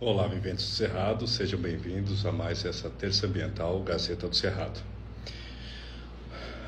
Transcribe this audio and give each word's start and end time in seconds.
Olá, 0.00 0.26
viventes 0.26 0.66
do 0.66 0.72
Cerrado, 0.72 1.24
sejam 1.24 1.58
bem-vindos 1.60 2.26
a 2.26 2.32
mais 2.32 2.64
essa 2.64 2.90
terça 2.90 3.28
ambiental 3.28 3.80
Gazeta 3.84 4.26
do 4.26 4.34
Cerrado. 4.34 4.80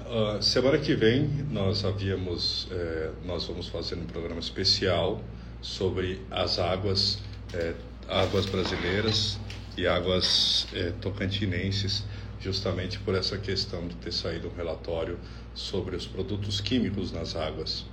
Uh, 0.06 0.40
semana 0.40 0.78
que 0.78 0.94
vem 0.94 1.26
nós 1.50 1.84
havíamos, 1.84 2.68
eh, 2.70 3.10
nós 3.24 3.44
vamos 3.44 3.66
fazer 3.66 3.96
um 3.96 4.06
programa 4.06 4.38
especial 4.38 5.20
sobre 5.60 6.20
as 6.30 6.60
águas, 6.60 7.18
eh, 7.52 7.74
águas 8.08 8.46
brasileiras 8.46 9.40
e 9.76 9.88
águas 9.88 10.68
eh, 10.72 10.92
tocantinenses, 11.00 12.04
justamente 12.38 13.00
por 13.00 13.16
essa 13.16 13.36
questão 13.36 13.88
de 13.88 13.96
ter 13.96 14.12
saído 14.12 14.46
um 14.46 14.54
relatório 14.54 15.18
sobre 15.52 15.96
os 15.96 16.06
produtos 16.06 16.60
químicos 16.60 17.10
nas 17.10 17.34
águas. 17.34 17.84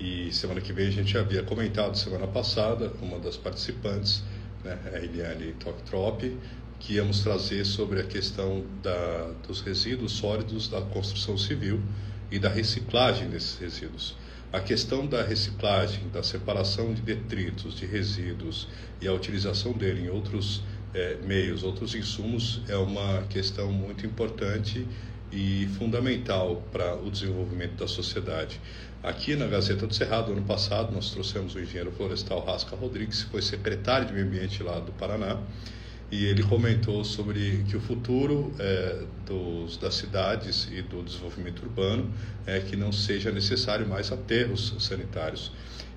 E 0.00 0.32
semana 0.32 0.62
que 0.62 0.72
vem 0.72 0.88
a 0.88 0.90
gente 0.90 1.18
havia 1.18 1.42
comentado 1.42 1.96
semana 1.96 2.26
passada, 2.26 2.90
uma 3.02 3.18
das 3.18 3.36
participantes 3.36 4.24
né, 4.64 4.78
a 4.92 4.98
Eliane 4.98 5.52
Toktrop, 5.54 6.22
que 6.78 6.94
íamos 6.94 7.20
trazer 7.20 7.64
sobre 7.64 8.00
a 8.00 8.04
questão 8.04 8.64
da, 8.82 9.32
dos 9.46 9.60
resíduos 9.60 10.12
sólidos 10.12 10.68
da 10.68 10.80
construção 10.80 11.36
civil 11.36 11.80
e 12.30 12.38
da 12.38 12.48
reciclagem 12.48 13.28
desses 13.28 13.58
resíduos. 13.58 14.16
A 14.52 14.60
questão 14.60 15.06
da 15.06 15.22
reciclagem, 15.22 16.08
da 16.08 16.22
separação 16.22 16.92
de 16.92 17.02
detritos, 17.02 17.76
de 17.76 17.86
resíduos 17.86 18.66
e 19.00 19.06
a 19.06 19.12
utilização 19.12 19.72
dele 19.72 20.06
em 20.06 20.08
outros 20.08 20.62
é, 20.92 21.18
meios, 21.24 21.62
outros 21.62 21.94
insumos, 21.94 22.60
é 22.68 22.76
uma 22.76 23.22
questão 23.28 23.70
muito 23.70 24.04
importante 24.04 24.86
e 25.30 25.68
fundamental 25.78 26.64
para 26.72 26.96
o 26.96 27.10
desenvolvimento 27.10 27.76
da 27.76 27.86
sociedade. 27.86 28.60
Aqui 29.02 29.34
na 29.34 29.46
Gazeta 29.46 29.86
do 29.86 29.94
Cerrado, 29.94 30.30
ano 30.30 30.42
passado, 30.42 30.92
nós 30.92 31.10
trouxemos 31.10 31.54
o 31.54 31.58
engenheiro 31.58 31.90
florestal 31.90 32.44
Rasca 32.44 32.76
Rodrigues, 32.76 33.24
que 33.24 33.30
foi 33.30 33.40
secretário 33.40 34.06
de 34.06 34.12
Meio 34.12 34.26
Ambiente 34.26 34.62
lá 34.62 34.78
do 34.78 34.92
Paraná, 34.92 35.40
e 36.12 36.26
ele 36.26 36.42
comentou 36.42 37.02
sobre 37.02 37.64
que 37.66 37.78
o 37.78 37.80
futuro 37.80 38.52
é, 38.58 39.04
dos, 39.24 39.78
das 39.78 39.94
cidades 39.94 40.68
e 40.70 40.82
do 40.82 41.02
desenvolvimento 41.02 41.62
urbano 41.62 42.12
é 42.46 42.60
que 42.60 42.76
não 42.76 42.92
seja 42.92 43.32
necessário 43.32 43.88
mais 43.88 44.12
aterros 44.12 44.74
sanitários. 44.78 45.50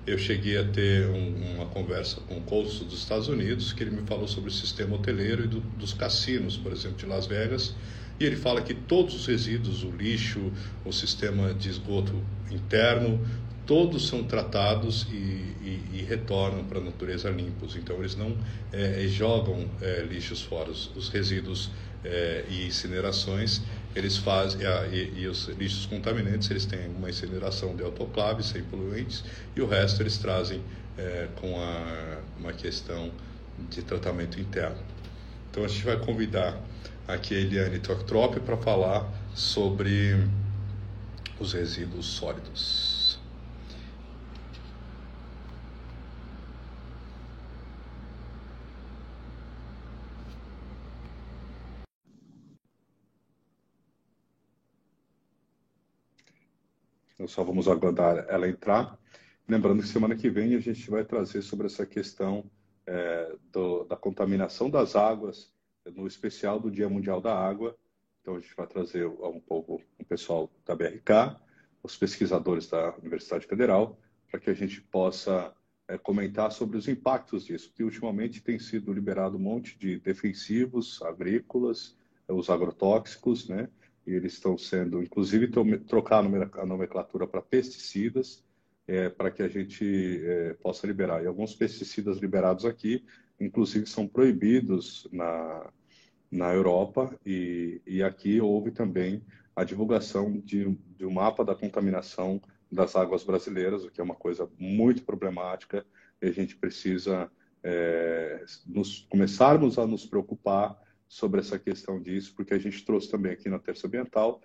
Eu 0.06 0.16
cheguei 0.16 0.56
a 0.56 0.64
ter 0.64 1.06
um, 1.06 1.56
uma 1.56 1.66
conversa 1.66 2.22
com 2.22 2.38
o 2.38 2.40
cônsul 2.40 2.86
dos 2.86 3.00
Estados 3.00 3.28
Unidos, 3.28 3.74
que 3.74 3.82
ele 3.82 3.90
me 3.90 4.06
falou 4.06 4.26
sobre 4.26 4.48
o 4.48 4.52
sistema 4.52 4.96
hoteleiro 4.96 5.44
e 5.44 5.46
do, 5.46 5.60
dos 5.60 5.92
cassinos, 5.92 6.56
por 6.56 6.72
exemplo, 6.72 6.96
de 6.96 7.04
Las 7.04 7.26
Vegas, 7.26 7.74
e 8.18 8.24
ele 8.24 8.36
fala 8.36 8.62
que 8.62 8.74
todos 8.74 9.14
os 9.14 9.26
resíduos, 9.26 9.82
o 9.82 9.90
lixo, 9.90 10.52
o 10.84 10.92
sistema 10.92 11.52
de 11.52 11.68
esgoto 11.68 12.22
interno, 12.50 13.20
todos 13.66 14.06
são 14.06 14.22
tratados 14.22 15.06
e, 15.10 15.14
e, 15.14 15.90
e 15.94 16.06
retornam 16.08 16.64
para 16.64 16.78
a 16.78 16.82
natureza 16.82 17.30
limpos. 17.30 17.76
Então, 17.76 17.96
eles 17.98 18.14
não 18.14 18.36
é, 18.72 19.06
jogam 19.08 19.68
é, 19.80 20.02
lixos 20.02 20.42
fora. 20.42 20.70
Os, 20.70 20.94
os 20.94 21.08
resíduos 21.08 21.70
é, 22.04 22.44
e 22.48 22.66
incinerações, 22.66 23.62
eles 23.96 24.16
fazem, 24.16 24.60
e, 24.92 25.22
e, 25.22 25.26
os 25.26 25.48
lixos 25.48 25.86
contaminantes, 25.86 26.50
eles 26.50 26.66
têm 26.66 26.86
uma 26.88 27.08
incineração 27.08 27.74
de 27.74 27.82
autoclave, 27.82 28.42
sem 28.42 28.62
poluentes, 28.62 29.24
e 29.56 29.60
o 29.60 29.66
resto 29.66 30.02
eles 30.02 30.18
trazem 30.18 30.60
é, 30.98 31.28
com 31.36 31.58
a, 31.58 32.20
uma 32.38 32.52
questão 32.52 33.10
de 33.70 33.82
tratamento 33.82 34.38
interno. 34.38 34.78
Então, 35.50 35.64
a 35.64 35.68
gente 35.68 35.84
vai 35.84 35.96
convidar 35.96 36.60
aqui 37.06 37.34
a 37.34 37.38
Eliane 37.38 37.78
Toktrop 37.78 38.40
para 38.40 38.56
falar 38.56 39.06
sobre 39.34 40.14
os 41.38 41.52
resíduos 41.52 42.06
sólidos. 42.06 43.18
Nós 57.18 57.30
só 57.30 57.44
vamos 57.44 57.68
aguardar 57.68 58.26
ela 58.28 58.48
entrar. 58.48 58.98
Lembrando 59.46 59.82
que 59.82 59.88
semana 59.88 60.16
que 60.16 60.30
vem 60.30 60.54
a 60.54 60.58
gente 60.58 60.90
vai 60.90 61.04
trazer 61.04 61.42
sobre 61.42 61.66
essa 61.66 61.84
questão 61.84 62.50
é, 62.86 63.36
do, 63.52 63.84
da 63.84 63.96
contaminação 63.96 64.70
das 64.70 64.96
águas 64.96 65.53
no 65.90 66.06
especial 66.06 66.58
do 66.58 66.70
Dia 66.70 66.88
Mundial 66.88 67.20
da 67.20 67.34
Água. 67.36 67.76
Então, 68.20 68.36
a 68.36 68.40
gente 68.40 68.54
vai 68.56 68.66
trazer 68.66 69.06
um 69.06 69.40
pouco 69.40 69.82
o 69.98 70.04
pessoal 70.04 70.50
da 70.64 70.74
BRK, 70.74 71.36
os 71.82 71.96
pesquisadores 71.96 72.68
da 72.68 72.94
Universidade 72.96 73.46
Federal, 73.46 73.98
para 74.30 74.40
que 74.40 74.48
a 74.48 74.54
gente 74.54 74.80
possa 74.80 75.54
é, 75.86 75.98
comentar 75.98 76.50
sobre 76.50 76.78
os 76.78 76.88
impactos 76.88 77.44
disso, 77.44 77.68
porque 77.68 77.84
ultimamente 77.84 78.42
tem 78.42 78.58
sido 78.58 78.92
liberado 78.92 79.36
um 79.36 79.40
monte 79.40 79.78
de 79.78 79.98
defensivos 80.00 81.02
agrícolas, 81.02 81.96
os 82.26 82.48
agrotóxicos, 82.48 83.48
né? 83.48 83.68
E 84.06 84.12
eles 84.12 84.34
estão 84.34 84.56
sendo, 84.56 85.02
inclusive, 85.02 85.48
trocar 85.86 86.24
a 86.24 86.66
nomenclatura 86.66 87.26
para 87.26 87.42
pesticidas, 87.42 88.42
é, 88.86 89.08
para 89.08 89.30
que 89.30 89.42
a 89.42 89.48
gente 89.48 90.20
é, 90.24 90.54
possa 90.54 90.86
liberar. 90.86 91.22
E 91.22 91.26
alguns 91.26 91.54
pesticidas 91.54 92.18
liberados 92.18 92.64
aqui 92.64 93.04
inclusive 93.40 93.86
são 93.86 94.06
proibidos 94.06 95.06
na, 95.12 95.70
na 96.30 96.52
Europa 96.52 97.18
e, 97.24 97.80
e 97.86 98.02
aqui 98.02 98.40
houve 98.40 98.70
também 98.70 99.22
a 99.54 99.64
divulgação 99.64 100.40
de, 100.40 100.76
de 100.96 101.06
um 101.06 101.12
mapa 101.12 101.44
da 101.44 101.54
contaminação 101.54 102.40
das 102.70 102.96
águas 102.96 103.22
brasileiras, 103.22 103.84
o 103.84 103.90
que 103.90 104.00
é 104.00 104.04
uma 104.04 104.14
coisa 104.14 104.48
muito 104.58 105.02
problemática 105.04 105.86
e 106.20 106.26
a 106.26 106.32
gente 106.32 106.56
precisa 106.56 107.30
é, 107.62 108.44
nos, 108.66 109.06
começarmos 109.10 109.78
a 109.78 109.86
nos 109.86 110.04
preocupar 110.04 110.76
sobre 111.08 111.40
essa 111.40 111.58
questão 111.58 112.00
disso, 112.00 112.34
porque 112.34 112.54
a 112.54 112.58
gente 112.58 112.84
trouxe 112.84 113.10
também 113.10 113.32
aqui 113.32 113.48
na 113.48 113.58
Terça 113.58 113.86
Ambiental 113.86 114.40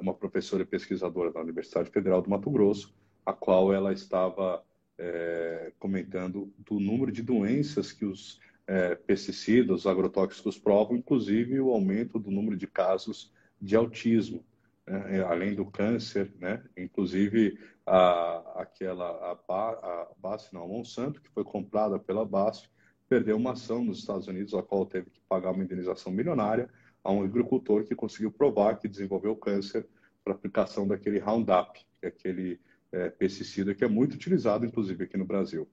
uma 0.00 0.14
professora 0.14 0.62
e 0.62 0.66
pesquisadora 0.66 1.30
da 1.30 1.40
Universidade 1.40 1.90
Federal 1.90 2.22
do 2.22 2.30
Mato 2.30 2.50
Grosso, 2.50 2.94
a 3.24 3.32
qual 3.32 3.72
ela 3.72 3.92
estava 3.92 4.64
é, 4.98 5.72
comentando 5.78 6.52
do 6.58 6.80
número 6.80 7.12
de 7.12 7.22
doenças 7.22 7.92
que 7.92 8.04
os 8.04 8.40
é, 8.66 8.94
pesticidas, 8.94 9.80
os 9.80 9.86
agrotóxicos 9.86 10.58
provam, 10.58 10.96
inclusive 10.96 11.60
o 11.60 11.70
aumento 11.70 12.18
do 12.18 12.30
número 12.30 12.56
de 12.56 12.66
casos 12.66 13.32
de 13.60 13.74
autismo, 13.76 14.44
né? 14.88 15.18
É, 15.18 15.20
além 15.20 15.54
do 15.54 15.66
câncer, 15.66 16.32
né? 16.40 16.62
Inclusive 16.76 17.58
a, 17.86 18.62
aquela 18.62 19.06
a, 19.06 19.32
a 19.32 20.08
BASF, 20.18 20.52
não, 20.52 20.64
a 20.64 20.66
Monsanto, 20.66 21.20
que 21.20 21.30
foi 21.30 21.44
comprada 21.44 21.98
pela 21.98 22.24
BASF, 22.24 22.68
perdeu 23.08 23.36
uma 23.36 23.52
ação 23.52 23.84
nos 23.84 23.98
Estados 23.98 24.26
Unidos, 24.26 24.54
a 24.54 24.62
qual 24.62 24.84
teve 24.86 25.10
que 25.10 25.20
pagar 25.28 25.52
uma 25.52 25.62
indenização 25.62 26.12
milionária 26.12 26.68
a 27.02 27.12
um 27.12 27.22
agricultor 27.22 27.84
que 27.84 27.94
conseguiu 27.94 28.30
provar 28.30 28.78
que 28.78 28.88
desenvolveu 28.88 29.36
câncer 29.36 29.86
para 30.24 30.34
aplicação 30.34 30.86
daquele 30.86 31.18
Roundup, 31.18 31.78
que 32.00 32.06
é 32.06 32.08
aquele 32.08 32.60
é, 32.92 33.10
pesticida 33.10 33.74
que 33.74 33.84
é 33.84 33.88
muito 33.88 34.14
utilizado, 34.14 34.64
inclusive, 34.64 35.04
aqui 35.04 35.16
no 35.16 35.24
Brasil. 35.24 35.68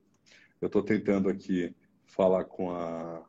Eu 0.60 0.66
estou 0.66 0.82
tentando 0.82 1.28
aqui 1.28 1.74
falar 2.04 2.44
com 2.44 2.70
a, 2.70 3.24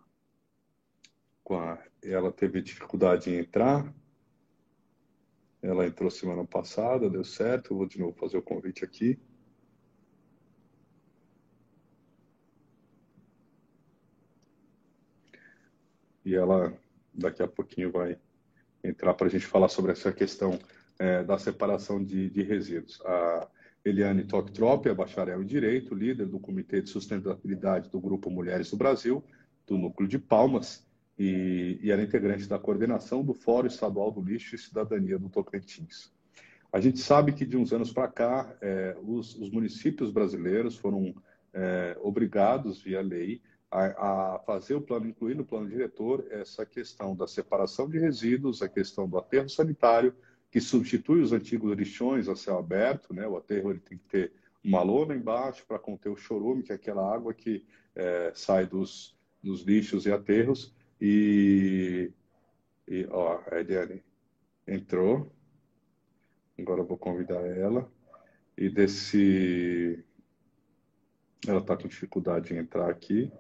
com 1.44 1.60
a. 1.60 1.78
Ela 2.04 2.32
teve 2.32 2.62
dificuldade 2.62 3.30
em 3.30 3.40
entrar. 3.40 3.94
Ela 5.62 5.88
entrou 5.88 6.10
semana 6.10 6.46
passada, 6.46 7.10
deu 7.10 7.24
certo. 7.24 7.72
Eu 7.72 7.78
vou 7.78 7.88
de 7.88 8.00
novo 8.00 8.18
fazer 8.18 8.38
o 8.38 8.42
convite 8.42 8.86
aqui. 8.86 9.20
E 16.24 16.36
ela 16.36 16.78
daqui 17.14 17.42
a 17.42 17.48
pouquinho 17.48 17.92
vai 17.92 18.20
entrar 18.84 19.14
para 19.14 19.28
a 19.28 19.30
gente 19.30 19.46
falar 19.46 19.70
sobre 19.70 19.92
essa 19.92 20.12
questão 20.14 20.60
é, 21.00 21.24
da 21.24 21.38
separação 21.38 22.04
de, 22.04 22.30
de 22.30 22.44
resíduos. 22.44 23.02
A, 23.02 23.50
Eliane 23.88 24.24
Toktrop 24.24 24.88
é 24.88 24.94
bacharel 24.94 25.42
em 25.42 25.46
Direito, 25.46 25.96
líder 25.96 26.28
do 26.28 26.40
Comitê 26.40 26.82
de 26.82 26.90
Sustentabilidade 26.90 27.90
do 27.90 28.00
Grupo 28.00 28.30
Mulheres 28.30 28.70
do 28.70 28.78
Brasil, 28.78 29.24
do 29.66 29.78
Núcleo 29.78 30.08
de 30.08 30.20
Palmas, 30.20 30.86
e, 31.18 31.80
e 31.82 31.92
era 31.92 32.04
integrante 32.04 32.48
da 32.48 32.60
coordenação 32.60 33.24
do 33.24 33.34
Fórum 33.34 33.68
Estadual 33.68 34.12
do 34.12 34.22
Lixo 34.22 34.56
e 34.56 34.58
Cidadania 34.58 35.18
do 35.18 35.30
Tocantins. 35.30 36.12
A 36.72 36.80
gente 36.80 37.00
sabe 37.00 37.32
que 37.32 37.46
de 37.46 37.58
uns 37.58 37.72
anos 37.72 37.92
para 37.92 38.08
cá, 38.08 38.56
é, 38.62 38.96
os, 39.02 39.36
os, 39.36 39.50
municípios 39.50 40.12
brasileiros 40.12 40.76
foram 40.76 41.16
é, 41.54 41.98
obrigados, 42.02 42.82
via 42.82 43.02
lei, 43.02 43.42
a, 43.72 44.36
a, 44.36 44.40
fazer 44.40 44.76
o 44.76 44.82
plano, 44.82 45.08
incluir 45.08 45.36
no 45.36 45.46
plano 45.46 45.68
diretor 45.68 46.26
essa 46.30 46.66
questão 46.66 47.16
da 47.16 47.26
separação 47.26 47.90
de 47.90 47.98
resíduos, 47.98 48.62
a 48.62 48.70
questão 48.70 49.08
do 49.08 49.18
aterro 49.18 49.50
sanitário 49.50 50.14
que 50.50 50.62
substitui 50.62 51.22
os 51.22 51.34
antigos 51.34 51.78
lixões 51.78 52.28
a 52.28 52.36
céu 52.36 52.58
aberto, 52.58 53.14
né? 53.14 53.28
O 53.28 53.38
aterro 53.38 53.72
ele 53.72 53.80
tem 53.80 53.98
que 53.98 54.06
ter 54.06 54.34
uma 54.64 54.82
lona 54.82 55.16
embaixo 55.16 55.66
para 55.66 55.80
conter 55.80 56.10
o 56.10 56.18
chorume, 56.18 56.64
que 56.64 56.72
é 56.72 56.76
aquela 56.76 57.14
água 57.14 57.34
que 57.34 57.66
é, 57.96 58.32
sai 58.36 58.66
dos, 58.66 59.18
dos 59.42 59.62
lixos 59.62 60.06
e 60.06 60.12
aterros. 60.12 60.74
E, 61.00 62.12
e 62.88 63.08
ó, 63.10 63.40
a 63.52 63.60
Eliane 63.60 64.04
entrou. 64.68 65.32
Agora 66.60 66.82
eu 66.82 66.86
vou 66.86 66.98
convidar 66.98 67.46
ela. 67.46 67.90
E 68.58 68.70
desse. 68.70 70.04
Ela 71.48 71.60
está 71.60 71.78
com 71.78 71.88
dificuldade 71.88 72.54
em 72.54 72.58
entrar 72.58 72.90
aqui. 72.90 73.32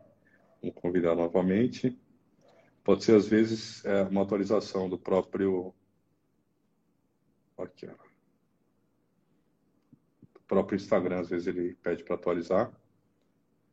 Vou 0.61 0.71
convidar 0.71 1.15
novamente. 1.15 1.99
Pode 2.83 3.03
ser, 3.03 3.15
às 3.15 3.27
vezes, 3.27 3.83
é, 3.83 4.03
uma 4.03 4.21
atualização 4.21 4.87
do 4.87 4.97
próprio. 4.97 5.73
Aqui, 7.57 7.87
ó. 7.87 8.07
Do 10.33 10.39
próprio 10.47 10.75
Instagram, 10.75 11.19
às 11.19 11.29
vezes, 11.29 11.47
ele 11.47 11.75
pede 11.75 12.03
para 12.03 12.15
atualizar. 12.15 12.71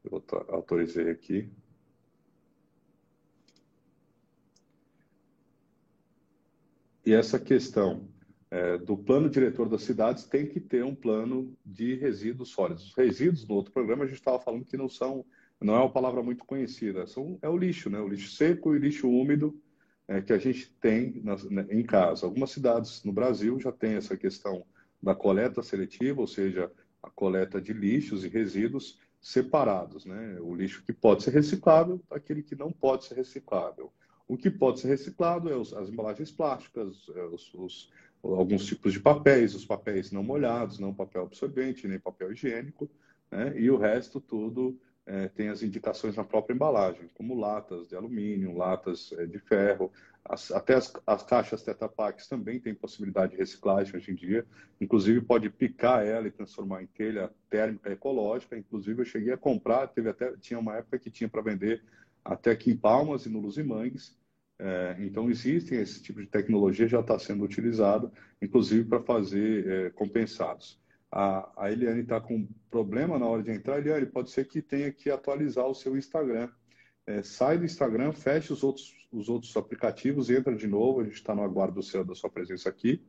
Eu 0.03 0.23
autorizei 0.49 1.11
aqui. 1.11 1.51
E 7.07 7.13
essa 7.13 7.39
questão 7.39 8.09
é, 8.51 8.79
do 8.79 8.97
plano 8.97 9.29
diretor 9.29 9.69
das 9.69 9.83
cidades 9.83 10.25
tem 10.25 10.47
que 10.47 10.61
ter 10.61 10.85
um 10.85 10.95
plano 10.95 11.55
de 11.65 11.95
resíduos 11.97 12.51
sólidos. 12.51 12.87
Os 12.89 12.95
resíduos, 12.95 13.47
no 13.47 13.57
outro 13.57 13.73
programa, 13.73 14.05
a 14.05 14.07
gente 14.07 14.17
estava 14.17 14.41
falando 14.41 14.65
que 14.65 14.77
não 14.77 14.89
são, 14.89 15.25
não 15.61 15.75
é 15.75 15.79
uma 15.79 15.93
palavra 15.93 16.23
muito 16.23 16.45
conhecida, 16.45 17.07
são, 17.07 17.39
é 17.43 17.49
o 17.49 17.57
lixo, 17.57 17.91
né? 17.91 17.99
O 18.01 18.09
lixo 18.09 18.31
seco 18.31 18.75
e 18.75 18.79
lixo 18.79 19.09
úmido 19.09 19.61
é, 20.07 20.21
que 20.21 20.33
a 20.33 20.39
gente 20.39 20.71
tem 20.81 21.23
né, 21.51 21.67
em 21.71 21.83
casa. 21.83 22.27
Algumas 22.27 22.51
cidades 22.51 23.03
no 23.05 23.13
Brasil 23.13 23.59
já 23.59 23.73
têm 23.73 23.95
essa 23.95 24.17
questão 24.17 24.65
da 25.03 25.15
coleta 25.15 25.63
seletiva, 25.63 26.21
ou 26.21 26.27
seja, 26.27 26.71
a 27.03 27.11
coleta 27.11 27.61
de 27.61 27.73
lixos 27.73 28.25
e 28.25 28.29
resíduos 28.29 28.99
separados, 29.21 30.05
né? 30.05 30.39
O 30.41 30.55
lixo 30.55 30.83
que 30.85 30.93
pode 30.93 31.23
ser 31.23 31.31
reciclável, 31.31 32.01
aquele 32.11 32.43
que 32.43 32.55
não 32.55 32.71
pode 32.71 33.05
ser 33.05 33.15
reciclável. 33.15 33.93
O 34.29 34.37
que 34.37 34.51
pode 34.51 34.81
ser 34.81 34.89
reciclado 34.89 35.51
é 35.51 35.57
os, 35.57 35.73
as 35.73 35.89
embalagens 35.89 36.31
plásticas, 36.31 37.07
é 37.15 37.23
os, 37.25 37.53
os, 37.55 37.91
alguns 38.23 38.65
tipos 38.65 38.93
de 38.93 39.01
papéis, 39.01 39.55
os 39.55 39.65
papéis 39.65 40.11
não 40.11 40.23
molhados, 40.23 40.79
não 40.79 40.95
papel 40.95 41.23
absorvente, 41.23 41.87
nem 41.87 41.99
papel 41.99 42.33
higiênico, 42.33 42.91
né? 43.31 43.59
e 43.59 43.71
o 43.71 43.77
resto 43.77 44.21
tudo 44.21 44.79
é, 45.07 45.29
tem 45.29 45.49
as 45.49 45.63
indicações 45.63 46.17
na 46.17 46.25
própria 46.25 46.55
embalagem, 46.55 47.09
como 47.15 47.39
latas 47.39 47.89
de 47.89 47.97
alumínio, 47.97 48.57
latas 48.57 49.13
é, 49.19 49.27
de 49.27 49.39
ferro, 49.39 49.93
as, 50.25 50.51
até 50.51 50.75
as, 50.75 50.93
as 51.07 51.23
caixas 51.23 51.63
Tetra 51.63 51.89
Pak 51.89 52.27
também 52.29 52.59
têm 52.59 52.75
possibilidade 52.75 53.33
de 53.33 53.39
reciclagem 53.39 53.95
hoje 53.95 54.11
em 54.11 54.15
dia, 54.15 54.47
inclusive 54.81 55.21
pode 55.21 55.51
picar 55.51 56.07
ela 56.07 56.27
e 56.27 56.31
transformar 56.31 56.83
em 56.83 56.87
telha 56.87 57.31
térmica 57.51 57.93
ecológica, 57.93 58.57
inclusive 58.57 59.03
eu 59.03 59.07
cheguei 59.07 59.33
a 59.35 59.39
comprar, 59.39 59.89
teve 59.89 60.09
até, 60.09 60.35
tinha 60.39 60.59
uma 60.59 60.77
época 60.77 60.99
que 60.99 61.11
tinha 61.11 61.29
para 61.29 61.43
vender 61.43 61.83
até 62.25 62.53
aqui 62.53 62.71
em 62.71 62.77
Palmas 62.77 63.27
e 63.27 63.29
no 63.29 63.41
Luzimangues. 63.41 64.17
É, 64.59 64.97
então, 65.01 65.29
existem 65.29 65.79
esse 65.81 66.01
tipo 66.01 66.21
de 66.21 66.29
tecnologia, 66.29 66.89
já 66.89 67.01
está 67.01 67.19
sendo 67.19 67.45
utilizado, 67.45 68.11
inclusive 68.41 68.89
para 68.89 69.03
fazer 69.03 69.67
é, 69.67 69.91
compensados. 69.91 70.81
A, 71.17 71.49
a 71.57 71.71
Eliane 71.71 72.01
está 72.01 72.21
com 72.21 72.45
problema 72.69 73.17
na 73.21 73.27
hora 73.27 73.41
de 73.41 73.53
entrar. 73.53 73.79
Eliane, 73.79 74.05
pode 74.05 74.33
ser 74.33 74.49
que 74.49 74.61
tenha 74.61 74.91
que 74.91 75.09
atualizar 75.09 75.65
o 75.65 75.75
seu 75.75 75.97
Instagram. 75.97 76.49
É, 77.07 77.23
sai 77.23 77.57
do 77.57 77.65
Instagram, 77.65 78.11
fecha 78.13 78.53
os 78.53 78.65
outros, 78.65 78.93
os 79.13 79.29
outros 79.29 79.57
aplicativos, 79.57 80.29
entra 80.29 80.57
de 80.57 80.67
novo. 80.67 81.01
A 81.01 81.05
gente 81.05 81.15
está 81.15 81.33
no 81.33 81.45
aguardo 81.45 81.77
do 81.77 81.83
seu, 81.85 82.05
da 82.05 82.17
sua 82.17 82.29
presença 82.29 82.69
aqui 82.69 83.01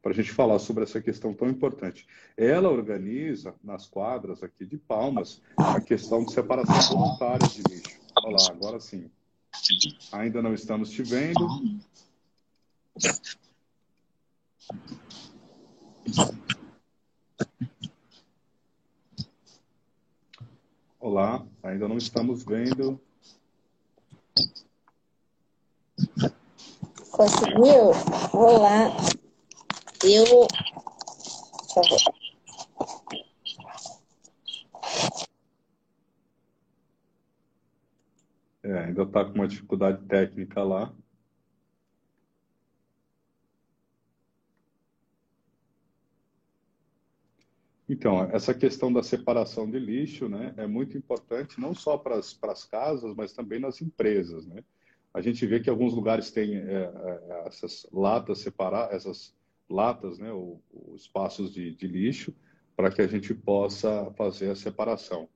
para 0.00 0.12
a 0.12 0.14
gente 0.14 0.30
falar 0.30 0.60
sobre 0.60 0.84
essa 0.84 1.00
questão 1.00 1.34
tão 1.34 1.48
importante. 1.48 2.06
Ela 2.36 2.70
organiza 2.70 3.52
nas 3.64 3.84
quadras 3.84 4.44
aqui 4.44 4.64
de 4.64 4.78
Palmas 4.78 5.42
a 5.56 5.80
questão 5.80 6.24
de 6.24 6.32
separação 6.32 6.96
voluntária 6.96 7.48
de 7.48 7.62
lixo. 7.68 7.98
Olá, 8.24 8.38
agora 8.48 8.78
sim. 8.78 9.10
Ainda 10.12 10.40
não 10.40 10.54
estamos 10.54 10.90
te 10.90 11.02
vendo. 11.02 11.48
Olá, 21.02 21.46
ainda 21.62 21.88
não 21.88 21.96
estamos 21.96 22.44
vendo. 22.44 23.00
Conseguiu? 27.10 27.90
Olá. 28.34 28.94
Eu. 30.04 30.46
Por 31.74 31.74
favor. 31.74 31.98
É, 38.62 38.78
ainda 38.80 39.02
está 39.04 39.24
com 39.24 39.32
uma 39.32 39.48
dificuldade 39.48 40.06
técnica 40.06 40.62
lá. 40.62 40.92
Então, 47.92 48.22
essa 48.30 48.54
questão 48.54 48.92
da 48.92 49.02
separação 49.02 49.68
de 49.68 49.76
lixo 49.76 50.28
né, 50.28 50.54
é 50.56 50.64
muito 50.64 50.96
importante, 50.96 51.60
não 51.60 51.74
só 51.74 51.98
para 51.98 52.16
as, 52.16 52.64
casas, 52.64 53.12
mas 53.16 53.32
também 53.32 53.58
nas 53.58 53.82
empresas. 53.82 54.46
Né? 54.46 54.62
A 55.12 55.20
gente 55.20 55.44
vê 55.44 55.58
que 55.58 55.68
alguns 55.68 55.92
lugares 55.92 56.30
têm 56.30 56.54
é, 56.54 56.84
é, 56.84 57.42
essas 57.48 57.88
latas 57.92 58.38
separadas, 58.38 58.94
essas 58.94 59.34
latas, 59.68 60.20
né, 60.20 60.32
ou, 60.32 60.62
ou 60.72 60.94
espaços 60.94 61.52
de, 61.52 61.74
de 61.74 61.88
lixo, 61.88 62.32
para 62.76 62.92
que 62.92 63.02
a 63.02 63.08
gente 63.08 63.34
possa 63.34 64.08
fazer 64.16 64.50
a 64.50 64.54
separação. 64.54 65.28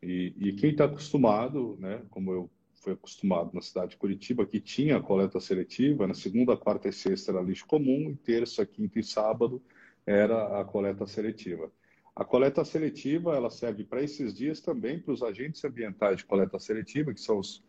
E, 0.00 0.32
e 0.36 0.52
quem 0.52 0.70
está 0.70 0.84
acostumado, 0.84 1.76
né, 1.80 2.04
como 2.08 2.30
eu 2.30 2.50
foi 2.74 2.92
acostumado 2.92 3.50
na 3.52 3.60
cidade 3.60 3.90
de 3.90 3.96
Curitiba, 3.96 4.46
que 4.46 4.60
tinha 4.60 5.02
coleta 5.02 5.40
seletiva, 5.40 6.06
na 6.06 6.14
segunda, 6.14 6.56
quarta 6.56 6.88
e 6.88 6.92
sexta 6.92 7.32
era 7.32 7.42
lixo 7.42 7.66
comum, 7.66 8.12
e 8.12 8.14
terça, 8.14 8.64
quinta 8.64 9.00
e 9.00 9.02
sábado 9.02 9.60
era 10.06 10.60
a 10.60 10.64
coleta 10.64 11.04
seletiva. 11.04 11.68
A 12.16 12.24
coleta 12.24 12.64
seletiva 12.64 13.36
ela 13.36 13.50
serve 13.50 13.84
para 13.84 14.02
esses 14.02 14.32
dias 14.32 14.58
também 14.58 14.98
para 14.98 15.12
os 15.12 15.22
agentes 15.22 15.62
ambientais 15.62 16.16
de 16.16 16.24
coleta 16.24 16.58
seletiva, 16.58 17.12
que 17.12 17.20
são 17.20 17.38
os, 17.38 17.62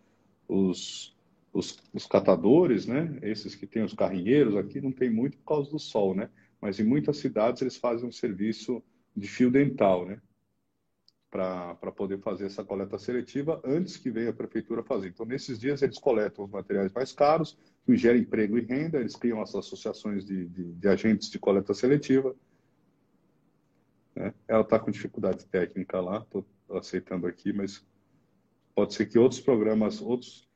os, 0.48 1.14
os, 1.52 1.78
os, 1.94 2.08
catadores, 2.08 2.86
né? 2.88 3.20
Esses 3.22 3.56
que 3.56 3.68
têm 3.68 3.84
os 3.84 3.94
carrinheiros 3.94 4.56
aqui 4.56 4.80
não 4.80 4.94
tem 4.94 5.10
muito 5.10 5.38
por 5.40 5.46
causa 5.46 5.70
do 5.70 5.78
sol, 5.78 6.16
né? 6.16 6.30
Mas 6.62 6.80
em 6.80 6.86
muitas 6.86 7.18
cidades 7.18 7.62
eles 7.62 7.76
fazem 7.76 8.08
um 8.08 8.12
serviço 8.12 8.82
de 9.14 9.28
fio 9.28 9.52
dental, 9.52 10.06
né? 10.06 10.22
para 11.30 11.92
poder 11.92 12.20
fazer 12.20 12.46
essa 12.46 12.64
coleta 12.64 12.98
seletiva 12.98 13.62
antes 13.64 13.98
que 13.98 14.10
venha 14.10 14.30
a 14.30 14.34
prefeitura 14.34 14.82
fazer. 14.82 15.10
Então, 15.10 15.26
nesses 15.26 15.60
dias, 15.60 15.82
eles 15.82 16.00
coletam 16.00 16.46
os 16.46 16.52
materiais 16.52 16.92
mais 16.94 17.12
caros, 17.12 17.58
que 17.86 17.96
gerem 17.96 18.22
emprego 18.22 18.58
e 18.58 18.62
renda, 18.62 19.00
eles 19.00 19.16
criam 19.16 19.42
as 19.42 19.54
associações 19.54 20.26
de, 20.26 20.48
de, 20.48 20.74
de 20.74 20.88
agentes 20.88 21.30
de 21.30 21.38
coleta 21.38 21.74
seletiva. 21.74 22.36
Né? 24.18 24.34
Ela 24.48 24.62
está 24.62 24.80
com 24.80 24.90
dificuldade 24.90 25.46
técnica 25.46 26.02
lá, 26.02 26.20
estou 26.20 26.46
aceitando 26.72 27.28
aqui, 27.28 27.54
mas 27.54 27.86
pode 28.74 28.96
ser 28.96 29.06
que 29.06 29.20
outros 29.20 29.40
programas, 29.40 30.02
outros. 30.02 30.48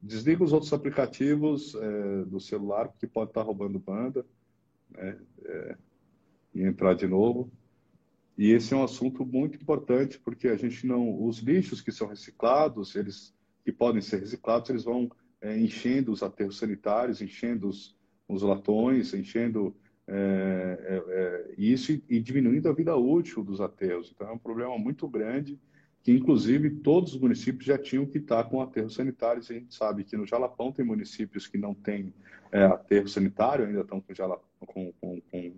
Desliga 0.00 0.44
os 0.44 0.52
outros 0.52 0.72
aplicativos 0.72 1.74
é, 1.74 2.24
do 2.24 2.38
celular, 2.38 2.88
porque 2.88 3.08
pode 3.08 3.30
estar 3.30 3.40
tá 3.40 3.46
roubando 3.46 3.78
banda, 3.78 4.24
né? 4.88 5.18
É, 5.44 5.76
e 6.54 6.62
entrar 6.62 6.94
de 6.94 7.06
novo. 7.06 7.52
E 8.38 8.52
esse 8.52 8.72
é 8.72 8.76
um 8.76 8.84
assunto 8.84 9.26
muito 9.26 9.60
importante, 9.60 10.18
porque 10.18 10.48
a 10.48 10.56
gente 10.56 10.86
não. 10.86 11.22
Os 11.22 11.38
lixos 11.38 11.80
que 11.80 11.92
são 11.92 12.06
reciclados, 12.06 12.94
eles 12.94 13.34
que 13.64 13.72
podem 13.72 14.00
ser 14.00 14.20
reciclados, 14.20 14.70
eles 14.70 14.84
vão 14.84 15.10
é, 15.40 15.58
enchendo 15.58 16.12
os 16.12 16.22
aterros 16.22 16.56
sanitários, 16.56 17.20
enchendo 17.20 17.68
os, 17.68 17.96
os 18.28 18.42
latões, 18.42 19.12
enchendo 19.12 19.76
é, 20.12 20.78
é, 20.82 21.14
é 21.14 21.54
isso 21.56 21.92
e, 21.92 22.02
e, 22.08 22.20
diminuindo 22.20 22.68
a 22.68 22.72
vida 22.72 22.96
útil 22.96 23.44
dos 23.44 23.60
aterros. 23.60 24.12
Então 24.12 24.28
é 24.28 24.32
um 24.32 24.38
problema 24.38 24.76
muito 24.76 25.06
grande, 25.08 25.58
que 26.02 26.10
inclusive 26.12 26.70
todos 26.70 27.14
os 27.14 27.20
municípios 27.20 27.64
já 27.64 27.78
tinham 27.78 28.04
que 28.04 28.18
estar 28.18 28.44
com 28.44 28.60
aterros 28.60 28.94
sanitários. 28.94 29.50
A 29.50 29.54
gente 29.54 29.72
sabe 29.74 30.02
que 30.02 30.16
no 30.16 30.26
Jalapão 30.26 30.72
tem 30.72 30.84
municípios 30.84 31.46
que 31.46 31.56
não 31.56 31.74
têm 31.74 32.12
é, 32.50 32.64
aterro 32.64 33.08
sanitário, 33.08 33.66
ainda 33.66 33.82
estão 33.82 34.00
com, 34.00 34.12
com, 34.66 34.92
com, 35.00 35.20
com, 35.30 35.52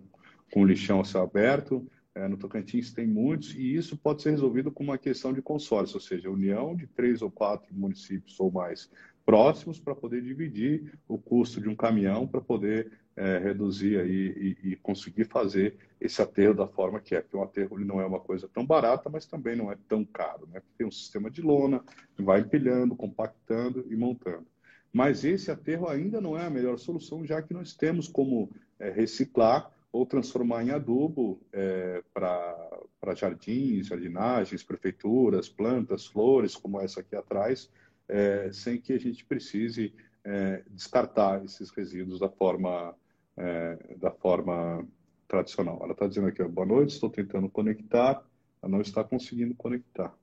com 0.51 0.65
lixão 0.65 0.99
a 0.99 1.03
céu 1.03 1.23
aberto. 1.23 1.87
É, 2.15 2.27
no 2.27 2.37
Tocantins 2.37 2.93
tem 2.93 3.07
muitos, 3.07 3.55
e 3.55 3.75
isso 3.75 3.97
pode 3.97 4.21
ser 4.21 4.29
resolvido 4.29 4.71
com 4.71 4.83
uma 4.83 4.99
questão 4.99 5.33
de 5.33 5.41
consórcio, 5.41 5.95
ou 5.95 5.99
seja, 5.99 6.29
união 6.29 6.75
de 6.75 6.85
três 6.85 7.23
ou 7.23 7.31
quatro 7.31 7.73
municípios 7.73 8.39
ou 8.39 8.51
mais 8.51 8.87
próximos 9.25 9.79
para 9.79 9.95
poder 9.95 10.21
dividir 10.21 10.93
o 11.07 11.17
custo 11.17 11.59
de 11.59 11.69
um 11.69 11.75
caminhão 11.75 12.27
para 12.27 12.39
poder 12.39 12.91
é, 13.15 13.37
reduzir 13.37 13.99
aí 13.99 14.57
e, 14.63 14.71
e, 14.71 14.75
conseguir 14.77 15.25
fazer 15.25 15.75
esse 15.99 16.21
aterro 16.21 16.55
da 16.55 16.67
forma 16.67 16.99
que 16.99 17.15
é. 17.15 17.21
Porque 17.21 17.37
um 17.37 17.43
aterro 17.43 17.77
ele 17.77 17.85
não 17.85 18.01
é 18.01 18.05
uma 18.05 18.19
coisa 18.19 18.47
tão 18.47 18.65
barata, 18.65 19.09
mas 19.09 19.25
também 19.25 19.55
não 19.55 19.71
é 19.71 19.77
tão 19.87 20.03
caro. 20.03 20.47
Né? 20.51 20.61
Tem 20.77 20.87
um 20.87 20.91
sistema 20.91 21.29
de 21.29 21.41
lona, 21.41 21.83
vai 22.17 22.41
empilhando, 22.41 22.95
compactando 22.95 23.85
e 23.89 23.95
montando. 23.95 24.47
Mas 24.91 25.23
esse 25.23 25.49
aterro 25.49 25.87
ainda 25.87 26.21
não 26.21 26.37
é 26.37 26.45
a 26.45 26.51
melhor 26.51 26.77
solução, 26.77 27.25
já 27.25 27.41
que 27.41 27.53
nós 27.53 27.73
temos 27.73 28.07
como 28.07 28.51
é, 28.79 28.89
reciclar 28.89 29.71
ou 29.91 30.05
transformar 30.05 30.63
em 30.63 30.71
adubo 30.71 31.39
é, 31.51 32.03
para 32.13 33.13
jardins, 33.15 33.87
jardinagens, 33.87 34.63
prefeituras, 34.63 35.47
plantas, 35.47 36.07
flores, 36.07 36.55
como 36.55 36.79
essa 36.79 36.99
aqui 37.01 37.15
atrás, 37.15 37.69
é, 38.07 38.51
sem 38.51 38.81
que 38.81 38.93
a 38.93 38.99
gente 38.99 39.23
precise 39.23 39.93
é, 40.23 40.63
descartar 40.69 41.43
esses 41.43 41.69
resíduos 41.69 42.19
da 42.19 42.29
forma, 42.29 42.95
é, 43.37 43.95
da 43.97 44.11
forma 44.11 44.87
tradicional. 45.27 45.79
Ela 45.81 45.93
está 45.93 46.07
dizendo 46.07 46.27
aqui, 46.27 46.43
boa 46.43 46.67
noite, 46.67 46.91
estou 46.91 47.09
tentando 47.09 47.49
conectar, 47.49 48.23
ela 48.61 48.71
não 48.71 48.81
está 48.81 49.03
conseguindo 49.03 49.55
conectar. 49.55 50.15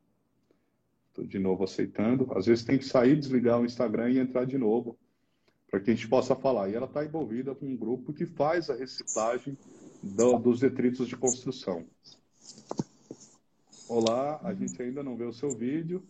Estou 1.09 1.26
de 1.26 1.38
novo 1.38 1.64
aceitando. 1.64 2.33
Às 2.37 2.47
vezes 2.47 2.64
tem 2.64 2.79
que 2.79 2.85
sair, 2.85 3.17
desligar 3.19 3.61
o 3.61 3.64
Instagram 3.64 4.11
e 4.11 4.19
entrar 4.19 4.45
de 4.45 4.57
novo 4.57 4.97
para 5.69 5.81
que 5.81 5.90
a 5.90 5.95
gente 5.95 6.09
possa 6.09 6.35
falar. 6.35 6.69
E 6.69 6.75
ela 6.75 6.87
está 6.87 7.05
envolvida 7.05 7.55
com 7.55 7.67
um 7.67 7.76
grupo 7.76 8.12
que 8.12 8.26
faz 8.26 8.71
a 8.71 8.75
reciclagem 8.75 9.57
do, 10.02 10.38
dos 10.38 10.61
detritos 10.61 11.09
de 11.09 11.17
construção. 11.17 11.87
Olá, 13.88 14.40
a 14.45 14.55
gente 14.55 14.81
ainda 14.81 15.02
não 15.02 15.17
vê 15.17 15.25
o 15.25 15.33
seu 15.33 15.50
vídeo. 15.50 16.02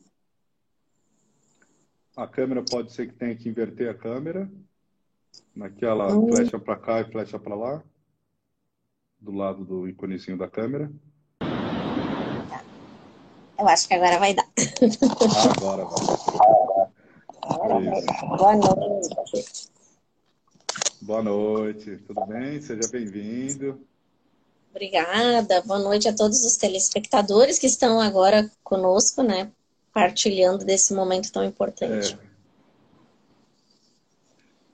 A 2.17 2.27
câmera 2.27 2.63
pode 2.63 2.93
ser 2.93 3.09
que 3.09 3.15
tenha 3.15 3.35
que 3.35 3.49
inverter 3.49 3.89
a 3.89 3.95
câmera. 3.95 4.51
Naquela 5.61 6.17
hum. 6.17 6.27
flecha 6.27 6.59
para 6.59 6.75
cá 6.75 7.01
e 7.03 7.13
flecha 7.13 7.39
para 7.39 7.55
lá. 7.55 7.85
Do 9.21 9.31
lado 9.31 9.63
do 9.63 9.87
íconezinho 9.87 10.39
da 10.39 10.49
câmera. 10.49 10.91
Eu 13.59 13.69
acho 13.69 13.87
que 13.87 13.93
agora 13.93 14.19
vai 14.19 14.33
dar. 14.33 14.47
Ah, 15.37 15.53
agora 15.55 15.85
vai. 15.85 15.99
Boa 18.39 18.57
noite. 18.57 19.71
Boa 21.03 21.23
noite, 21.23 21.99
tudo 22.07 22.25
bem? 22.25 22.63
Seja 22.63 22.89
bem-vindo. 22.91 23.87
Obrigada, 24.71 25.61
boa 25.61 25.79
noite 25.79 26.09
a 26.09 26.15
todos 26.15 26.43
os 26.43 26.57
telespectadores 26.57 27.59
que 27.59 27.67
estão 27.67 28.01
agora 28.01 28.51
conosco, 28.65 29.23
né? 29.23 29.53
Partilhando 29.93 30.65
desse 30.65 30.95
momento 30.95 31.31
tão 31.31 31.45
importante. 31.45 32.19
É. 32.19 32.30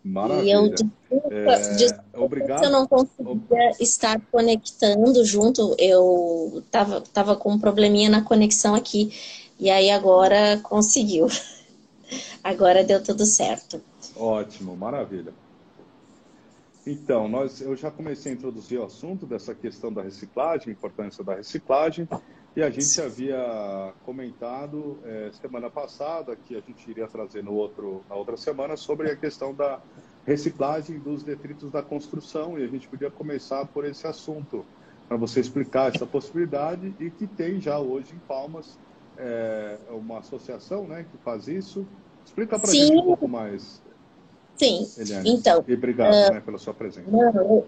Maravilha. 0.07 0.45
E 0.45 0.51
eu 0.53 0.69
desculpa, 0.69 1.35
é, 1.35 1.75
desculpa 1.75 2.05
obrigado. 2.15 2.59
se 2.61 2.65
eu 2.65 2.71
não 2.71 2.87
conseguia 2.87 3.71
estar 3.81 4.21
conectando 4.31 5.25
junto. 5.25 5.75
Eu 5.79 6.63
tava, 6.71 7.01
tava 7.01 7.35
com 7.35 7.53
um 7.53 7.59
probleminha 7.59 8.09
na 8.09 8.23
conexão 8.23 8.75
aqui. 8.75 9.13
E 9.59 9.69
aí 9.69 9.91
agora 9.91 10.61
conseguiu. 10.63 11.27
Agora 12.45 12.85
deu 12.85 13.03
tudo 13.03 13.27
certo. 13.27 13.83
Ótimo, 14.15 14.77
maravilha. 14.77 15.35
Então, 16.87 17.27
nós, 17.27 17.61
eu 17.61 17.75
já 17.75 17.91
comecei 17.91 18.31
a 18.31 18.35
introduzir 18.37 18.79
o 18.79 18.85
assunto 18.85 19.27
dessa 19.27 19.53
questão 19.53 19.93
da 19.93 20.03
reciclagem, 20.03 20.73
importância 20.73 21.25
da 21.25 21.35
reciclagem, 21.35 22.09
e 22.57 22.63
a 22.63 22.71
gente 22.71 22.99
havia 23.03 23.93
comentado 24.07 24.99
é, 25.05 25.31
semana 25.43 25.69
passada 25.69 26.35
que 26.35 26.57
a 26.57 26.61
gente 26.61 26.91
iria 26.91 27.07
trazer 27.07 27.45
no 27.45 27.53
outro, 27.53 28.03
na 28.09 28.17
outra 28.17 28.35
semana 28.39 28.79
sobre 28.79 29.11
a 29.11 29.17
questão 29.17 29.55
da 29.55 29.79
reciclagem 30.27 30.99
dos 30.99 31.23
detritos 31.23 31.71
da 31.71 31.83
construção, 31.83 32.59
e 32.59 32.65
a 32.65 32.67
gente 32.67 32.89
podia 32.89 33.11
começar 33.11 33.67
por 33.67 33.85
esse 33.85 34.07
assunto, 34.07 34.65
para 35.07 35.19
você 35.19 35.39
explicar 35.39 35.95
essa 35.95 36.07
possibilidade 36.07 36.93
e 36.99 37.11
que 37.11 37.27
tem 37.27 37.61
já 37.61 37.79
hoje 37.79 38.15
em 38.15 38.19
Palmas 38.21 38.79
é, 39.19 39.77
uma 39.91 40.19
associação 40.19 40.85
né, 40.89 41.05
que 41.11 41.19
faz 41.19 41.47
isso. 41.47 41.87
Explica 42.25 42.59
para 42.59 42.71
a 42.71 42.75
gente 42.75 42.93
um 42.93 43.05
pouco 43.05 43.29
mais. 43.29 43.81
Sim, 44.57 44.89
Eliane. 44.97 45.31
então. 45.31 45.65
E 45.67 45.75
obrigado 45.75 46.13
uh, 46.13 46.35
né, 46.35 46.41
pela 46.41 46.59
sua 46.59 46.73
presença. 46.73 47.07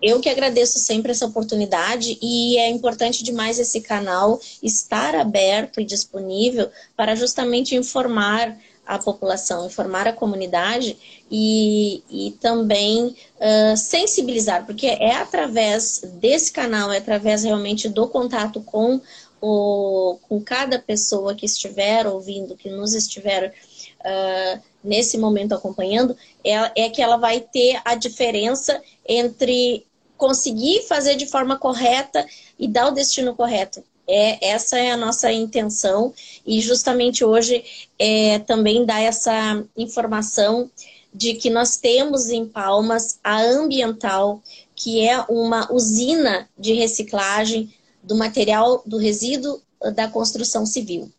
Eu 0.00 0.20
que 0.20 0.28
agradeço 0.28 0.78
sempre 0.78 1.12
essa 1.12 1.26
oportunidade 1.26 2.18
e 2.22 2.56
é 2.58 2.70
importante 2.70 3.22
demais 3.22 3.58
esse 3.58 3.80
canal 3.80 4.40
estar 4.62 5.14
aberto 5.14 5.80
e 5.80 5.84
disponível 5.84 6.70
para 6.96 7.14
justamente 7.14 7.74
informar 7.74 8.56
a 8.88 8.98
população, 8.98 9.66
informar 9.66 10.08
a 10.08 10.14
comunidade 10.14 10.96
e, 11.30 12.02
e 12.10 12.30
também 12.40 13.14
uh, 13.36 13.76
sensibilizar, 13.76 14.64
porque 14.64 14.86
é 14.86 15.14
através 15.16 16.00
desse 16.14 16.50
canal, 16.50 16.90
é 16.90 16.96
através 16.96 17.44
realmente 17.44 17.86
do 17.86 18.08
contato 18.08 18.62
com, 18.62 18.98
o, 19.42 20.18
com 20.26 20.40
cada 20.40 20.78
pessoa 20.78 21.34
que 21.34 21.44
estiver 21.44 22.06
ouvindo, 22.06 22.56
que 22.56 22.70
nos 22.70 22.94
estiver 22.94 23.52
uh, 24.00 24.62
nesse 24.88 25.18
momento 25.18 25.54
acompanhando, 25.54 26.16
é, 26.42 26.84
é 26.84 26.88
que 26.88 27.02
ela 27.02 27.18
vai 27.18 27.40
ter 27.40 27.80
a 27.84 27.94
diferença 27.94 28.80
entre 29.06 29.86
conseguir 30.16 30.82
fazer 30.88 31.14
de 31.14 31.26
forma 31.26 31.58
correta 31.58 32.26
e 32.58 32.66
dar 32.66 32.88
o 32.88 32.94
destino 32.94 33.34
correto. 33.34 33.84
É, 34.08 34.48
essa 34.48 34.78
é 34.78 34.90
a 34.90 34.96
nossa 34.96 35.30
intenção 35.30 36.14
e 36.46 36.60
justamente 36.62 37.22
hoje 37.22 37.62
é, 37.98 38.38
também 38.38 38.86
dá 38.86 38.98
essa 38.98 39.62
informação 39.76 40.70
de 41.12 41.34
que 41.34 41.50
nós 41.50 41.76
temos 41.76 42.30
em 42.30 42.46
Palmas 42.46 43.18
a 43.22 43.42
Ambiental, 43.42 44.42
que 44.74 45.06
é 45.06 45.20
uma 45.28 45.70
usina 45.70 46.48
de 46.58 46.72
reciclagem 46.72 47.72
do 48.02 48.14
material 48.14 48.82
do 48.86 48.96
resíduo 48.96 49.60
da 49.94 50.08
construção 50.08 50.64
civil. 50.64 51.12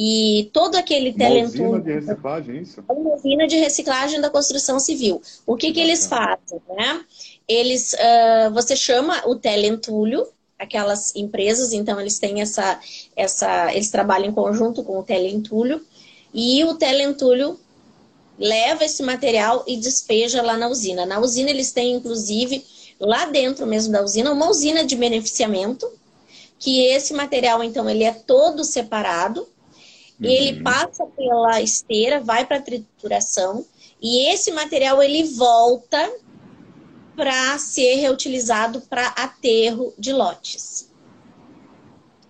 E 0.00 0.48
todo 0.52 0.76
aquele 0.76 1.12
telentulho... 1.12 1.70
Uma 1.70 1.78
usina 1.78 1.82
de 1.82 1.92
reciclagem, 1.92 2.56
é 2.56 2.60
isso? 2.60 2.84
Uma 2.88 3.14
usina 3.16 3.46
de 3.48 3.56
reciclagem 3.56 4.20
da 4.20 4.30
construção 4.30 4.78
civil. 4.78 5.20
O 5.44 5.56
que, 5.56 5.72
que 5.72 5.80
eles 5.80 6.06
fazem, 6.06 6.62
né? 6.76 7.04
Eles, 7.48 7.94
uh, 7.94 8.54
você 8.54 8.76
chama 8.76 9.26
o 9.26 9.34
telentulho, 9.34 10.24
aquelas 10.56 11.16
empresas, 11.16 11.72
então 11.72 12.00
eles 12.00 12.16
têm 12.20 12.40
essa, 12.40 12.78
essa, 13.16 13.74
eles 13.74 13.90
trabalham 13.90 14.28
em 14.28 14.32
conjunto 14.32 14.84
com 14.84 15.00
o 15.00 15.02
telentulho, 15.02 15.84
e 16.32 16.62
o 16.62 16.74
telentulho 16.74 17.58
leva 18.38 18.84
esse 18.84 19.02
material 19.02 19.64
e 19.66 19.76
despeja 19.76 20.42
lá 20.42 20.56
na 20.56 20.68
usina. 20.68 21.06
Na 21.06 21.18
usina 21.18 21.50
eles 21.50 21.72
têm, 21.72 21.96
inclusive, 21.96 22.64
lá 23.00 23.24
dentro 23.24 23.66
mesmo 23.66 23.92
da 23.92 24.04
usina, 24.04 24.30
uma 24.30 24.48
usina 24.48 24.84
de 24.84 24.94
beneficiamento, 24.94 25.90
que 26.56 26.86
esse 26.86 27.12
material, 27.12 27.64
então, 27.64 27.90
ele 27.90 28.04
é 28.04 28.12
todo 28.12 28.62
separado, 28.62 29.48
Uhum. 30.20 30.28
Ele 30.28 30.62
passa 30.62 31.06
pela 31.06 31.60
esteira, 31.60 32.20
vai 32.20 32.44
para 32.44 32.58
a 32.58 32.62
trituração 32.62 33.64
e 34.00 34.28
esse 34.32 34.50
material 34.52 35.02
ele 35.02 35.24
volta 35.24 36.12
para 37.16 37.58
ser 37.58 37.96
reutilizado 37.96 38.80
para 38.82 39.08
aterro 39.08 39.92
de 39.98 40.12
lotes. 40.12 40.87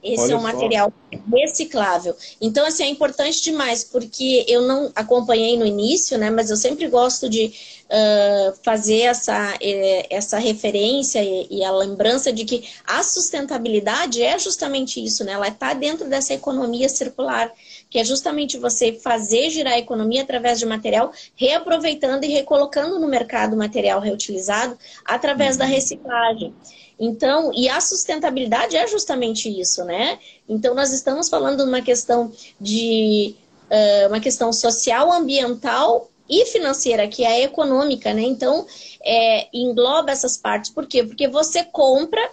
Esse 0.03 0.25
Olha 0.25 0.33
é 0.33 0.37
um 0.37 0.41
só. 0.41 0.47
material 0.47 0.93
reciclável. 1.33 2.17
Então, 2.41 2.65
assim, 2.67 2.85
é 2.85 2.89
importante 2.89 3.43
demais, 3.43 3.83
porque 3.83 4.45
eu 4.47 4.63
não 4.63 4.93
acompanhei 4.95 5.59
no 5.59 5.67
início, 5.67 6.17
né? 6.17 6.31
Mas 6.31 6.51
eu 6.51 6.57
sempre 6.57 6.87
gosto 6.89 7.29
de 7.29 7.47
uh, 7.47 8.57
fazer 8.63 9.01
essa, 9.01 9.57
eh, 9.61 10.07
essa 10.09 10.39
referência 10.39 11.23
e, 11.23 11.49
e, 11.51 11.65
a 11.65 11.73
lembrança 11.73 12.33
de 12.33 12.45
que 12.45 12.69
a 12.87 13.03
sustentabilidade 13.03 14.23
é 14.23 14.39
justamente 14.39 15.03
isso, 15.03 15.25
né? 15.25 15.33
Ela 15.33 15.49
está 15.49 15.75
dentro 15.75 16.09
dessa 16.09 16.33
economia 16.33 16.89
circular 16.89 17.53
que 17.91 17.99
é 17.99 18.05
justamente 18.05 18.59
você 18.59 18.93
fazer 18.93 19.51
girar 19.51 19.75
a 19.75 19.79
economia 19.79 20.23
através 20.23 20.59
de 20.59 20.67
material, 20.67 21.11
reaproveitando 21.35 22.25
e 22.25 22.29
recolocando 22.29 22.99
no 22.99 23.09
mercado 23.09 23.57
material 23.57 24.01
reutilizado 24.01 24.79
através 25.05 25.57
da 25.57 25.65
uhum. 25.65 25.71
reciclagem. 25.71 26.55
Então, 26.99 27.53
e 27.55 27.69
a 27.69 27.81
sustentabilidade 27.81 28.77
é 28.77 28.87
justamente 28.87 29.49
isso, 29.49 29.85
né? 29.85 30.19
Então, 30.49 30.75
nós 30.75 30.93
estamos 30.93 31.29
falando 31.29 31.63
de 31.63 31.69
uma 31.69 31.81
questão 31.81 32.33
de 32.61 33.37
uh, 33.71 34.09
uma 34.09 34.21
questão 34.21 34.53
social, 34.53 35.13
ambiental 35.13 36.11
e 36.29 36.45
financeira, 36.47 37.07
que 37.07 37.25
é 37.25 37.29
a 37.29 37.41
econômica, 37.41 38.13
né? 38.13 38.23
Então, 38.23 38.67
é, 39.03 39.49
engloba 39.53 40.11
essas 40.11 40.37
partes. 40.37 40.71
Por 40.71 40.87
quê? 40.87 41.05
Porque 41.05 41.29
você 41.29 41.63
compra 41.65 42.31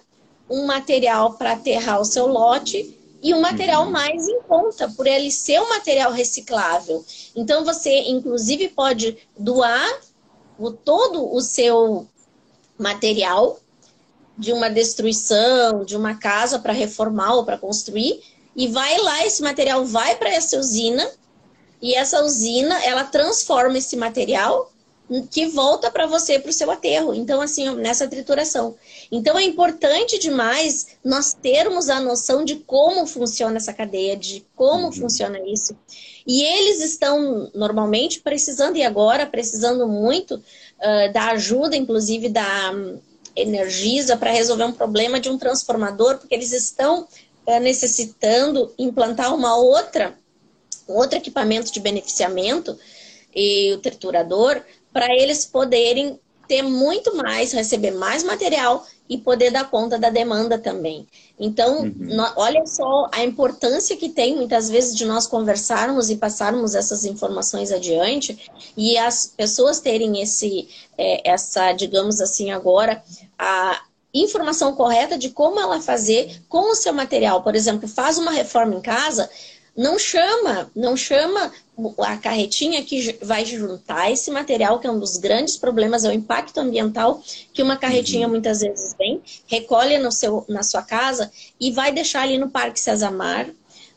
um 0.49 0.65
material 0.65 1.33
para 1.33 1.53
aterrar 1.53 2.01
o 2.01 2.05
seu 2.05 2.27
lote 2.27 2.97
e 3.21 3.33
um 3.33 3.41
material 3.41 3.85
uhum. 3.85 3.91
mais 3.91 4.27
em 4.27 4.41
conta, 4.41 4.89
por 4.89 5.07
ele 5.07 5.31
ser 5.31 5.59
um 5.61 5.69
material 5.69 6.11
reciclável. 6.11 7.03
Então, 7.35 7.63
você, 7.63 8.01
inclusive, 8.01 8.69
pode 8.69 9.17
doar 9.37 9.99
o, 10.59 10.71
todo 10.71 11.33
o 11.33 11.41
seu 11.41 12.07
material 12.77 13.59
de 14.37 14.51
uma 14.51 14.69
destruição, 14.69 15.83
de 15.85 15.95
uma 15.95 16.15
casa 16.15 16.59
para 16.59 16.73
reformar 16.73 17.35
ou 17.35 17.45
para 17.45 17.57
construir, 17.57 18.21
e 18.55 18.67
vai 18.67 18.97
lá, 18.99 19.25
esse 19.25 19.41
material 19.41 19.85
vai 19.85 20.15
para 20.15 20.29
essa 20.29 20.57
usina, 20.57 21.09
e 21.81 21.93
essa 21.93 22.23
usina, 22.23 22.83
ela 22.83 23.03
transforma 23.03 23.77
esse 23.77 23.95
material 23.95 24.71
que 25.29 25.45
volta 25.47 25.91
para 25.91 26.07
você, 26.07 26.39
para 26.39 26.49
o 26.49 26.53
seu 26.53 26.71
aterro. 26.71 27.13
Então, 27.13 27.41
assim, 27.41 27.75
nessa 27.75 28.07
trituração. 28.07 28.75
Então, 29.11 29.37
é 29.37 29.43
importante 29.43 30.17
demais 30.17 30.87
nós 31.03 31.33
termos 31.33 31.89
a 31.89 31.99
noção 31.99 32.43
de 32.43 32.55
como 32.55 33.05
funciona 33.05 33.57
essa 33.57 33.73
cadeia, 33.73 34.17
de 34.17 34.43
como 34.55 34.85
uhum. 34.85 34.91
funciona 34.91 35.39
isso. 35.47 35.77
E 36.25 36.41
eles 36.41 36.83
estão, 36.83 37.51
normalmente, 37.53 38.19
precisando, 38.19 38.77
e 38.77 38.83
agora, 38.83 39.27
precisando 39.27 39.87
muito 39.87 40.35
uh, 40.35 41.13
da 41.13 41.31
ajuda, 41.31 41.75
inclusive, 41.75 42.29
da 42.29 42.73
Energisa, 43.35 44.15
para 44.17 44.31
resolver 44.31 44.63
um 44.63 44.71
problema 44.71 45.19
de 45.19 45.29
um 45.29 45.37
transformador, 45.37 46.17
porque 46.17 46.33
eles 46.33 46.51
estão 46.51 47.07
uh, 47.45 47.59
necessitando 47.59 48.73
implantar 48.77 49.33
uma 49.33 49.57
outra, 49.57 50.17
um 50.87 50.93
outro 50.93 51.17
equipamento 51.17 51.71
de 51.71 51.79
beneficiamento, 51.79 52.77
e 53.35 53.73
o 53.73 53.79
triturador, 53.79 54.61
para 54.93 55.13
eles 55.13 55.45
poderem 55.45 56.19
ter 56.47 56.61
muito 56.61 57.15
mais, 57.15 57.51
receber 57.51 57.91
mais 57.91 58.23
material 58.23 58.85
e 59.09 59.17
poder 59.17 59.51
dar 59.51 59.69
conta 59.69 59.99
da 59.99 60.09
demanda 60.09 60.57
também. 60.57 61.07
Então, 61.39 61.81
uhum. 61.81 61.93
no, 61.97 62.25
olha 62.35 62.65
só 62.65 63.09
a 63.11 63.23
importância 63.23 63.95
que 63.97 64.09
tem 64.09 64.35
muitas 64.35 64.69
vezes 64.69 64.95
de 64.95 65.05
nós 65.05 65.27
conversarmos 65.27 66.09
e 66.09 66.15
passarmos 66.15 66.75
essas 66.75 67.05
informações 67.05 67.71
adiante 67.71 68.49
e 68.75 68.97
as 68.97 69.27
pessoas 69.27 69.79
terem 69.79 70.21
esse, 70.21 70.67
é, 70.97 71.29
essa, 71.29 71.71
digamos 71.73 72.19
assim, 72.19 72.51
agora, 72.51 73.03
a 73.37 73.81
informação 74.13 74.73
correta 74.73 75.17
de 75.17 75.29
como 75.29 75.59
ela 75.59 75.81
fazer 75.81 76.41
com 76.47 76.71
o 76.71 76.75
seu 76.75 76.93
material. 76.93 77.43
Por 77.43 77.53
exemplo, 77.55 77.87
faz 77.87 78.17
uma 78.17 78.31
reforma 78.31 78.75
em 78.75 78.81
casa, 78.81 79.29
não 79.75 79.99
chama, 79.99 80.71
não 80.75 80.95
chama 80.95 81.51
a 81.99 82.17
carretinha 82.17 82.83
que 82.83 83.17
vai 83.21 83.45
juntar 83.45 84.09
esse 84.09 84.31
material, 84.31 84.79
que 84.79 84.87
é 84.87 84.91
um 84.91 84.99
dos 84.99 85.17
grandes 85.17 85.57
problemas, 85.57 86.05
é 86.05 86.09
o 86.09 86.13
impacto 86.13 86.59
ambiental 86.59 87.21
que 87.53 87.61
uma 87.61 87.75
carretinha 87.75 88.27
uhum. 88.27 88.33
muitas 88.33 88.61
vezes 88.61 88.95
vem, 88.97 89.21
recolhe 89.47 89.97
no 89.97 90.11
seu, 90.11 90.45
na 90.47 90.63
sua 90.63 90.81
casa 90.81 91.29
e 91.59 91.71
vai 91.71 91.91
deixar 91.91 92.21
ali 92.21 92.37
no 92.37 92.49
Parque 92.49 92.79
Cesamar, 92.79 93.49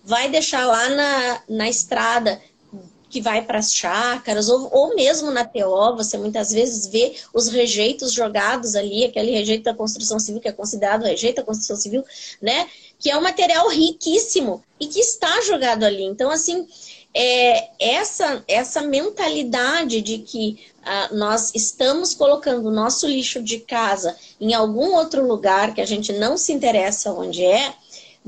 vai 0.05 0.29
deixar 0.29 0.67
lá 0.67 0.89
na, 0.89 1.43
na 1.49 1.69
estrada 1.69 2.41
que 3.09 3.21
vai 3.21 3.43
para 3.43 3.59
as 3.59 3.73
chácaras, 3.73 4.49
ou, 4.49 4.69
ou 4.73 4.95
mesmo 4.95 5.31
na 5.31 5.45
TO, 5.45 5.97
você 5.97 6.19
muitas 6.19 6.53
vezes 6.53 6.87
vê 6.87 7.15
os 7.33 7.49
rejeitos 7.49 8.13
jogados 8.13 8.75
ali, 8.75 9.05
aquele 9.05 9.31
rejeito 9.31 9.65
da 9.65 9.75
construção 9.75 10.19
civil, 10.19 10.41
que 10.41 10.49
é 10.49 10.53
considerado 10.53 11.05
rejeito 11.05 11.37
da 11.37 11.43
construção 11.43 11.77
civil, 11.77 12.05
né? 12.41 12.69
Que 12.99 13.11
é 13.11 13.17
um 13.17 13.23
material 13.23 13.69
riquíssimo 13.69 14.63
e 14.79 14.87
que 14.87 15.01
está 15.01 15.41
jogado 15.43 15.85
ali. 15.85 16.05
Então, 16.05 16.31
assim, 16.31 16.67
é, 17.15 17.71
essa, 17.81 18.45
essa 18.47 18.83
mentalidade 18.83 20.01
de 20.03 20.19
que 20.19 20.59
ah, 20.85 21.09
nós 21.13 21.53
estamos 21.55 22.15
colocando 22.15 22.69
o 22.69 22.73
nosso 22.73 23.07
lixo 23.07 23.43
de 23.43 23.59
casa 23.59 24.17
em 24.41 24.55
algum 24.55 24.95
outro 24.95 25.27
lugar 25.27 25.75
que 25.75 25.81
a 25.81 25.87
gente 25.87 26.13
não 26.13 26.37
se 26.37 26.53
interessa 26.53 27.13
onde 27.13 27.45
é, 27.45 27.75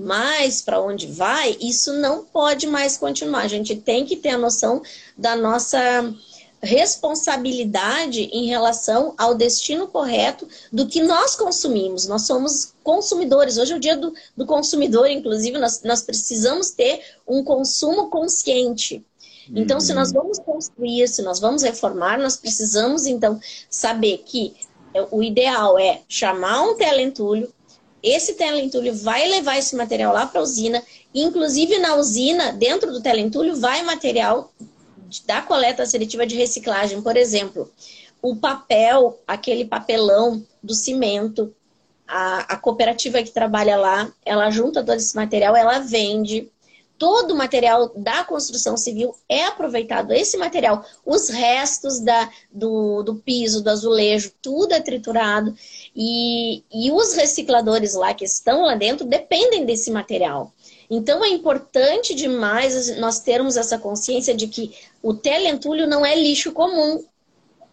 mais 0.00 0.62
para 0.62 0.80
onde 0.80 1.06
vai, 1.06 1.56
isso 1.60 1.92
não 1.94 2.24
pode 2.24 2.66
mais 2.66 2.96
continuar. 2.96 3.40
A 3.42 3.48
gente 3.48 3.76
tem 3.76 4.04
que 4.04 4.16
ter 4.16 4.30
a 4.30 4.38
noção 4.38 4.82
da 5.16 5.36
nossa 5.36 5.78
responsabilidade 6.62 8.22
em 8.32 8.46
relação 8.46 9.14
ao 9.16 9.34
destino 9.34 9.88
correto 9.88 10.46
do 10.70 10.86
que 10.86 11.02
nós 11.02 11.34
consumimos. 11.34 12.06
Nós 12.06 12.22
somos 12.22 12.74
consumidores. 12.84 13.56
Hoje 13.56 13.72
é 13.72 13.76
o 13.76 13.80
dia 13.80 13.96
do, 13.96 14.12
do 14.36 14.44
consumidor, 14.44 15.08
inclusive, 15.08 15.58
nós, 15.58 15.82
nós 15.82 16.02
precisamos 16.02 16.70
ter 16.70 17.00
um 17.26 17.42
consumo 17.42 18.10
consciente. 18.10 19.04
Então, 19.52 19.80
se 19.80 19.92
nós 19.92 20.12
vamos 20.12 20.38
construir, 20.38 21.08
se 21.08 21.22
nós 21.22 21.40
vamos 21.40 21.62
reformar, 21.62 22.18
nós 22.18 22.36
precisamos, 22.36 23.06
então, 23.06 23.40
saber 23.68 24.18
que 24.18 24.54
o 25.10 25.22
ideal 25.22 25.78
é 25.78 26.02
chamar 26.08 26.62
um 26.62 26.76
telentulho, 26.76 27.52
esse 28.02 28.34
telentulho 28.34 28.94
vai 28.94 29.28
levar 29.28 29.58
esse 29.58 29.76
material 29.76 30.12
lá 30.12 30.26
para 30.26 30.40
a 30.40 30.42
usina, 30.42 30.82
inclusive 31.14 31.78
na 31.78 31.96
usina, 31.96 32.52
dentro 32.52 32.92
do 32.92 33.00
telentulho, 33.00 33.56
vai 33.56 33.82
material 33.82 34.52
da 35.26 35.42
coleta 35.42 35.84
seletiva 35.86 36.26
de 36.26 36.36
reciclagem. 36.36 37.02
Por 37.02 37.16
exemplo, 37.16 37.70
o 38.22 38.36
papel, 38.36 39.18
aquele 39.26 39.64
papelão 39.64 40.44
do 40.62 40.74
cimento, 40.74 41.54
a, 42.06 42.54
a 42.54 42.56
cooperativa 42.56 43.22
que 43.22 43.30
trabalha 43.30 43.76
lá, 43.76 44.12
ela 44.24 44.50
junta 44.50 44.84
todo 44.84 44.96
esse 44.96 45.16
material, 45.16 45.56
ela 45.56 45.78
vende 45.78 46.50
todo 47.00 47.30
o 47.30 47.36
material 47.36 47.90
da 47.96 48.22
construção 48.24 48.76
civil 48.76 49.16
é 49.26 49.46
aproveitado. 49.46 50.12
Esse 50.12 50.36
material, 50.36 50.84
os 51.02 51.30
restos 51.30 51.98
da, 51.98 52.30
do, 52.52 53.02
do 53.02 53.14
piso, 53.14 53.62
do 53.62 53.70
azulejo, 53.70 54.30
tudo 54.42 54.74
é 54.74 54.80
triturado. 54.80 55.54
E, 55.94 56.62
e 56.72 56.92
os 56.92 57.14
recicladores 57.14 57.94
lá 57.94 58.14
que 58.14 58.24
estão 58.24 58.62
lá 58.62 58.74
dentro 58.74 59.06
dependem 59.06 59.64
desse 59.64 59.90
material. 59.90 60.52
Então 60.88 61.24
é 61.24 61.28
importante 61.28 62.14
demais 62.14 62.96
nós 62.98 63.20
termos 63.20 63.56
essa 63.56 63.78
consciência 63.78 64.34
de 64.34 64.48
que 64.48 64.72
o 65.02 65.14
telentulho 65.14 65.86
não 65.86 66.04
é 66.04 66.14
lixo 66.14 66.52
comum. 66.52 67.04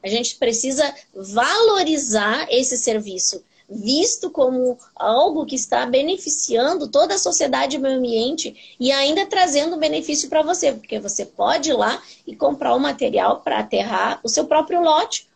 A 0.04 0.08
gente 0.08 0.36
precisa 0.36 0.94
valorizar 1.14 2.48
esse 2.50 2.78
serviço 2.78 3.44
visto 3.70 4.30
como 4.30 4.78
algo 4.96 5.46
que 5.46 5.56
está 5.56 5.86
beneficiando 5.86 6.88
toda 6.88 7.16
a 7.16 7.20
sociedade 7.20 7.76
e 7.76 7.80
o 7.80 7.82
meio 7.82 7.98
ambiente 7.98 8.78
e 8.80 8.92
ainda 8.92 9.26
trazendo 9.26 9.78
benefício 9.78 10.30
para 10.30 10.42
você, 10.42 10.72
porque 10.72 11.00
você 11.00 11.26
pode 11.26 11.72
ir 11.72 11.74
lá 11.74 12.02
e 12.26 12.36
comprar 12.36 12.74
o 12.76 12.80
material 12.80 13.42
para 13.42 13.60
aterrar 13.60 14.20
o 14.24 14.30
seu 14.30 14.46
próprio 14.46 14.82
lote 14.82 15.27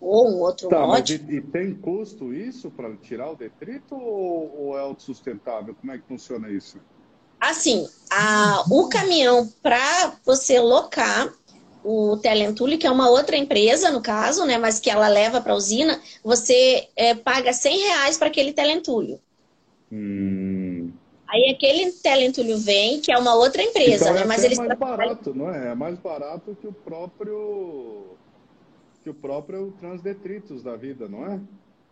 ou 0.00 0.28
um 0.28 0.40
outro 0.40 0.68
tá, 0.68 0.84
lote. 0.84 1.18
Mas 1.18 1.32
e, 1.32 1.36
e 1.36 1.40
tem 1.40 1.74
custo 1.74 2.32
isso 2.32 2.70
para 2.70 2.94
tirar 2.96 3.30
o 3.30 3.36
detrito 3.36 3.94
ou, 3.94 4.54
ou 4.58 4.78
é 4.78 4.80
autossustentável? 4.80 5.74
Como 5.74 5.92
é 5.92 5.98
que 5.98 6.04
funciona 6.06 6.50
isso? 6.50 6.78
Assim, 7.40 7.86
a, 8.10 8.64
o 8.70 8.88
caminhão 8.88 9.48
para 9.62 10.16
você 10.24 10.58
locar 10.58 11.32
o 11.84 12.16
Telentule, 12.16 12.76
que 12.76 12.86
é 12.86 12.90
uma 12.90 13.08
outra 13.08 13.36
empresa, 13.36 13.90
no 13.90 14.02
caso, 14.02 14.44
né, 14.44 14.58
mas 14.58 14.80
que 14.80 14.90
ela 14.90 15.08
leva 15.08 15.40
para 15.40 15.52
a 15.52 15.56
usina, 15.56 16.00
você 16.22 16.88
é, 16.96 17.14
paga 17.14 17.52
100 17.52 17.78
reais 17.78 18.18
para 18.18 18.28
aquele 18.28 18.52
Telentulho. 18.52 19.20
Hum. 19.90 20.90
Aí 21.28 21.50
aquele 21.50 21.92
Telentulho 21.92 22.58
vem, 22.58 23.00
que 23.00 23.12
é 23.12 23.18
uma 23.18 23.34
outra 23.34 23.62
empresa, 23.62 24.06
então, 24.06 24.14
né? 24.14 24.24
Mas 24.24 24.44
eles 24.44 24.58
é 24.58 24.66
mais 24.66 24.78
barato, 24.78 25.34
não 25.34 25.54
é? 25.54 25.72
É 25.72 25.74
mais 25.74 25.98
barato 25.98 26.56
que 26.60 26.66
o 26.66 26.72
próprio 26.72 28.16
que 29.08 29.10
o 29.10 29.14
próprio 29.14 29.72
Transdetritos 29.80 30.62
da 30.62 30.76
vida, 30.76 31.08
não 31.08 31.24
é? 31.24 31.40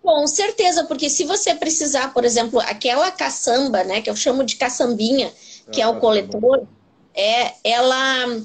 Com 0.03 0.27
certeza, 0.27 0.85
porque 0.85 1.09
se 1.09 1.25
você 1.25 1.55
precisar, 1.55 2.13
por 2.13 2.25
exemplo, 2.25 2.61
aquela 2.61 3.11
caçamba, 3.11 3.83
né, 3.83 4.03
que 4.03 4.11
eu 4.11 4.15
chamo 4.15 4.45
de 4.45 4.57
caçambinha, 4.57 5.33
que 5.73 5.81
é, 5.81 5.85
é 5.85 5.89
o 5.89 5.99
coletor, 5.99 6.67
é, 7.15 7.55
ela, 7.65 8.41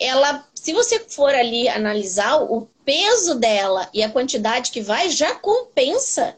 ela 0.00 0.48
se 0.54 0.72
você 0.72 0.98
for 1.00 1.32
ali 1.34 1.68
analisar 1.68 2.42
o 2.42 2.66
peso 2.84 3.34
dela 3.34 3.88
e 3.92 4.02
a 4.02 4.10
quantidade 4.10 4.70
que 4.70 4.80
vai, 4.80 5.10
já 5.10 5.34
compensa. 5.34 6.36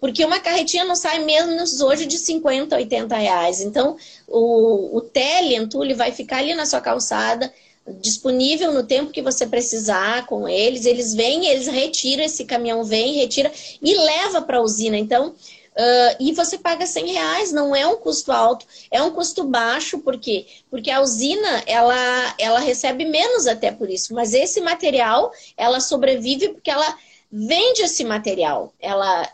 Porque 0.00 0.24
uma 0.24 0.40
carretinha 0.40 0.84
não 0.84 0.96
sai 0.96 1.18
menos 1.18 1.82
hoje 1.82 2.06
de 2.06 2.16
50, 2.16 2.74
80 2.74 3.16
reais. 3.16 3.60
Então, 3.60 3.98
o, 4.26 4.96
o 4.96 5.00
tele, 5.02 5.56
entulho, 5.56 5.94
vai 5.94 6.10
ficar 6.10 6.38
ali 6.38 6.54
na 6.54 6.64
sua 6.64 6.80
calçada, 6.80 7.52
disponível 8.00 8.72
no 8.72 8.84
tempo 8.84 9.10
que 9.10 9.22
você 9.22 9.46
precisar 9.46 10.26
com 10.26 10.48
eles. 10.48 10.86
Eles 10.86 11.14
vêm, 11.14 11.46
eles 11.46 11.66
retiram, 11.66 12.24
esse 12.24 12.44
caminhão 12.44 12.84
vem, 12.84 13.14
retira 13.14 13.50
e 13.82 13.94
leva 13.94 14.42
para 14.42 14.58
a 14.58 14.62
usina. 14.62 14.96
Então, 14.96 15.34
Uh, 15.70 16.16
e 16.18 16.32
você 16.32 16.58
paga 16.58 16.84
100 16.84 17.12
reais, 17.12 17.52
não 17.52 17.74
é 17.74 17.86
um 17.86 17.96
custo 17.96 18.32
alto, 18.32 18.66
é 18.90 19.00
um 19.02 19.12
custo 19.12 19.44
baixo, 19.44 20.00
por 20.00 20.18
quê? 20.18 20.44
Porque 20.68 20.90
a 20.90 21.00
usina, 21.00 21.62
ela, 21.64 22.34
ela 22.38 22.58
recebe 22.58 23.04
menos 23.06 23.46
até 23.46 23.70
por 23.70 23.88
isso, 23.88 24.12
mas 24.12 24.34
esse 24.34 24.60
material, 24.60 25.32
ela 25.56 25.80
sobrevive 25.80 26.50
porque 26.50 26.70
ela 26.70 26.98
vende 27.30 27.82
esse 27.82 28.04
material, 28.04 28.74
ela 28.80 29.26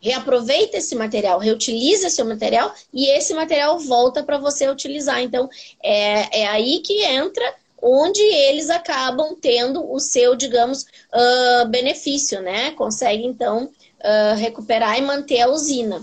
reaproveita 0.00 0.76
esse 0.76 0.94
material, 0.94 1.38
reutiliza 1.38 2.08
esse 2.08 2.22
material 2.22 2.74
e 2.92 3.06
esse 3.06 3.32
material 3.32 3.78
volta 3.78 4.22
para 4.22 4.36
você 4.36 4.68
utilizar. 4.68 5.22
Então, 5.22 5.48
é, 5.82 6.42
é 6.42 6.46
aí 6.46 6.80
que 6.80 7.02
entra 7.04 7.54
onde 7.84 8.22
eles 8.22 8.70
acabam 8.70 9.36
tendo 9.38 9.92
o 9.92 10.00
seu, 10.00 10.34
digamos, 10.34 10.86
uh, 11.12 11.68
benefício, 11.68 12.40
né? 12.40 12.70
Consegue, 12.70 13.26
então, 13.26 13.64
uh, 14.00 14.36
recuperar 14.36 14.98
e 14.98 15.02
manter 15.02 15.42
a 15.42 15.50
usina. 15.50 16.02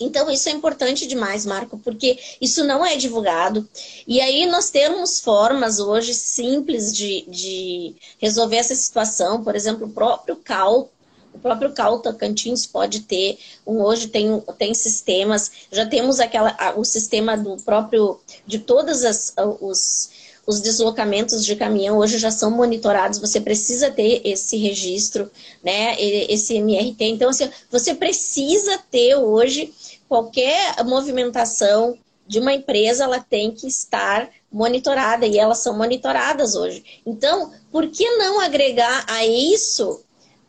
Então, 0.00 0.28
isso 0.28 0.48
é 0.48 0.52
importante 0.52 1.06
demais, 1.06 1.46
Marco, 1.46 1.78
porque 1.78 2.18
isso 2.40 2.64
não 2.64 2.84
é 2.84 2.96
divulgado. 2.96 3.66
E 4.06 4.20
aí 4.20 4.46
nós 4.46 4.68
temos 4.68 5.20
formas 5.20 5.78
hoje 5.78 6.12
simples 6.12 6.92
de, 6.92 7.24
de 7.28 7.94
resolver 8.18 8.56
essa 8.56 8.74
situação. 8.74 9.44
Por 9.44 9.54
exemplo, 9.54 9.86
o 9.86 9.90
próprio 9.90 10.36
CAL, 10.36 10.90
o 11.32 11.38
próprio 11.38 11.72
CAL 11.72 12.00
Tocantins 12.00 12.66
pode 12.66 13.00
ter, 13.00 13.38
um, 13.64 13.80
hoje 13.80 14.08
tem, 14.08 14.42
tem 14.58 14.74
sistemas, 14.74 15.52
já 15.70 15.86
temos 15.86 16.18
aquela, 16.18 16.74
o 16.76 16.84
sistema 16.84 17.36
do 17.36 17.56
próprio, 17.58 18.20
de 18.46 18.58
todas 18.58 19.04
as, 19.04 19.32
os 19.60 20.10
os 20.46 20.60
deslocamentos 20.60 21.44
de 21.44 21.56
caminhão 21.56 21.98
hoje 21.98 22.18
já 22.18 22.30
são 22.30 22.50
monitorados, 22.50 23.18
você 23.18 23.40
precisa 23.40 23.90
ter 23.90 24.22
esse 24.24 24.56
registro, 24.56 25.30
né, 25.62 26.00
esse 26.00 26.54
MRT. 26.54 27.04
Então, 27.04 27.30
assim, 27.30 27.50
você 27.70 27.94
precisa 27.94 28.78
ter 28.90 29.16
hoje 29.16 29.74
qualquer 30.08 30.84
movimentação 30.84 31.98
de 32.28 32.38
uma 32.38 32.52
empresa, 32.52 33.04
ela 33.04 33.20
tem 33.20 33.50
que 33.50 33.66
estar 33.66 34.28
monitorada 34.50 35.26
e 35.26 35.38
elas 35.38 35.58
são 35.58 35.76
monitoradas 35.76 36.54
hoje. 36.54 37.00
Então, 37.04 37.52
por 37.70 37.88
que 37.88 38.08
não 38.16 38.40
agregar 38.40 39.04
a 39.08 39.24
isso 39.26 40.02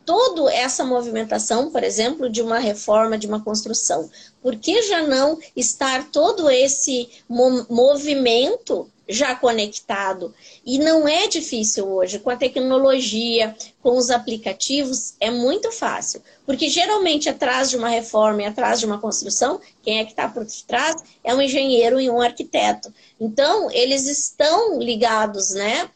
toda 0.05 0.51
essa 0.53 0.83
movimentação, 0.83 1.71
por 1.71 1.83
exemplo, 1.83 2.29
de 2.29 2.41
uma 2.41 2.59
reforma, 2.59 3.17
de 3.17 3.27
uma 3.27 3.43
construção? 3.43 4.09
Por 4.41 4.55
que 4.55 4.81
já 4.83 5.01
não 5.01 5.37
estar 5.55 6.09
todo 6.11 6.49
esse 6.49 7.09
movimento 7.27 8.89
já 9.07 9.35
conectado. 9.35 10.33
E 10.65 10.77
não 10.79 11.07
é 11.07 11.27
difícil 11.27 11.87
hoje, 11.87 12.19
com 12.19 12.29
a 12.29 12.35
tecnologia, 12.35 13.55
com 13.81 13.97
os 13.97 14.09
aplicativos, 14.09 15.15
é 15.19 15.31
muito 15.31 15.71
fácil. 15.71 16.21
Porque 16.45 16.69
geralmente 16.69 17.29
atrás 17.29 17.69
de 17.69 17.77
uma 17.77 17.89
reforma 17.89 18.43
e 18.43 18.45
atrás 18.45 18.79
de 18.79 18.85
uma 18.85 18.99
construção, 18.99 19.59
quem 19.81 19.99
é 19.99 20.05
que 20.05 20.11
está 20.11 20.27
por 20.27 20.45
trás 20.67 21.03
é 21.23 21.33
um 21.33 21.41
engenheiro 21.41 21.99
e 21.99 22.09
um 22.09 22.21
arquiteto. 22.21 22.93
Então, 23.19 23.71
eles 23.71 24.07
estão 24.07 24.79
ligados, 24.79 25.51
né? 25.51 25.89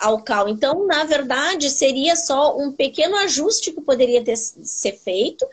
ao 0.00 0.22
CAL. 0.22 0.48
Então, 0.48 0.86
na 0.86 1.04
verdade, 1.04 1.70
seria 1.70 2.16
só 2.16 2.56
um 2.56 2.72
pequeno 2.72 3.16
ajuste 3.16 3.72
que 3.72 3.80
poderia 3.80 4.24
ter, 4.24 4.36
ser 4.36 4.92
feito 4.92 5.46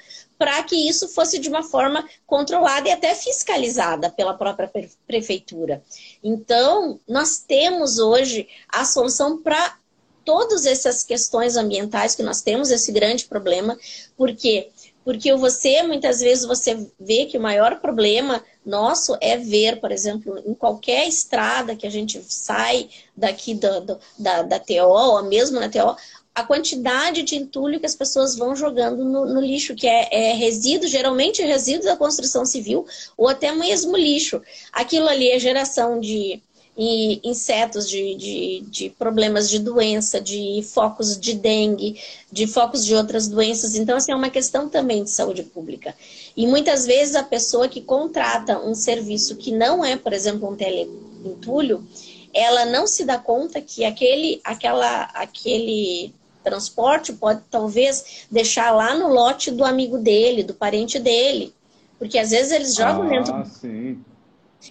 para 0.44 0.62
que 0.62 0.76
isso 0.76 1.08
fosse 1.08 1.40
de 1.40 1.48
uma 1.48 1.64
forma 1.64 2.06
controlada 2.28 2.90
e 2.90 2.92
até 2.92 3.16
fiscalizada 3.16 4.10
pela 4.10 4.34
própria 4.34 4.70
prefeitura. 5.08 5.82
Então, 6.22 7.00
nós 7.08 7.38
temos 7.38 7.98
hoje 7.98 8.50
a 8.68 8.84
solução 8.84 9.42
para 9.42 9.78
todas 10.26 10.66
essas 10.66 11.02
questões 11.02 11.56
ambientais 11.56 12.14
que 12.14 12.22
nós 12.22 12.42
temos, 12.42 12.72
esse 12.72 12.92
grande 12.92 13.24
problema, 13.24 13.80
porque 14.18 14.70
porque 15.06 15.34
você, 15.36 15.84
muitas 15.84 16.22
vezes, 16.22 16.46
você 16.46 16.88
vê 16.98 17.26
que 17.26 17.38
o 17.38 17.42
maior 17.42 17.82
problema 17.82 18.42
nosso 18.66 19.18
é 19.20 19.38
ver, 19.38 19.82
por 19.82 19.92
exemplo, 19.92 20.42
em 20.46 20.54
qualquer 20.54 21.08
estrada 21.08 21.76
que 21.76 21.86
a 21.86 21.90
gente 21.90 22.24
sai 22.30 22.90
daqui 23.16 23.54
do, 23.54 24.00
da, 24.18 24.44
da 24.44 24.60
TO, 24.60 24.88
ou 24.88 25.22
mesmo 25.24 25.60
na 25.60 25.68
TO, 25.68 25.98
a 26.36 26.44
quantidade 26.44 27.22
de 27.22 27.36
entulho 27.36 27.80
que 27.80 27.86
as 27.86 27.96
pessoas 27.96 28.36
vão 28.36 28.56
jogando 28.56 29.04
no, 29.06 29.26
no 29.26 29.40
lixo, 29.40 29.76
que 29.76 29.88
é, 29.88 30.08
é, 30.12 30.34
resíduo, 30.34 30.88
geralmente 30.88 31.44
resíduo 31.44 31.86
da 31.86 31.96
construção 31.96 32.44
civil, 32.46 32.86
ou 33.16 33.28
até 33.28 33.52
mesmo 33.52 33.96
lixo. 33.96 34.42
Aquilo 34.72 35.08
ali 35.08 35.30
é 35.30 35.38
geração 35.38 36.00
de 36.00 36.42
insetos, 36.76 37.88
de, 37.88 38.16
de, 38.16 38.62
de 38.62 38.90
problemas 38.90 39.48
de 39.48 39.60
doença, 39.60 40.20
de 40.20 40.64
focos 40.64 41.20
de 41.20 41.36
dengue, 41.36 42.02
de 42.32 42.48
focos 42.48 42.84
de 42.84 42.96
outras 42.96 43.28
doenças. 43.28 43.76
Então, 43.76 43.98
assim, 43.98 44.12
é 44.12 44.16
uma 44.16 44.32
questão 44.32 44.68
também 44.68 45.04
de 45.04 45.12
saúde 45.12 45.44
pública. 45.44 45.96
E 46.36 46.48
muitas 46.48 46.86
vezes 46.86 47.16
a 47.16 47.22
pessoa 47.22 47.68
que 47.68 47.80
contrata 47.80 48.60
um 48.60 48.74
serviço 48.74 49.36
que 49.36 49.52
não 49.52 49.86
é, 49.86 49.96
por 49.96 50.14
exemplo, 50.14 50.50
um 50.50 50.56
teleentulho, 50.56 51.88
ela 52.34 52.66
não 52.66 52.88
se 52.88 53.06
dá 53.06 53.20
conta 53.20 53.62
que 53.62 53.86
aquele, 53.86 54.42
aquela, 54.44 55.04
aquele 55.14 56.12
transporte 56.44 57.14
pode 57.14 57.42
talvez 57.50 58.26
deixar 58.30 58.72
lá 58.72 58.96
no 58.96 59.08
lote 59.08 59.52
do 59.52 59.64
amigo 59.64 59.98
dele, 59.98 60.44
do 60.44 60.54
parente 60.54 61.00
dele. 61.00 61.54
Porque 61.98 62.18
às 62.18 62.32
vezes 62.32 62.52
eles 62.52 62.76
jogam 62.76 63.04
ah, 63.04 63.10
dentro. 63.10 63.34
Ah, 63.34 63.46
sim. 63.46 64.04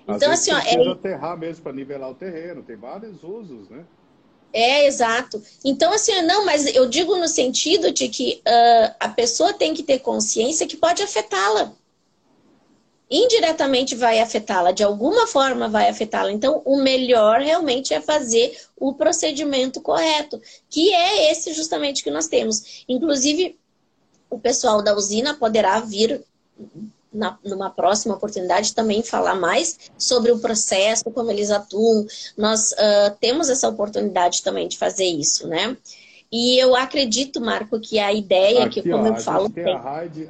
Às 0.06 0.16
então, 0.16 0.32
assim, 0.32 0.52
ó. 0.52 0.58
É... 0.58 0.88
aterrar 0.90 1.36
mesmo 1.36 1.62
para 1.62 1.72
nivelar 1.72 2.10
o 2.10 2.14
terreno, 2.14 2.62
tem 2.62 2.76
vários 2.76 3.22
usos, 3.22 3.68
né? 3.68 3.84
É, 4.52 4.86
exato. 4.86 5.42
Então, 5.64 5.92
assim, 5.92 6.20
não, 6.22 6.44
mas 6.44 6.66
eu 6.74 6.86
digo 6.86 7.16
no 7.16 7.26
sentido 7.26 7.90
de 7.90 8.08
que 8.08 8.42
uh, 8.46 8.94
a 9.00 9.08
pessoa 9.08 9.54
tem 9.54 9.72
que 9.72 9.82
ter 9.82 10.00
consciência 10.00 10.66
que 10.66 10.76
pode 10.76 11.02
afetá-la 11.02 11.72
indiretamente 13.12 13.94
vai 13.94 14.20
afetá-la, 14.20 14.72
de 14.72 14.82
alguma 14.82 15.26
forma 15.26 15.68
vai 15.68 15.88
afetá-la. 15.88 16.32
Então, 16.32 16.62
o 16.64 16.78
melhor 16.78 17.40
realmente 17.40 17.92
é 17.92 18.00
fazer 18.00 18.58
o 18.74 18.94
procedimento 18.94 19.82
correto, 19.82 20.40
que 20.70 20.92
é 20.94 21.30
esse 21.30 21.52
justamente 21.52 22.02
que 22.02 22.10
nós 22.10 22.26
temos. 22.26 22.84
Inclusive, 22.88 23.58
o 24.30 24.38
pessoal 24.38 24.82
da 24.82 24.96
usina 24.96 25.34
poderá 25.34 25.78
vir 25.80 26.24
na, 27.12 27.38
numa 27.44 27.68
próxima 27.68 28.14
oportunidade 28.14 28.74
também 28.74 29.02
falar 29.02 29.34
mais 29.34 29.78
sobre 29.98 30.32
o 30.32 30.38
processo, 30.38 31.04
como 31.10 31.30
eles 31.30 31.50
atuam. 31.50 32.06
Nós 32.34 32.72
uh, 32.72 33.14
temos 33.20 33.50
essa 33.50 33.68
oportunidade 33.68 34.42
também 34.42 34.66
de 34.66 34.78
fazer 34.78 35.04
isso, 35.04 35.46
né? 35.46 35.76
E 36.32 36.58
eu 36.58 36.74
acredito, 36.74 37.42
Marco, 37.42 37.78
que 37.78 37.98
a 37.98 38.10
ideia 38.10 38.64
aqui, 38.64 38.80
que, 38.80 38.90
como 38.90 39.04
ó, 39.04 39.08
eu 39.08 39.16
falo. 39.16 39.50
Tem... 39.50 39.70
A 39.70 39.78
Raid 39.78 40.22